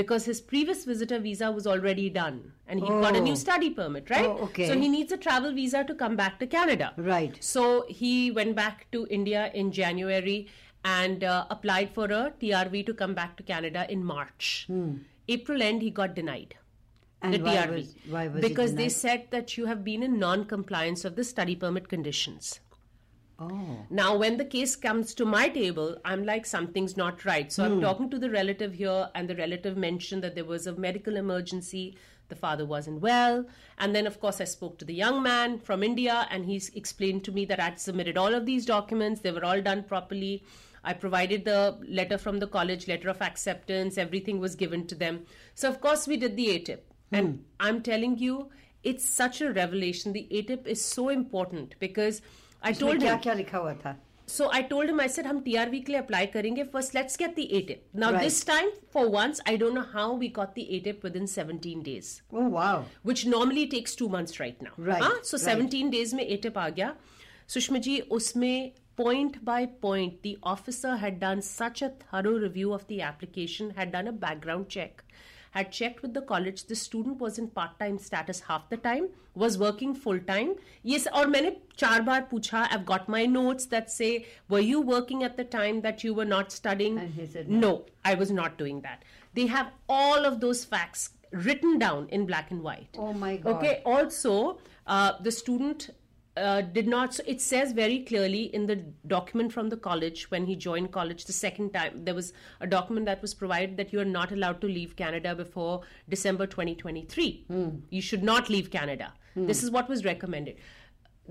because 0.00 0.24
his 0.30 0.40
previous 0.52 0.84
visitor 0.90 1.18
visa 1.26 1.50
was 1.58 1.66
already 1.74 2.06
done 2.16 2.38
and 2.66 2.80
he 2.80 2.86
got 3.04 3.16
a 3.20 3.20
new 3.26 3.32
Oh. 3.38 3.42
study 3.42 3.70
permit 3.80 4.10
right 4.14 4.26
Oh, 4.32 4.36
okay. 4.48 4.68
so 4.70 4.78
he 4.84 4.88
needs 4.94 5.16
a 5.18 5.20
travel 5.26 5.52
visa 5.58 5.82
to 5.90 5.94
come 6.04 6.16
back 6.22 6.38
to 6.44 6.46
Canada 6.56 6.92
Right. 7.10 7.36
so 7.52 7.64
he 8.00 8.12
went 8.40 8.54
back 8.62 8.86
to 8.96 9.06
India 9.18 9.50
in 9.64 9.72
January 9.82 10.38
and 10.84 11.24
uh, 11.24 11.44
applied 11.58 11.90
for 11.98 12.04
a 12.20 12.22
TRV 12.42 12.84
to 12.86 12.94
come 13.02 13.14
back 13.14 13.36
to 13.38 13.42
Canada 13.42 13.84
in 13.96 14.04
March. 14.04 14.68
April 15.36 15.60
end, 15.68 15.82
he 15.82 15.90
got 15.90 16.14
denied. 16.18 16.54
And 17.20 17.34
the 17.34 17.40
why 17.46 17.56
TRV. 17.56 17.72
was- 17.78 17.94
why 18.14 18.22
was 18.28 18.36
it 18.44 18.48
because 18.48 18.74
they 18.76 18.88
said 18.88 19.24
that 19.32 19.56
you 19.58 19.66
have 19.70 19.82
been 19.88 20.04
in 20.08 20.18
non 20.20 20.44
compliance 20.52 21.04
of 21.10 21.16
the 21.16 21.24
study 21.30 21.56
permit 21.64 21.88
conditions. 21.94 22.60
Oh. 23.38 23.86
Now, 23.88 24.16
when 24.16 24.36
the 24.36 24.44
case 24.44 24.74
comes 24.74 25.14
to 25.14 25.24
my 25.24 25.48
table, 25.48 25.96
I'm 26.04 26.24
like, 26.24 26.44
something's 26.44 26.96
not 26.96 27.24
right. 27.24 27.52
So 27.52 27.64
I'm 27.64 27.74
hmm. 27.76 27.80
talking 27.80 28.10
to 28.10 28.18
the 28.18 28.30
relative 28.30 28.74
here, 28.74 29.08
and 29.14 29.28
the 29.28 29.36
relative 29.36 29.76
mentioned 29.76 30.24
that 30.24 30.34
there 30.34 30.44
was 30.44 30.66
a 30.66 30.74
medical 30.74 31.16
emergency. 31.16 31.96
The 32.28 32.34
father 32.34 32.66
wasn't 32.66 33.00
well. 33.00 33.46
And 33.78 33.94
then, 33.94 34.08
of 34.08 34.18
course, 34.18 34.40
I 34.40 34.44
spoke 34.44 34.78
to 34.78 34.84
the 34.84 34.94
young 34.94 35.22
man 35.22 35.60
from 35.60 35.84
India, 35.84 36.26
and 36.30 36.44
he's 36.44 36.68
explained 36.70 37.24
to 37.24 37.32
me 37.32 37.44
that 37.44 37.60
I'd 37.60 37.78
submitted 37.78 38.18
all 38.18 38.34
of 38.34 38.44
these 38.44 38.66
documents, 38.66 39.20
they 39.20 39.30
were 39.30 39.44
all 39.44 39.62
done 39.62 39.84
properly. 39.84 40.42
I 40.82 40.94
provided 40.94 41.44
the 41.44 41.78
letter 41.86 42.18
from 42.18 42.38
the 42.40 42.46
college, 42.48 42.88
letter 42.88 43.08
of 43.08 43.22
acceptance, 43.22 43.98
everything 43.98 44.40
was 44.40 44.56
given 44.56 44.86
to 44.88 44.94
them. 44.96 45.26
So, 45.54 45.68
of 45.68 45.80
course, 45.80 46.08
we 46.08 46.16
did 46.16 46.36
the 46.36 46.48
ATIP. 46.48 46.80
Hmm. 47.10 47.14
And 47.14 47.44
I'm 47.60 47.82
telling 47.82 48.18
you, 48.18 48.50
it's 48.82 49.08
such 49.08 49.40
a 49.40 49.52
revelation. 49.52 50.12
The 50.12 50.26
ATIP 50.32 50.66
is 50.66 50.84
so 50.84 51.08
important 51.08 51.76
because 51.78 52.20
I 52.62 52.72
told 52.74 53.00
क्या 53.02 53.16
क्या 53.16 53.34
लिखा 53.34 53.58
हुआ 53.58 53.72
था? 53.74 53.96
So 54.28 54.48
I 54.54 54.62
told 54.70 54.90
him 54.90 55.00
I 55.00 55.22
हम 55.26 55.40
TRV 55.40 55.80
के 55.80 55.92
लिए 55.92 56.00
apply 56.00 56.26
करेंगे। 56.26 56.62
First 56.64 56.94
let's 56.94 57.16
get 57.18 57.34
the 57.36 57.46
ATIP 57.58 57.98
now 58.00 58.18
this 58.18 58.46
time 58.46 58.70
for 58.94 59.06
once 59.10 59.40
I 59.48 59.56
don't 59.56 59.74
know 59.74 59.84
how 59.92 60.16
we 60.18 60.28
got 60.38 60.48
the 60.48 60.66
ATIP 60.70 61.04
within 61.16 61.26
17 61.26 61.82
days 61.84 62.10
oh 62.34 63.28
normally 63.28 63.64
takes 63.76 63.96
2 64.02 64.08
months 64.10 64.40
right 64.40 64.62
now 64.62 65.22
so 65.24 65.38
17 65.38 65.90
days 65.90 66.14
में 66.16 66.24
ATIP 66.24 66.58
आ 66.58 66.68
गया। 66.68 66.94
सुषमा 67.48 67.78
जी 67.78 67.98
उसमें 68.18 68.72
point 68.98 69.42
by 69.44 69.66
point 69.82 70.20
the 70.26 70.34
officer 70.46 70.94
had 71.02 71.18
done 71.20 71.40
such 71.40 71.82
a 71.84 71.88
thorough 72.02 72.36
review 72.38 72.72
of 72.74 72.84
the 72.88 73.00
application 73.08 73.70
had 73.78 73.92
done 73.92 74.06
a 74.06 74.10
background 74.26 74.66
check 74.76 75.02
had 75.50 75.72
checked 75.72 76.02
with 76.02 76.14
the 76.14 76.22
college 76.22 76.64
the 76.64 76.76
student 76.76 77.18
was 77.18 77.38
in 77.38 77.48
part 77.48 77.78
time 77.78 77.98
status 77.98 78.40
half 78.48 78.68
the 78.70 78.76
time 78.76 79.08
was 79.34 79.58
working 79.58 79.94
full 79.94 80.18
time 80.30 80.54
yes 80.82 81.06
or 81.14 81.26
maine 81.26 81.50
char 81.76 82.00
baar 82.08 82.22
pucha 82.32 82.66
i've 82.70 82.86
got 82.86 83.08
my 83.16 83.24
notes 83.26 83.66
that 83.76 83.90
say 83.90 84.10
were 84.48 84.64
you 84.70 84.80
working 84.80 85.22
at 85.22 85.36
the 85.36 85.44
time 85.44 85.80
that 85.82 86.02
you 86.04 86.14
were 86.14 86.30
not 86.32 86.50
studying 86.52 86.98
and 86.98 87.14
he 87.14 87.26
said 87.26 87.48
no, 87.48 87.60
no 87.60 87.84
i 88.04 88.14
was 88.14 88.30
not 88.40 88.58
doing 88.58 88.80
that 88.88 89.04
they 89.34 89.46
have 89.46 89.70
all 89.88 90.24
of 90.32 90.40
those 90.40 90.64
facts 90.64 91.10
written 91.32 91.78
down 91.78 92.08
in 92.08 92.26
black 92.26 92.50
and 92.50 92.62
white. 92.62 92.96
Oh 92.98 93.12
my 93.12 93.36
God. 93.36 93.56
Okay, 93.56 93.82
also, 93.84 94.58
uh, 94.86 95.12
the 95.20 95.30
student 95.30 95.90
uh, 96.38 96.60
did 96.60 96.88
not 96.88 97.14
so 97.14 97.22
it 97.26 97.40
says 97.40 97.72
very 97.72 97.98
clearly 98.00 98.42
in 98.54 98.66
the 98.66 98.76
document 99.06 99.52
from 99.52 99.68
the 99.68 99.76
college 99.76 100.30
when 100.30 100.46
he 100.46 100.56
joined 100.56 100.90
college 100.92 101.24
the 101.24 101.32
second 101.32 101.72
time 101.74 102.04
there 102.08 102.14
was 102.14 102.32
a 102.60 102.66
document 102.66 103.06
that 103.06 103.22
was 103.22 103.34
provided 103.34 103.76
that 103.76 103.92
you 103.92 104.00
are 104.00 104.10
not 104.16 104.32
allowed 104.32 104.60
to 104.60 104.66
leave 104.66 104.96
canada 104.96 105.34
before 105.34 105.80
december 106.08 106.46
2023 106.46 107.44
mm. 107.50 107.80
you 107.90 108.02
should 108.02 108.22
not 108.22 108.48
leave 108.48 108.70
canada. 108.70 109.12
Mm. 109.36 109.46
this 109.46 109.62
is 109.62 109.70
what 109.70 109.88
was 109.88 110.04
recommended. 110.04 110.56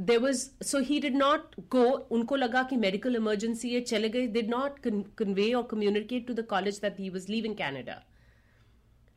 There 0.09 0.19
was 0.19 0.51
so 0.61 0.83
he 0.83 0.99
did 0.99 1.15
not 1.15 1.55
go 1.75 2.05
unko 2.11 2.37
laga 2.41 2.69
ki 2.69 2.77
medical 2.77 3.15
emergency 3.19 3.71
hai 3.75 3.81
chale 3.91 4.09
did 4.35 4.49
not 4.53 4.81
con- 4.83 5.05
convey 5.21 5.47
or 5.59 5.63
communicate 5.71 6.27
to 6.27 6.35
the 6.39 6.43
college 6.43 6.79
that 6.81 6.99
he 7.03 7.09
was 7.09 7.27
leaving 7.35 7.55
canada. 7.55 8.03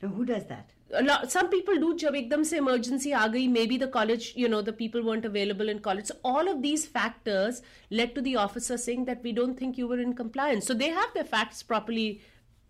Now 0.02 0.08
who 0.08 0.24
does 0.24 0.46
that? 0.46 0.72
a 0.92 1.02
lot 1.02 1.30
some 1.30 1.48
people 1.50 1.76
do 1.78 1.96
jab 1.96 2.14
ekdam 2.14 2.44
se 2.44 2.56
emergency 2.56 3.12
aa 3.12 3.28
maybe 3.58 3.76
the 3.76 3.88
college 3.88 4.32
you 4.36 4.48
know 4.48 4.62
the 4.62 4.72
people 4.72 5.02
weren't 5.02 5.24
available 5.24 5.68
in 5.68 5.80
college. 5.80 6.06
So 6.06 6.16
all 6.24 6.48
of 6.48 6.62
these 6.62 6.86
factors 6.86 7.62
led 7.90 8.14
to 8.14 8.20
the 8.20 8.36
officer 8.36 8.76
saying 8.76 9.04
that 9.04 9.22
we 9.22 9.32
don't 9.32 9.56
think 9.56 9.78
you 9.78 9.86
were 9.86 10.00
in 10.00 10.14
compliance. 10.14 10.66
So 10.66 10.74
they 10.74 10.88
have 10.88 11.12
their 11.14 11.24
facts 11.24 11.62
properly 11.62 12.22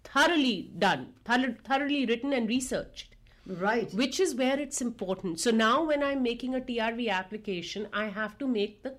thoroughly 0.04 0.70
done 0.78 1.14
thoroughly 1.24 2.06
written 2.06 2.32
and 2.32 2.48
researched. 2.48 3.16
Right. 3.46 3.92
Which 3.92 4.20
is 4.20 4.34
where 4.34 4.58
it's 4.60 4.80
important. 4.80 5.40
So 5.40 5.50
now 5.50 5.84
when 5.84 6.02
i'm 6.02 6.22
making 6.22 6.54
a 6.54 6.60
trv 6.60 7.08
application 7.10 7.88
i 7.92 8.06
have 8.06 8.36
to 8.38 8.46
make 8.46 8.82
the 8.82 8.96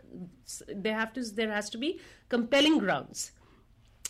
there 0.68 0.98
have 0.98 1.14
to 1.14 1.24
there 1.24 1.52
has 1.52 1.70
to 1.70 1.78
be 1.78 2.00
compelling 2.30 2.78
grounds. 2.78 3.32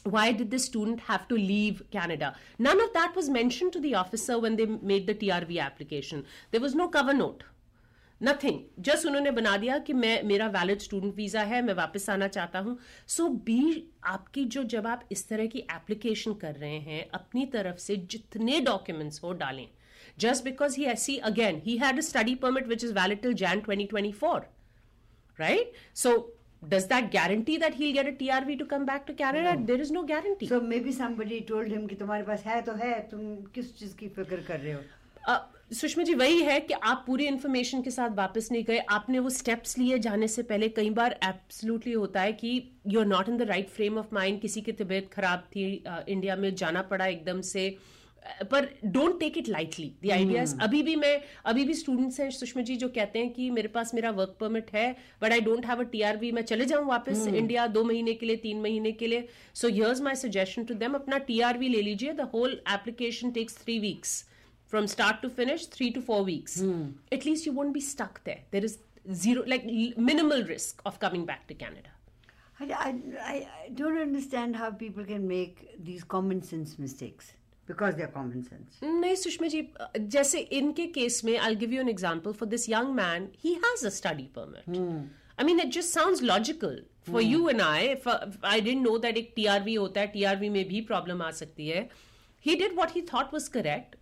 Why 0.06 0.32
did 0.32 0.50
the 0.50 0.60
student 0.60 1.00
have 1.02 1.28
to 1.28 1.36
leave 1.36 1.84
canada 1.92 2.34
none 2.60 2.82
of 2.82 2.92
that 2.94 3.16
was 3.16 3.30
mentioned 3.30 3.72
to 3.74 3.80
the 3.80 3.94
officer 3.96 4.40
when 4.40 4.56
they 4.56 4.66
made 4.66 5.08
the 5.08 5.14
trv 5.16 5.60
application 5.60 6.26
there 6.52 6.62
was 6.62 6.76
no 6.76 6.88
cover 6.90 7.14
note 7.14 7.44
nothing 8.22 8.60
just 8.86 9.06
उन्होंने 9.08 9.32
बना 9.32 9.56
दिया 9.58 9.78
कि 9.86 9.94
मैं 9.94 10.24
मेरा 10.24 10.48
valid 10.48 10.80
student 10.80 11.16
visa 11.16 11.42
है 11.44 11.62
मैं 11.66 11.74
वापस 11.74 12.10
आना 12.10 12.28
चाहता 12.28 12.60
हूँ 12.60 12.78
सो 13.08 13.28
बी 13.48 13.62
आपकी 14.08 14.44
जो 14.56 14.64
जब 14.74 14.88
आप 14.88 15.08
इस 15.12 15.28
तरह 15.30 15.48
की 15.54 15.60
एप्लीकेशन 15.76 16.34
कर 16.42 16.56
रहे 16.56 16.78
हैं 16.80 17.10
अपनी 17.14 17.46
तरफ़ 17.56 17.78
से 17.86 17.96
जितने 18.12 18.60
डॉक्यूमेंट्स 18.62 19.24
हो 19.24 19.32
डालें 19.42 19.68
just 20.20 20.44
because 20.44 20.80
he 20.80 20.96
see 20.96 21.18
again 21.32 21.62
he 21.66 21.78
had 21.78 21.98
a 21.98 22.02
study 22.10 22.36
permit 22.46 22.68
which 22.68 22.84
is 22.84 22.94
valid 22.94 23.22
till 23.22 23.34
Jan 23.44 23.62
2024 23.70 24.42
right 25.40 25.74
so 25.94 26.12
does 26.64 26.88
that 26.88 27.12
guarantee 27.12 27.58
that 27.58 27.74
he'll 27.74 27.94
get 27.94 28.08
a 28.08 28.12
trv 28.12 28.60
to 28.60 28.66
come 28.66 28.86
back 28.86 29.06
to 29.06 29.14
canada? 29.14 29.56
No. 29.56 29.66
there 29.66 29.82
is 29.82 29.92
no 29.92 30.04
guarantee. 30.04 30.48
So 30.48 30.62
maybe 30.62 30.92
somebody 30.92 31.42
told 31.42 31.68
him 31.68 31.88
कि 31.90 31.96
तुम्हारे 31.96 32.24
पास 32.24 32.44
है 32.46 32.62
तो 32.62 32.74
है 32.74 33.08
तुम 33.12 33.36
किस 33.56 33.80
चीज़ 33.80 33.96
की 33.96 34.08
फ़िक्र 34.08 34.36
कर 34.36 34.60
रहे 34.60 34.74
हो? 34.74 34.82
अ, 35.28 35.52
सुषमा 35.74 36.04
जी 36.04 36.14
वही 36.14 36.42
है 36.42 36.60
कि 36.60 36.74
आप 36.74 37.04
पूरी 37.08 37.26
इंफॉर्मेशन 37.26 37.82
के 37.82 37.92
साथ 37.92 38.10
वापस 38.10 38.50
नहीं 38.52 38.64
गए। 38.64 38.78
आपने 38.78 39.20
वो 39.20 39.30
स्टेप्स 39.30 39.78
लिए 39.78 40.00
जाने 40.00 40.28
से 40.28 40.44
पहले 40.44 40.70
कई 40.70 40.90
बार 40.90 41.20
एब्सोल्युटली 41.24 41.94
होता 41.94 42.22
है 42.22 42.34
कि 42.34 42.72
you 42.88 43.00
are 43.00 43.06
not 43.06 43.30
in 43.30 43.38
the 43.38 43.42
right 43.42 43.70
frame 43.70 43.98
of 43.98 44.08
mind 44.14 44.42
किसी 44.42 44.62
की 44.62 44.72
तबीयत 44.72 45.10
खराब 45.14 45.40
थी 45.40 45.84
अ, 45.88 46.04
इंडिया 46.08 46.36
में 46.36 46.56
जाना 46.56 46.82
पड़ा 46.82 47.06
एकदम 47.06 47.42
से। 47.42 47.68
अ, 47.70 47.78
पर 48.52 48.68
don't 48.86 49.20
take 49.20 49.38
it 49.38 49.48
lightly 49.50 49.86
the 50.04 50.10
ideas 50.12 50.56
अभी 50.62 50.82
भी 50.84 50.96
मैं 50.96 51.22
अभी 51.46 51.64
भी 51.66 51.74
स्टूडेंट्स 51.74 52.20
हैं 52.20 52.30
सुषमा 52.32 52.64
जी 52.64 52.76
जो 52.76 52.88
कहते 52.96 53.20
हैं 53.20 53.32
कि 53.34 53.50
मेरे 53.50 53.68
पास 53.76 53.94
मेरा 53.94 54.12
वर्क 54.20 54.36
परमिट 54.40 54.70
है 54.74 54.92
but 55.22 55.32
I 55.32 55.42
don't 55.42 55.66
have 55.66 55.80
a 55.80 55.84
TRV 55.92 56.32
मैं 56.32 56.42
चले 56.42 56.66
जाऊँ 56.66 56.86
वापस 56.88 57.26
hmm. 57.26 57.36
इंडिया 57.36 57.68
दो 57.68 57.84
महीने 57.84 58.14
के 58.14 58.26
लिए 58.26 58.36
तीन 58.44 58.62
महीने 58.62 58.92
के 58.92 59.08
लिए। 59.08 59.28
So 59.54 59.68
here's 59.68 60.02
my 60.02 60.16
suggestion 60.16 60.64
to 60.64 60.74
them 60.84 60.94
अपना 60.96 61.18
टीआरवी 61.30 61.68
ले 61.70 61.82
लीजिए। 61.82 62.14
The 62.14 62.30
whole 62.34 62.62
application 62.74 63.32
takes 63.32 63.58
three 63.64 63.80
weeks 63.80 64.24
from 64.72 64.86
start 64.96 65.22
to 65.22 65.30
finish 65.40 65.70
three 65.74 65.90
to 65.90 66.02
four 66.02 66.24
weeks 66.26 66.62
at least 67.14 67.48
you 67.48 67.54
won't 67.54 67.74
be 67.74 67.82
stuck 67.90 68.22
they 68.26 68.38
there 68.52 68.66
is 68.66 68.78
zero 69.24 69.44
like 69.48 69.66
minimal 70.12 70.44
risk 70.54 70.88
of 70.88 71.00
coming 71.02 71.26
back 71.26 71.46
to 71.50 71.56
Canada 71.66 71.98
I, 72.62 72.66
I, 72.80 73.36
I 73.60 73.70
don't 73.78 74.00
understand 74.00 74.56
how 74.56 74.68
people 74.72 75.06
can 75.06 75.24
make 75.28 75.62
these 75.86 76.04
common 76.04 76.44
sense 76.44 76.74
mistakes. 76.78 77.32
because 77.71 77.95
they're 77.99 78.13
common 78.17 78.43
sense. 78.49 78.81
नहीं 78.83 79.15
सुषमा 79.23 79.47
जी 79.55 79.61
अ, 79.81 79.87
जैसे 80.17 80.39
इनके 80.59 80.87
case 80.99 81.21
में 81.25 81.37
I 81.39 81.55
give 81.63 81.73
you 81.73 81.81
an 81.81 81.89
example 81.89 82.33
for 82.41 82.49
this 82.49 82.69
young 82.71 82.95
man 82.95 83.29
he 83.45 83.53
has 83.65 83.85
a 83.87 83.89
study 84.01 84.29
permit 84.39 84.69
I 85.41 85.45
mean 85.47 85.61
it 85.61 85.73
just 85.79 85.95
sounds 85.95 86.23
logical 86.23 86.83
for 87.11 87.23
you 87.23 87.49
and 87.49 87.61
I 87.63 87.89
I 88.53 88.61
don't 88.69 88.83
know 88.83 88.97
that 89.07 89.17
एक 89.19 89.33
TRV 89.37 89.75
होता 89.75 90.01
है 90.01 90.07
TRV 90.13 90.49
में 90.59 90.65
भी 90.69 90.81
problem 90.93 91.23
आ 91.23 91.31
सकती 91.43 91.69
है 91.69 91.89
he 92.47 92.55
did 92.59 92.75
what 92.79 92.93
he 92.97 93.01
thought 93.11 93.33
was 93.37 93.49
correct 93.57 93.95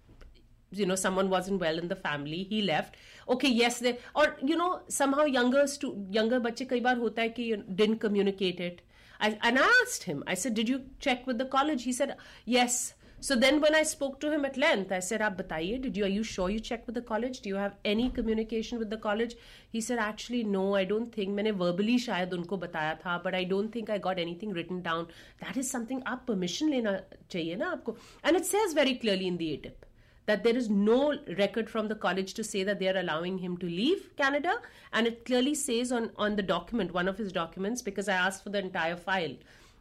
you 0.78 0.86
know 0.90 0.96
someone 1.00 1.28
wasn't 1.34 1.62
well 1.64 1.78
in 1.82 1.86
the 1.92 1.96
family 2.06 2.38
he 2.50 2.58
left 2.70 2.96
okay 3.34 3.50
yes 3.58 3.76
they 3.86 3.92
or 4.22 4.24
you 4.50 4.56
know 4.62 4.70
somehow 4.96 5.24
younger 5.36 5.62
stu- 5.74 5.92
younger 6.16 6.40
बच्चे 6.46 6.64
कई 6.72 6.80
बार 6.86 6.98
होता 7.04 7.22
है 7.22 7.28
कि 7.38 7.46
didn't 7.80 8.00
communicate 8.04 8.60
it 8.66 8.82
I, 9.20 9.30
and 9.48 9.60
I 9.64 9.68
asked 9.76 10.06
him 10.10 10.22
I 10.34 10.36
said 10.42 10.56
did 10.60 10.72
you 10.74 10.80
check 11.06 11.26
with 11.30 11.38
the 11.44 11.48
college 11.56 11.84
he 11.90 11.94
said 12.00 12.14
yes 12.56 12.78
So 13.21 13.35
then 13.35 13.59
when 13.59 13.75
I 13.75 13.83
spoke 13.83 14.21
to 14.21 14.31
him 14.31 14.45
at 14.45 14.55
length, 14.55 14.93
I 14.93 14.99
said, 14.99 15.19
Aap 15.19 15.35
bataiye, 15.35 15.81
did 15.81 15.97
you, 15.97 16.05
are 16.05 16.07
you 16.07 16.23
sure 16.23 16.49
you 16.49 16.59
checked 16.59 16.85
with 16.85 16.95
the 16.95 17.01
college? 17.01 17.41
Do 17.41 17.49
you 17.49 17.55
have 17.55 17.75
any 17.83 18.09
communication 18.09 18.79
with 18.79 18.89
the 18.89 18.97
college? 18.97 19.35
He 19.71 19.81
said, 19.81 19.99
actually, 19.99 20.45
no, 20.45 20.75
I 20.75 20.85
don't 20.85 21.13
think. 21.13 21.31
Maine 21.31 21.53
verbally 21.53 21.97
shayad 21.97 22.31
unko 22.31 22.57
bataya 22.57 22.97
tha, 23.01 23.19
but 23.21 23.35
I 23.35 23.43
don't 23.43 23.73
think 23.73 23.89
I 23.89 23.97
got 23.97 24.19
anything 24.19 24.53
written 24.53 24.81
down. 24.81 25.07
That 25.41 25.57
is 25.57 25.69
something 25.69 26.01
aap 26.03 26.25
permission 26.27 26.71
lena 26.71 27.03
chahiye 27.29 27.57
na 27.57 27.75
aapko. 27.75 27.97
And 28.23 28.37
it 28.37 28.45
says 28.45 28.73
very 28.73 28.95
clearly 28.95 29.27
in 29.27 29.35
the 29.35 29.51
ATIP 29.57 29.73
that 30.25 30.43
there 30.43 30.55
is 30.55 30.69
no 30.69 31.15
record 31.37 31.69
from 31.69 31.87
the 31.89 31.95
college 31.95 32.33
to 32.35 32.43
say 32.43 32.63
that 32.63 32.79
they 32.79 32.87
are 32.87 32.99
allowing 32.99 33.39
him 33.39 33.57
to 33.57 33.65
leave 33.65 34.15
Canada. 34.15 34.59
And 34.93 35.07
it 35.07 35.25
clearly 35.25 35.55
says 35.55 35.91
on, 35.91 36.11
on 36.17 36.35
the 36.37 36.43
document, 36.43 36.93
one 36.93 37.09
of 37.09 37.17
his 37.17 37.33
documents, 37.33 37.81
because 37.81 38.07
I 38.07 38.13
asked 38.13 38.43
for 38.43 38.49
the 38.49 38.59
entire 38.59 38.95
file 38.95 39.35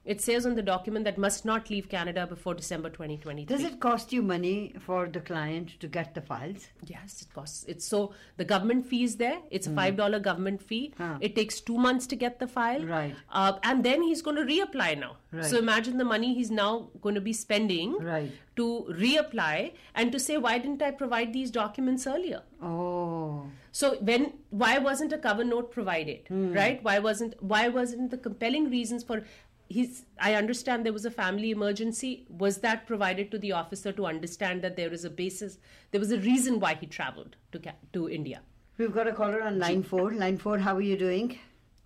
it 0.04 0.20
says 0.20 0.46
on 0.46 0.54
the 0.54 0.62
document 0.62 1.04
that 1.04 1.18
must 1.18 1.44
not 1.44 1.68
leave 1.70 1.88
Canada 1.88 2.26
before 2.26 2.54
December 2.54 2.88
2023. 2.88 3.44
Does 3.44 3.62
it 3.64 3.78
cost 3.80 4.12
you 4.12 4.22
money 4.22 4.74
for 4.80 5.06
the 5.06 5.20
client 5.20 5.78
to 5.80 5.86
get 5.86 6.14
the 6.14 6.20
files? 6.22 6.68
Yes, 6.86 7.22
it 7.22 7.32
costs. 7.34 7.64
It's 7.68 7.84
so 7.84 8.12
the 8.38 8.44
government 8.44 8.86
fee 8.86 9.04
is 9.04 9.16
there. 9.16 9.38
It's 9.50 9.66
a 9.66 9.70
five 9.70 9.96
dollar 9.96 10.18
government 10.18 10.62
fee. 10.62 10.94
Huh. 10.96 11.18
It 11.20 11.34
takes 11.36 11.60
two 11.60 11.76
months 11.76 12.06
to 12.08 12.16
get 12.16 12.38
the 12.38 12.46
file. 12.48 12.84
Right. 12.84 13.14
Uh, 13.30 13.52
and 13.62 13.84
then 13.84 14.02
he's 14.02 14.22
going 14.22 14.36
to 14.36 14.42
reapply 14.44 14.98
now. 14.98 15.16
Right. 15.30 15.44
So 15.44 15.58
imagine 15.58 15.98
the 15.98 16.04
money 16.06 16.32
he's 16.34 16.50
now 16.50 16.88
going 17.02 17.14
to 17.14 17.20
be 17.20 17.34
spending 17.34 17.98
Right. 17.98 18.32
to 18.56 18.86
reapply 18.98 19.72
and 19.94 20.10
to 20.12 20.18
say 20.18 20.38
why 20.38 20.56
didn't 20.58 20.80
I 20.82 20.90
provide 20.90 21.32
these 21.34 21.50
documents 21.50 22.06
earlier? 22.06 22.42
Oh, 22.62 23.46
So 23.72 23.96
when 24.00 24.32
why 24.50 24.78
wasn't 24.78 25.12
a 25.12 25.18
cover 25.18 25.44
note 25.44 25.70
provided? 25.70 26.20
Right? 26.30 26.82
Why 26.82 26.98
wasn't 26.98 27.34
why 27.42 27.68
wasn't 27.68 28.10
the 28.10 28.16
compelling 28.16 28.70
reasons 28.70 29.04
for 29.04 29.22
he's 29.69 30.05
I 30.19 30.33
understand 30.35 30.85
there 30.85 30.93
was 30.93 31.05
a 31.05 31.11
family 31.11 31.51
emergency. 31.51 32.25
Was 32.43 32.57
that 32.59 32.85
provided 32.87 33.31
to 33.31 33.39
the 33.39 33.51
officer 33.53 33.91
to 33.93 34.05
understand 34.05 34.61
that 34.63 34.75
there 34.75 34.93
is 34.93 35.05
a 35.05 35.09
basis 35.09 35.57
there 35.91 35.99
was 35.99 36.11
a 36.11 36.19
reason 36.19 36.59
why 36.59 36.73
he 36.75 36.87
traveled 36.87 37.35
to 37.51 37.59
Ca- 37.59 37.79
to 37.93 38.09
India? 38.09 38.41
we've 38.77 38.93
got 38.93 39.07
a 39.07 39.13
caller 39.13 39.41
on 39.43 39.59
line 39.59 39.83
four. 39.83 40.11
Line 40.11 40.37
four, 40.37 40.57
how 40.57 40.75
are 40.75 40.81
you 40.91 40.97
doing? 40.97 41.37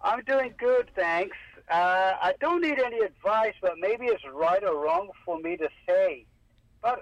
I'm 0.02 0.22
doing 0.24 0.54
good, 0.58 0.90
thanks. 0.96 1.38
Uh, 1.70 2.12
I 2.30 2.34
don't 2.40 2.62
need 2.62 2.80
any 2.80 3.00
advice, 3.00 3.56
but 3.62 3.74
maybe 3.78 4.06
it's 4.06 4.24
right 4.34 4.64
or 4.64 4.76
wrong 4.84 5.10
for 5.26 5.38
me 5.40 5.58
to 5.58 5.68
say. 5.88 6.26
But, 6.82 7.02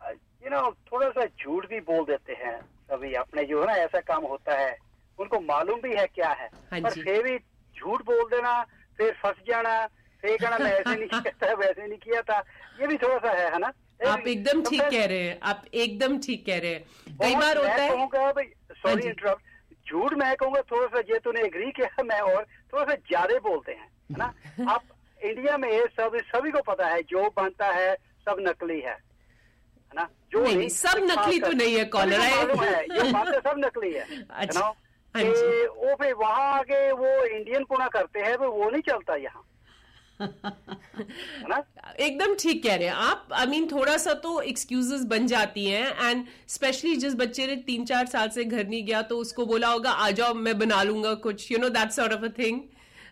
uh, 0.00 0.14
you 0.42 0.50
know, 0.50 0.64
थोड़ा 0.90 1.10
सा 1.18 1.26
झूठ 1.42 1.68
भी 1.70 1.80
बोल 1.90 2.04
देते 2.06 2.32
हैं 2.44 2.56
सभी 2.90 3.12
अपने 3.22 3.44
जो 3.50 3.60
है 3.60 3.66
ना 3.66 3.74
ऐसा 3.84 4.00
काम 4.10 4.24
होता 4.32 4.54
है 4.60 4.76
उनको 5.20 5.40
मालूम 5.52 5.80
भी 5.80 5.94
है 5.96 6.06
क्या 6.14 6.30
है 6.40 6.48
हाँ 6.72 6.80
पर 6.80 6.92
जी। 6.94 7.02
फिर 7.02 7.22
भी 7.28 7.36
झूठ 7.78 8.02
बोल 8.10 8.24
देना 8.34 8.52
फिर 8.98 9.12
फंस 9.22 9.42
जाना 9.48 9.74
फिर 10.25 10.37
कहना 10.41 10.57
मैं 10.63 10.71
ऐसे 10.73 10.95
नहीं 10.95 11.07
किया 11.07 11.31
था 11.47 11.53
वैसे 11.53 11.87
नहीं 11.87 11.97
किया 11.99 12.21
था। 12.29 12.37
ये 12.81 12.87
भी 12.87 12.97
थोड़ा 12.97 13.17
सा 13.17 13.31
है 13.31 13.51
है 13.53 13.59
ना? 13.59 13.71
आप 14.11 14.27
एकदम 14.27 14.61
ठीक 14.69 14.81
कह 14.81 15.05
रहे 15.05 15.19
हैं 15.23 15.39
आप 15.43 15.63
एकदम 15.73 16.17
ठीक 16.19 16.45
कह 16.45 16.57
रहे 16.59 16.73
हैं। 16.73 17.17
कई 17.21 17.35
बार 17.35 17.57
होता 17.57 17.73
है 17.73 17.89
कहूँगा 17.89 18.31
भाई 18.31 18.45
हाँ 18.45 18.75
सॉरी 18.81 19.07
इंटरप्ट 19.07 19.89
झूठ 19.89 20.13
मैं 20.13 20.35
कहूँगा 20.35 20.61
थोड़ा 20.71 20.87
सा 20.87 20.99
ये 21.13 21.19
तूने 21.19 21.41
एग्री 21.41 21.71
किया 21.71 22.03
मैं 22.09 22.19
और 22.19 22.43
थोड़ा 22.73 22.83
सा 22.83 22.95
ज़्यादा 22.95 23.39
बोलते 23.49 23.71
हैं 23.71 23.87
है 24.11 24.17
ना? 24.17 24.33
आप 24.73 24.83
इंडिया 25.23 25.57
में 25.57 25.69
ये 25.71 25.85
सब 25.97 26.17
सभी 26.35 26.51
को 26.51 26.61
पता 26.71 26.87
है 26.87 27.01
जो 27.03 27.29
बनता 27.37 27.67
है 27.71 27.93
सब 28.27 28.37
नकली 28.39 28.79
है 28.81 28.91
है 28.91 29.95
ना? 29.95 30.09
जो 30.31 30.43
नहीं, 30.43 30.55
नहीं, 30.57 30.69
सब 30.69 31.03
नकली 31.11 31.39
तो 31.39 31.51
नहीं 31.51 31.75
है, 31.77 31.85
कॉलर 31.85 32.19
है। 32.19 32.29
है 32.29 32.45
बनता 32.45 33.31
है 33.31 33.39
सब 33.39 33.59
नकली 33.65 33.93
है 33.93 34.05
अच्छा, 34.29 34.59
ना 34.59 34.65
हाँ। 34.65 35.23
वो 35.23 35.95
फिर 35.95 36.13
वहाँ 36.13 36.51
आके 36.59 36.91
वो 36.91 37.23
इंडियन 37.25 37.63
पुना 37.63 37.87
करते 37.87 38.19
हैं 38.19 38.35
वो 38.37 38.69
नहीं 38.69 38.81
चलता 38.81 39.15
यहाँ। 39.15 39.41
है 39.41 39.53
एकदम 42.00 42.34
ठीक 42.34 42.62
कह 42.64 42.74
रहे 42.74 42.86
हैं 42.86 42.94
आप 43.04 43.28
आई 43.34 43.46
मीन 43.46 43.66
थोड़ा 43.68 43.96
सा 43.98 44.12
तो 44.24 44.40
एक्सक्यूजेस 44.42 45.04
बन 45.12 45.26
जाती 45.26 45.64
हैं 45.66 46.08
एंड 46.08 46.24
स्पेशली 46.48 46.94
जिस 46.96 47.14
बच्चे 47.16 47.46
ने 47.46 47.56
तीन 47.68 47.84
चार 47.84 48.06
साल 48.08 48.28
से 48.30 48.44
घर 48.46 48.66
नहीं 48.66 48.84
गया 48.86 49.00
तो 49.04 49.18
उसको 49.18 49.46
बोला 49.46 49.68
होगा 49.68 49.90
आ 50.00 50.10
जाओ 50.18 50.34
मैं 50.40 50.58
बना 50.58 50.82
लूंगा 50.82 51.14
कुछ 51.22 51.50
you 51.52 51.58
know 51.58 51.68
that 51.78 51.90
sort 51.92 52.12
of 52.12 52.24
a 52.24 52.32
thing 52.38 52.60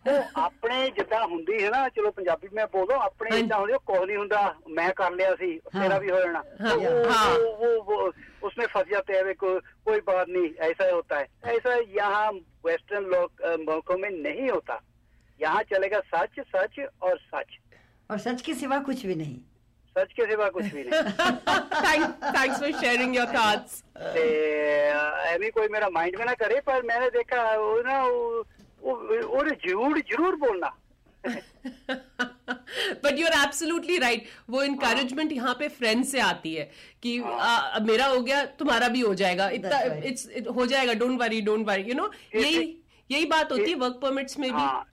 ਉਹ 0.09 0.39
ਆਪਣੇ 0.41 0.77
ਜਿੱਦਾਂ 0.97 1.21
ਹੁੰਦੀ 1.27 1.63
ਹੈ 1.63 1.71
ਨਾ 1.71 1.89
ਚਲੋ 1.89 2.11
ਪੰਜਾਬੀ 2.11 2.49
ਮੈਂ 2.55 2.67
ਬੋਲਦਾ 2.73 2.97
ਆਪਣੇ 3.05 3.31
ਹਾਂਜੀ। 3.31 3.45
ਇਦਾਂ 3.45 3.57
ਹੁੰਦੀ 3.59 3.79
ਕੋਈ 3.87 4.07
ਨਹੀਂ 4.07 4.17
ਹੁੰਦਾ 4.17 4.43
ਮੈਂ 4.77 4.89
ਕਰ 4.95 5.11
ਲਿਆ 5.13 5.35
ਸੀ 5.35 5.49
ਤੇਰਾ 5.73 5.99
भी 5.99 6.11
हो 6.11 6.21
जाना 6.21 6.43
हाँ, 6.61 6.75
तो 6.75 6.77
वो, 6.83 6.93
हाँ। 7.11 7.25
वो, 7.33 7.49
वो, 7.63 7.71
वो 7.89 7.97
उसमें 8.43 8.67
फंस 8.75 8.87
जाते 8.93 9.17
हैं 9.17 9.35
को, 9.35 9.51
कोई 9.89 10.01
बात 10.07 10.29
नहीं 10.29 10.51
ऐसा 10.69 10.87
होता 10.93 11.19
है 11.19 11.57
ऐसा 11.57 11.75
यहाँ 11.97 12.31
वेस्टर्न 12.69 13.11
लोग 13.15 13.43
अ, 13.43 13.57
मुल्कों 13.65 13.99
में 13.99 14.09
नहीं 14.21 14.49
होता 14.51 14.79
यहाँ 15.43 15.63
चलेगा 15.73 16.01
सच 16.15 16.41
सच 16.55 16.79
और 17.03 17.19
सच 17.35 17.59
और 18.11 18.19
सच 18.19 18.43
के 18.43 18.55
सिवा 18.55 18.79
कुछ 18.89 19.05
भी 19.07 19.15
नहीं 19.15 19.37
सच 19.97 20.13
के 20.17 20.27
सिवा 20.31 20.49
कुछ 20.57 20.65
भी 20.75 20.83
नहीं 20.85 21.03
thanks 21.03 22.59
for 22.61 22.73
sharing 22.81 23.17
your 23.17 23.27
thoughts 23.37 23.83
ਤੇ 24.17 24.25
ਐਵੇਂ 25.31 25.51
ਕੋਈ 25.53 25.69
ਮੇਰਾ 25.69 25.89
ਮਾਈਂਡ 25.95 26.17
में 26.19 26.27
ना 26.27 26.35
करे 26.43 26.61
पर 26.69 26.83
मैंने 26.91 27.09
देखा 27.17 27.41
वो 27.63 27.71
ना 27.89 27.97
वो- 28.05 28.45
वो- 28.85 29.25
वो 29.33 29.41
झूठ 29.47 29.99
जरूर 30.11 30.37
बोलना 30.45 30.71
but 33.05 33.19
you 33.19 33.27
are 33.27 33.35
absolutely 33.39 33.99
right 33.99 34.29
वो 34.51 34.63
इंकरेजमेंट 34.63 35.33
यहाँ 35.33 35.55
पे 35.59 35.69
फ्रेंड 35.79 36.05
से 36.13 36.21
आती 36.27 36.55
है 36.55 36.69
कि 37.03 37.19
आ, 37.23 37.57
अब 37.57 37.87
मेरा 37.91 38.07
हो 38.07 38.21
गया 38.29 38.45
तुम्हारा 38.61 38.89
भी 38.97 39.01
हो 39.01 39.15
जाएगा 39.23 39.49
इतना 39.59 39.71
That's 39.71 39.89
right. 39.89 40.05
इट्स 40.05 40.29
it, 40.39 40.51
हो 40.57 40.67
जाएगा 40.67 40.95
don't 41.03 41.19
worry 41.21 41.41
don't 41.51 41.67
worry 41.69 41.83
you 41.91 41.95
know 41.95 42.11
यही 42.37 42.63
यही 43.11 43.25
बात 43.35 43.53
होती 43.53 43.71
है 43.71 43.75
वर्क 43.83 43.99
परमिट्स 44.03 44.39
में 44.39 44.49
भी 44.51 44.57
हाँ 44.59 44.67
नहीं 44.69 44.92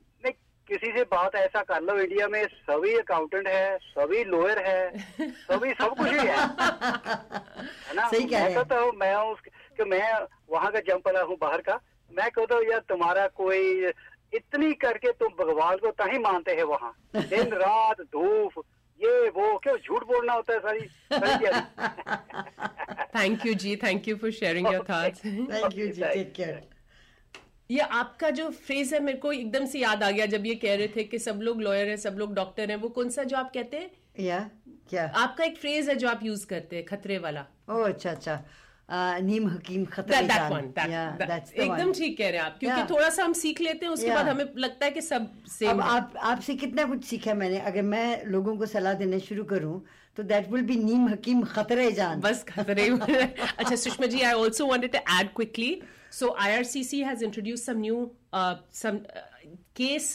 किसी 0.71 0.91
से 0.93 1.03
बात 1.13 1.35
ऐसा 1.35 1.63
कर 1.69 1.81
लो 1.83 1.97
इंडिया 2.01 2.27
में 2.29 2.43
सभी 2.47 2.93
अकाउंटेंट 2.99 3.47
है 3.49 3.79
सभी 3.79 4.23
लॉयर 4.25 4.59
है 4.67 4.99
सभी 5.31 5.73
सब 5.73 5.95
कुछ 5.99 6.09
ही 6.09 6.27
है। 6.27 6.37
है 6.37 7.95
ना? 7.95 8.09
सही 8.09 8.25
कह 8.25 8.39
रहे 8.39 8.43
मैं 8.43 8.51
हैं। 8.51 8.55
कहता 8.55 8.79
हूँ 8.81 8.93
मैं 8.97 9.15
हूँ 9.15 9.33
उस- 9.33 9.49
कि 9.77 9.85
मैं 9.85 10.03
वहाँ 10.51 10.71
का 10.73 10.81
जंप 10.89 11.07
वाला 11.07 11.23
हूँ 11.23 11.37
बाहर 11.41 11.61
का। 11.69 11.79
मैं 12.11 12.31
कहता 12.31 12.55
हूँ 12.55 12.65
यार 12.65 12.81
तुम्हारा 12.89 13.27
कोई 13.41 13.87
इतनी 14.35 14.73
करके 14.85 15.13
तुम 15.21 15.29
भगवान 15.39 15.77
को 15.77 15.91
तही 16.03 16.19
मानते 16.19 16.55
हैं 16.55 16.65
वहाँ। 16.65 16.95
दिन 17.17 17.53
रात 17.65 18.01
धूप 18.17 18.63
ये 19.01 19.29
वो 19.37 19.57
क्यों 19.59 19.77
झूठ 19.77 20.05
बोलना 20.07 20.33
होता 20.33 20.53
है 20.53 20.59
sorry 20.61 20.87
sorry 21.13 21.61
thank 23.17 23.47
you 23.47 23.55
ji 23.65 23.77
thank 23.77 24.09
you 24.09 24.17
for 24.17 24.31
sharing 24.41 24.73
your 24.73 24.85
thoughts 24.91 25.25
thank 25.27 25.79
you 25.79 25.87
ji 25.87 26.03
take 26.03 26.33
care 26.37 26.61
ये 27.71 27.81
आपका 27.81 28.31
जो 28.31 28.51
फ्रेज 28.51 28.95
है 28.95 29.01
मेरे 29.01 29.19
को 29.19 29.33
एकदम 29.33 29.67
से 29.67 29.79
याद 29.79 30.03
आ 30.03 30.11
गया 30.11 30.27
जब 30.27 30.47
ये 30.47 30.55
कह 30.55 30.77
रहे 30.77 30.89
थे 30.89 31.05
कि 31.05 31.19
सब 31.19 31.41
लोग 31.43 31.63
लॉयर 31.63 31.89
हैं 31.89 31.97
सब 31.97 32.17
लोग 32.19 32.35
डॉक्टर 32.35 32.71
हैं। 32.71 32.77
वो 32.77 32.89
कौन 32.89 33.11
सा 33.11 33.23
जो 33.23 33.37
आप 33.37 33.51
कहते 33.55 33.77
हैं? 33.77 33.91
या 34.21 34.51
क्या? 34.91 35.07
आपका 35.17 35.45
एक 35.45 35.57
फ्रेज 35.57 35.89
है 35.89 35.95
जो 35.95 36.09
आप 36.09 36.21
यूज़ 36.23 36.47
करते 36.47 36.77
हैं 36.77 36.85
खतरे 36.85 37.19
वाला। 37.19 37.47
ओह 37.71 37.89
अच्छा 37.89 38.11
अच्छा। 38.11 38.45
नीम 38.93 39.49
हकीम 39.49 39.85
खतरे 39.85 40.17
That- 40.29 40.51
one, 40.53 40.69
that- 40.77 40.91
Yeah, 40.91 41.11
that- 41.19 41.29
that's 41.31 41.53
the 41.55 41.63
एकदम 41.65 41.93
ठीक 41.93 42.17
कह 42.19 42.29
रहे 42.29 42.39
हैं 42.39 42.45
आप 42.47 42.57
क्योंकि 42.61 42.81
Yeah. 42.81 42.91
थोड़ा 42.91 43.09
सा 43.11 43.25
हम 43.25 43.33
सीख 43.33 43.61
लेते 43.61 43.87
हैं 43.87 43.93
उसके 43.93 44.07
Yeah. 44.07 44.17
बाद 44.17 44.29
हमें 44.29 44.45
लगता 44.57 44.85
है 44.87 44.91
कि 44.91 45.01
सब 45.01 45.23
अब 45.23 45.45
सेम 45.59 45.81
आप 45.83 46.15
आपसे 46.33 46.55
कितना 46.65 46.85
कुछ 46.85 47.05
सीखा 47.05 47.35
मैंने 47.35 47.59
अगर 47.71 47.83
मैं 47.83 48.25
लोगों 48.37 48.57
को 48.57 48.67
सलाह 48.67 48.95
देना 49.03 49.19
शुरू 49.29 49.45
करूँ 49.55 49.81
तो 50.17 50.23
दैट 50.23 50.51
विल 50.53 50.63
बी 50.67 50.77
नीम 50.77 51.09
हकीम 51.09 51.43
खतरे 51.55 51.91
जान। 51.93 52.21
बस 52.21 52.45
खतरे। 52.49 52.89
अच्छा 52.89 53.75
Sushma 53.77 54.07
ji 54.07 54.21
I 54.21 54.33
also 54.33 54.67
wanted 54.67 54.93
to 54.97 54.99
add 55.21 55.29
quickly 55.37 55.71
so 56.13 56.37
IRCC 56.47 57.03
has 57.09 57.23
introduced 57.23 57.69
some 57.71 57.81
new 57.87 57.99
uh, 58.35 58.55
some 58.83 58.97
uh, 59.19 59.27
case 59.81 60.09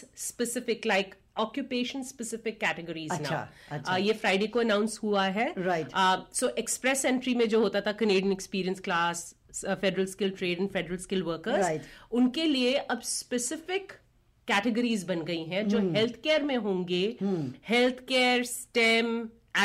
now. 3.32 3.48
अच्छा। 3.72 3.94
Uh, 3.94 4.00
ये 4.02 4.14
फ्राइडे 4.14 4.48
को 4.48 4.60
अनाउंस 4.60 5.00
हुआ 5.04 5.26
है। 5.26 5.54
Right. 5.56 5.90
सो 6.34 6.50
एक्सप्रेस 6.60 7.06
एंट्री 7.06 7.36
में 7.36 7.48
जो 7.50 7.62
होता 7.62 7.82
था 7.82 7.92
Canadian 7.92 8.32
experience 8.32 8.80
class 8.80 9.36
federal 9.56 10.06
skill 10.06 10.30
trade 10.30 10.60
and 10.60 10.70
federal 10.70 10.98
skill 10.98 11.24
workers 11.24 11.66
उनके 12.12 12.46
लिए 12.46 12.74
अब 12.74 13.02
स्पेसिफिक 13.02 13.92
कैटेगरीज 14.48 15.04
बन 15.04 15.22
गई 15.22 15.44
हैं 15.44 15.68
जो 15.68 15.80
हेल्थ 15.94 16.16
केयर 16.24 16.44
में 16.44 16.58
होंगे। 16.58 17.06
Health 17.68 18.00
care 18.08 18.44
STEM 18.44 19.08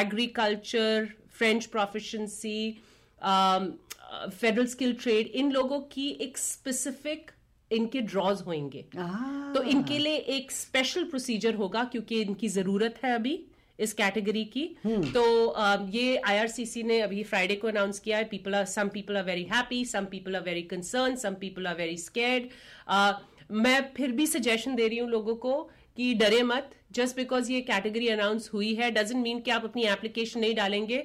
agriculture 0.00 1.08
French 1.30 1.66
proficiency 1.66 2.80
federal 3.22 4.66
skill 4.66 4.92
trade 5.02 5.26
इन 5.26 5.50
लोगों 5.52 5.80
की 5.92 6.08
एक 6.20 6.38
स्पेसिफिक 6.38 7.30
इनके 7.72 8.00
ड्रॉज 8.02 8.42
होंगे 8.46 8.84
Ah. 8.96 9.54
तो 9.54 9.62
इनके 9.70 9.98
लिए 9.98 10.16
एक 10.36 10.50
स्पेशल 10.52 11.04
प्रोसीजर 11.04 11.54
होगा 11.54 11.84
क्योंकि 11.92 12.20
इनकी 12.22 12.48
ज़रूरत 12.48 13.00
है 13.04 13.14
अभी 13.14 13.38
इस 13.78 13.92
कैटेगरी 13.92 14.44
की। 14.44 14.64
तो 14.86 15.22
अम, 15.46 15.88
ये 15.92 16.16
आईआरसीसी 16.18 16.82
ने 16.82 17.00
अभी 17.00 17.22
फ्राइडे 17.24 17.54
को 17.56 17.68
अनाउंस 17.68 17.98
किया 17.98 18.18
है। 18.18 18.24
People 18.30 18.54
are 18.54 18.64
some 18.66 18.88
people 18.94 19.16
are 19.16 19.24
very 19.24 19.42
happy 19.52 19.84
some 19.84 20.04
people 20.10 20.36
are 20.36 20.42
very 20.42 20.62
concern 20.72 21.16
some 21.16 21.34
people 21.40 21.66
are 21.66 21.76
very 21.76 21.96
scared 21.98 22.48
मैं 23.60 23.80
फिर 23.96 24.12
भी 24.12 24.26
सजेशन 24.26 24.74
दे 24.74 24.88
रही 24.88 24.98
हूँ 24.98 25.08
लोगों 25.10 25.34
को 25.44 25.52
कि 25.98 26.12
डरे 26.14 26.42
मत। 26.42 26.70
जस्ट 26.92 27.16
बिकॉज़ 27.16 27.50
ये 27.52 27.60
कैटेगरी 27.62 28.08
अनाउंस 28.08 28.50
हुई 28.54 28.74
है 28.74 28.90
डजेंट 28.90 29.22
मीन 29.22 29.40
कि 29.40 29.50
आप 29.50 29.64
अपनी 29.64 29.82
एप्लीकेशन 29.86 30.40
नहीं 30.40 30.54
डालेंगे। 30.54 31.04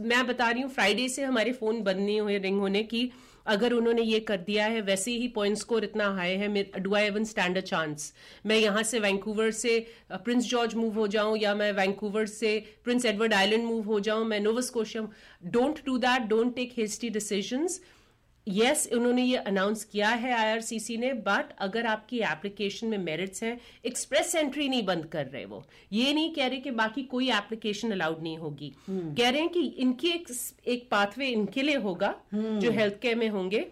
मैं 0.00 0.26
बता 0.26 0.50
रही 0.50 0.62
हूँ 0.62 0.70
फ्राइडे 0.70 1.08
से 1.08 1.22
हमारे 1.24 1.52
फ़ोन 1.52 1.82
बंद 1.82 2.00
नहीं 2.00 2.20
हुए 2.20 2.38
रिंग 2.38 2.58
होने 2.60 2.82
की। 2.84 3.10
अगर 3.48 3.72
उन्होंने 3.72 4.02
ये 4.02 4.20
कर 4.20 4.36
दिया 4.46 4.66
है, 4.66 4.80
वैसे 4.82 5.10
ही 5.12 5.28
पॉइंट 5.34 5.56
स्कोर 5.56 5.84
इतना 5.84 6.08
हाई 6.14 6.34
है 6.36 6.80
do 6.80 6.94
I 6.94 7.04
even 7.06 7.24
stand 7.24 7.56
a 7.56 7.60
chance 7.62 8.12
मैं 8.46 8.56
यहाँ 8.58 8.82
से 8.82 9.00
वैंकूवर 9.00 9.50
से 9.52 9.78
प्रिंस 10.14 10.48
जॉर्ज 10.48 10.74
मूव 10.74 10.94
हो 10.94 11.06
जाऊँ 11.08 11.36
या 11.38 11.54
मैं 11.54 11.72
वैंकूवर 11.72 12.26
से 12.28 12.58
प्रिंस 12.84 13.04
एडवर्ड 13.06 13.34
आइलैंड 13.34 13.64
मूव 13.64 13.84
हो 13.84 14.00
जाऊँ, 14.00 14.24
मैं 14.26 14.40
Nova Scotia 14.40 15.08
don't 15.50 15.84
do 15.86 15.98
that 15.98 16.28
don't 16.28 16.54
take 16.56 16.72
hasty 16.78 17.10
decisions 17.10 17.80
yes 18.48 18.84
yes, 18.84 18.96
उन्होंने 18.96 19.22
ये 19.22 19.36
अनाउंस 19.36 19.84
किया 19.84 20.08
है 20.08 20.32
आईआरसीसी 20.32 20.96
ने 20.96 21.12
बट 21.12 21.52
अगर 21.58 21.86
आपकी 21.86 22.18
एप्लीकेशन 22.18 22.86
में 22.86 22.98
मेरिट्स 22.98 23.42
हैं 23.42 23.58
एक्सप्रेस 23.84 24.34
एंट्री 24.34 24.68
नहीं 24.68 24.84
बंद 24.86 25.06
कर 25.06 25.26
रहे 25.26 25.44
वो 25.44 25.64
ये 25.92 26.12
नहीं 26.12 26.34
कह 26.34 26.46
रहे 26.46 26.58
कि 26.58 26.70
बाकी 26.70 27.02
कोई 27.02 27.30
एप्लीकेशन 27.30 27.92
अलाउड 27.92 28.22
नहीं 28.22 28.38
होगी 28.38 28.72
hmm. 28.90 29.16
कह 29.16 29.28
रहे 29.28 29.40
हैं 29.40 29.48
कि 29.48 29.60
इनकी 29.60 30.08
एक, 30.08 30.28
एक 30.66 30.88
पाथवे 30.90 31.28
इनके 31.28 31.62
लिए 31.62 31.76
होगा 31.76 32.14
hmm. 32.34 32.58
जो 32.58 32.70
हेल्थ 32.70 33.00
केयर 33.02 33.16
में 33.16 33.28
होंगे 33.28 33.66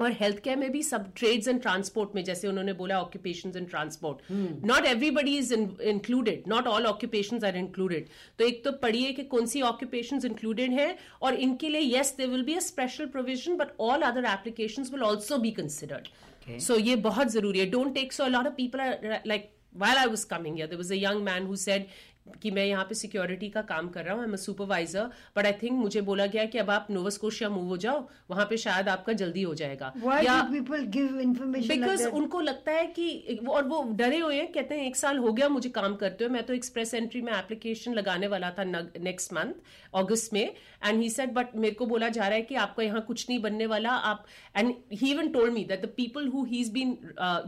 और 0.00 0.12
हेल्थ 0.20 0.38
केयर 0.44 0.56
में 0.56 0.70
भी 0.72 0.82
सब 0.82 1.12
ट्रेड्स 1.16 1.48
एंड 1.48 1.60
ट्रांसपोर्ट 1.62 2.14
में 2.14 2.22
जैसे 2.24 2.48
उन्होंने 2.48 2.72
बोला 2.72 3.00
occupation 3.00 3.52
and 3.56 3.68
transport 3.70 4.32
not 4.66 4.86
everybody 4.86 5.36
is 5.38 5.52
included 5.54 6.48
not 6.48 6.66
all 6.66 6.86
occupation 6.86 7.44
are 7.46 7.56
included 7.56 8.08
तो 8.38 8.44
एक 8.44 8.64
तो 8.64 8.72
पढ़िए 8.82 9.12
कि 9.12 9.24
कौन 9.34 9.46
सी 9.46 9.62
ऑक्यूपेशन 9.70 10.20
इंक्लूडेड 10.26 10.72
है 10.80 10.96
और 11.22 11.34
इनके 11.46 11.68
लिए 11.68 11.80
yes 11.80 12.14
they 12.18 12.26
will 12.26 12.42
be 12.44 12.54
a 12.54 12.60
special 12.68 13.06
provision 13.16 13.56
but 13.56 13.68
all 13.80 14.02
other 14.10 14.24
application 14.32 14.82
will 14.92 15.02
also 15.02 15.38
be 15.38 15.50
considered 15.62 16.58
so 16.60 16.76
ये 16.76 16.96
बहुत 17.04 17.28
ज़रूरी 17.32 17.58
है. 17.58 17.66
Don't 17.70 17.94
take 17.94 18.12
so 18.12 18.26
lot 18.28 18.46
of 18.46 18.54
people 18.54 18.80
are 18.80 19.22
like 19.26 19.50
while 19.82 19.98
I 19.98 20.06
was 20.06 20.24
coming 20.24 20.56
here, 20.56 20.66
there 20.66 20.78
was 20.78 20.90
a 20.92 20.96
young 20.96 21.24
man 21.24 21.46
who 21.46 21.56
said, 21.56 21.86
कि 22.26 22.50
मैं 22.50 22.64
यहाँ 22.64 22.84
पे 22.84 22.94
security 22.94 23.48
का 23.48 23.62
काम 23.62 23.88
कर 23.88 24.04
रहा 24.04 24.14
हूँ 24.14 24.26
मैं 24.26 24.36
सुपरवाइजर 24.36 25.10
बट 25.36 25.46
आई 25.46 25.52
थिंक 25.52 25.72
मुझे 25.72 26.00
बोला 26.00 26.26
गया 26.26 26.44
कि 26.44 26.58
अब 26.58 26.70
आप 26.70 26.86
नोवस्कोशिया 26.90 27.48
मूव 27.50 27.66
हो 27.68 27.76
जाओ 27.76 28.06
वहाँ 28.30 28.44
पे 28.50 28.56
शायद 28.56 28.88
आपका 28.88 29.12
जल्दी 29.12 29.42
हो 29.42 29.54
जाएगा। 29.54 29.92
या 30.24 30.40
पीपल 30.42 30.84
गिव 30.94 31.18
इन्फॉर्मेशन 31.20 31.68
बिकॉज़ 31.68 32.06
उनको 32.06 32.40
लगता 32.40 32.72
है 32.72 32.86
कि 32.88 33.38
और 33.48 33.64
वो 33.64 33.82
डरे 33.92 34.18
हुए 34.18 34.36
हैं 34.36 34.50
कहते 34.52 34.74
हैं 34.74 34.86
एक 34.86 34.96
साल 34.96 35.18
हो 35.18 35.32
गया 35.32 35.48
मुझे 35.48 35.68
काम 35.70 35.96
करते 35.96 36.24
हुए 36.24 36.32
मैं 36.34 36.42
तो 36.42 36.54
एक्सप्रेस 36.54 36.94
एंट्री 36.94 37.22
में 37.22 37.32
एप्लीकेशन 37.32 37.94
लगाने 37.94 38.26
वाला 38.26 38.50
था 38.58 38.64
नेक्स्ट 38.64 39.32
मंथ 39.32 39.94
ऑगस्ट 39.94 40.32
में 40.32 40.42
एंड 40.42 41.02
ही 41.02 41.10
सेट 41.10 41.32
बट 41.32 41.54
मेरे 41.56 41.74
को 41.74 41.86
बोला 41.86 42.08
जा 42.08 42.26
रहा 42.26 42.36
है 42.36 42.42
कि 42.42 42.54
आपका 42.64 42.82
यहाँ 42.82 43.00
कुछ 43.02 43.28
नहीं 43.28 43.38
बनने 43.40 43.66
वाला 43.66 43.90
आप 44.12 44.24
and 44.56 44.74
he 44.92 45.12
even 45.12 45.28
told 45.32 45.52
me 45.54 45.64
that 45.64 45.82
the 45.82 45.92
people 45.96 46.28
who 46.28 46.44
he 46.44 46.64
been 46.70 46.96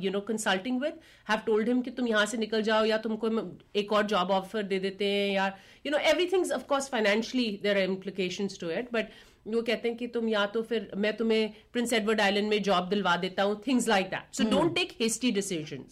you 0.01 0.11
know 0.11 0.21
consulting 0.29 0.81
with 0.83 1.01
have 1.31 1.41
told 1.47 1.69
him 1.69 1.81
कि 1.81 1.91
तुम 1.93 2.09
यहाँ 2.09 2.27
से 2.27 2.37
निकल 2.37 2.63
जाओ 2.63 2.85
या 2.85 2.99
तुमको 2.99 3.31
एक 3.77 3.93
और 3.93 4.07
जॉब 4.07 4.31
ऑफ़र 4.31 4.63
दे 4.67 4.79
देते 4.79 5.11
हैं 5.11 5.31
या 5.31 5.47
you 5.87 5.93
know 5.93 5.99
everything 6.11 6.53
of 6.53 6.67
course 6.69 6.89
financially 6.89 7.59
there 7.63 7.77
are 7.77 7.91
implication 7.91 8.49
to 8.61 8.71
it 8.71 8.93
but 8.93 9.11
वो 9.47 9.63
कहते 9.63 9.89
हैं 9.89 9.97
कि 9.97 10.07
तुम 10.15 10.29
या 10.29 10.45
तो 10.55 10.63
फिर 10.63 10.91
मैं 10.97 11.17
तुम्हें 11.17 11.55
प्रिंस 11.73 11.93
एडवर्ड 11.93 12.21
आइलैंड 12.21 12.49
में 12.49 12.63
जॉब 12.63 12.89
दिलवा 12.89 13.17
देता 13.25 13.43
हूँ 13.43 13.63
things 13.67 13.89
like 13.89 14.07
that 14.11 14.35
so 14.37 14.51
don't 14.51 14.75
take 14.75 14.93
hasty 15.01 15.31
decision 15.33 15.85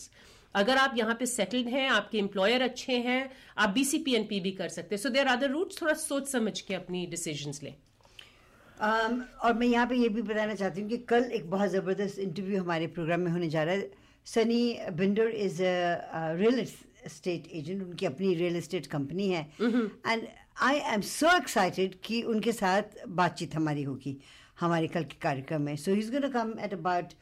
अगर 0.55 0.77
आप 0.79 0.95
यहाँ 0.97 1.14
पे 1.14 1.27
सेटल्ड 1.27 1.68
हैं 1.68 1.89
आपके 1.91 2.18
एम्प्लॉयर 2.18 2.62
अच्छे 2.62 2.97
हैं 3.07 3.31
आप 3.59 3.70
बीसीपीएनपी 3.70 4.39
भी 4.41 4.51
कर 4.51 4.68
सकते 4.68 4.95
हैं. 4.95 5.03
सो 5.03 5.09
देर 5.09 5.27
अदर 5.27 5.51
रूट 5.51 5.72
थोड़ा 5.81 5.95
सोच 6.03 6.29
समझ 6.29 6.61
के 6.61 6.75
अपनी 6.75 7.07
डिसीज़न 7.07 7.53
लें. 7.62 7.75
Um, 8.77 9.20
और 9.43 9.55
मैं 9.55 9.66
यहाँ 9.66 9.87
पे 9.87 9.97
ये 9.97 10.09
भी 10.09 10.22
बताना 10.22 10.55
चाहती 10.55 10.81
हूँ 10.81 10.89
कि 10.91 10.97
कल 11.11 11.31
एक 11.33 11.51
बहुत 11.51 11.70
ज़बरदस्त 11.70 12.18
इंटरव्यू 12.18 12.61
हमारे 12.61 12.87
प्रोग्राम 12.95 13.20
में 13.20 13.31
होने 13.33 13.49
जा 13.49 13.62
रहा 13.62 13.75
है. 13.75 13.91
Sunny 14.27 14.79
Binder 14.93 15.29
is 15.47 15.59
real 16.39 16.59
estate 17.09 17.48
agent 17.52 17.82
उनकी 17.82 18.07
अपनी 18.07 18.34
रियल 18.34 18.57
एस्टेट 18.57 18.86
कंपनी 18.86 19.28
है। 19.28 19.42
And 19.61 20.26
I 20.62 20.80
am 20.94 21.00
so 21.00 21.36
excited 21.36 21.94
कि 22.05 22.22
उनके 22.34 22.52
साथ 22.52 23.07
बातचीत 23.20 23.55
हमारी 23.57 23.82
होगी 23.82 24.16
हमारे 24.61 24.88
कल 24.88 25.05
के 25.05 25.18
कार्यक्रम 25.22 25.62
में। 25.62 25.76
So 25.76 25.90
is 25.92 26.11
gonna 26.12 26.28
come 26.38 26.55
at 26.64 26.72
about 26.72 27.12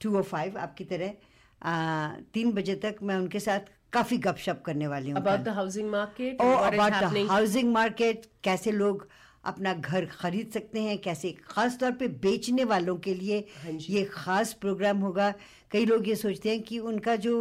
two 0.00 0.16
o 0.18 0.22
five 0.22 0.58
आपकी 0.58 0.84
तरह। 0.84 1.10
uh, 1.10 2.22
तीन 2.34 2.52
बजे 2.52 2.74
तक 2.82 2.96
मैं 3.02 3.16
उनके 3.16 3.40
साथ 3.40 3.60
काफ़ी 3.92 4.16
गपशप 4.18 4.62
करने 4.66 4.86
वाली 4.86 5.10
हूँ। 5.10 5.20
About 5.20 5.40
the 5.40 5.48
housing 5.56 5.90
market 5.90 6.40
about 6.40 6.92
the 6.92 7.28
housing 7.30 7.72
market 7.72 8.26
कैसे 8.44 8.72
लोग 8.72 9.08
अपना 9.44 9.72
घर 9.74 10.04
खरीद 10.12 10.50
सकते 10.54 10.80
हैं 10.82 10.98
कैसे 10.98 11.30
खास 11.48 11.78
तौर 11.80 11.92
पे 12.00 12.08
बेचने 12.22 12.64
वालों 12.64 12.96
के 12.98 13.14
लिए 13.14 13.38
हाँ 13.62 13.72
ये 13.90 14.02
खास 14.12 14.52
प्रोग्राम 14.60 14.98
होगा। 15.00 15.32
कई 15.70 15.84
लोग 15.86 16.08
ये 16.08 16.14
सोचते 16.16 16.50
हैं 16.50 16.62
कि 16.62 16.78
उनका 16.90 17.16
जो 17.16 17.34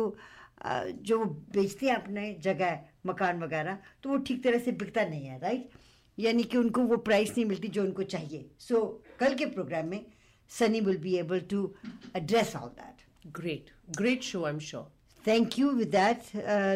जो 0.64 1.18
वो 1.20 1.26
बेचते 1.54 1.86
हैं 1.86 1.96
अपने 1.96 2.34
जगह 2.44 2.80
मकान 3.06 3.44
वगैरह 3.44 3.78
तो 4.04 4.10
वो 4.10 4.18
ठीक 4.28 4.44
तरह 4.44 4.60
से 4.60 4.72
बिकता 4.84 5.06
नहीं 5.06 5.26
है 5.26 5.40
राइट 5.40 5.70
यानी 6.18 6.44
कि 6.44 6.58
उनको 6.58 6.82
वो 6.82 6.98
प्राइस 7.08 7.30
नहीं 7.30 7.46
मिलती 7.46 7.68
जो 7.68 7.84
उनको 7.84 8.04
चाहिए। 8.04 8.46
सो 8.60 8.76
so, 8.76 9.20
कल 9.20 9.34
के 9.36 9.46
प्रोग्राम 9.46 9.88
में 9.88 10.06
Sunny 10.52 10.80
will 10.82 10.98
be 10.98 11.16
able 11.18 11.40
to 11.52 11.74
address 12.16 12.56
all 12.56 12.70
that 12.70 13.32
great 13.38 13.70
great 13.98 14.24
show 14.24 14.44
I 14.46 14.54
am 14.54 14.60
sure 14.70 14.92
thank 15.26 15.60
you 15.60 15.72
with 15.72 15.90
that 15.92 16.32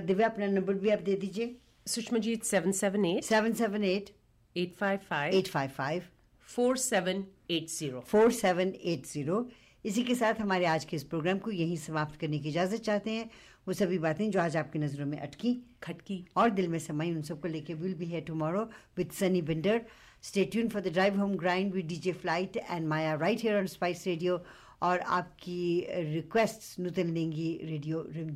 Divya 0.05 0.27
अपना 0.27 0.47
नंबर 0.47 0.73
भी 0.73 0.89
आप 0.89 0.99
दे 1.05 1.15
दीजिए। 1.15 1.55
Sushma 1.87 2.19
ji 2.19 2.35
seven 2.43 2.71
seven 2.71 3.05
eight 3.05 3.23
seven 3.23 3.53
seven 3.53 3.83
eight 3.83 4.09
eight 4.55 4.75
five 4.79 4.99
five 5.09 5.35
eight 5.35 5.47
five 5.47 5.69
five 5.77 6.03
four 6.49 6.77
seven 6.77 7.23
eight 7.51 7.69
zero 7.69 7.99
four 8.07 8.31
seven 8.31 8.73
eight 8.83 9.05
zero 9.05 9.47
इसी 9.85 10.03
के 10.03 10.15
साथ 10.15 10.39
हमारे 10.41 10.65
आज 10.65 10.85
के 10.85 10.95
इस 10.95 11.03
प्रोग्राम 11.11 11.37
को 11.39 11.51
यहीं 11.51 11.75
समाप्त 11.77 12.19
करने 12.21 12.39
की 12.39 12.49
इजाज़त 12.49 12.81
चाहते 12.83 13.11
हैं। 13.11 13.29
वो 13.69 13.73
सभी 13.73 13.97
बातें 13.99 14.29
जो 14.31 14.39
आज 14.41 14.55
आपकी 14.57 14.79
नज़रों 14.79 15.05
में 15.05 15.17
अटकी 15.19 15.53
खटकी। 15.83 16.15
और 16.37 16.49
दिल 16.49 16.67
में 16.67 16.77
समाई 16.79 17.11
उन 17.15 17.21
सबको 17.23 17.47
लेके 17.47 17.73
विल 17.81 17.93
बी 17.95 18.05
है 18.05 18.21
tomorrow 18.29 18.61
with 18.97 19.11
Sunny 19.13 19.41
Binder 19.49 19.81
stay tuned 20.23 20.69
for 20.69 20.81
the 20.81 20.93
drive 20.93 21.19
home 21.19 21.35
grind 21.37 21.73
with 21.73 21.87
DJ 21.87 22.11
Flight 22.21 22.57
and 22.57 22.87
Maya 22.87 23.13
right 23.15 23.43
here 23.43 23.57
on 23.57 23.67
Spice 23.67 24.05
radio 24.07 24.41
और 24.83 24.99
आपकी 25.17 25.85
रिक्वेस्ट 26.13 26.79
नूतन 26.79 27.13
लेंगी 27.13 27.49
रेडियो 27.63 28.01
रिमझिम 28.11 28.35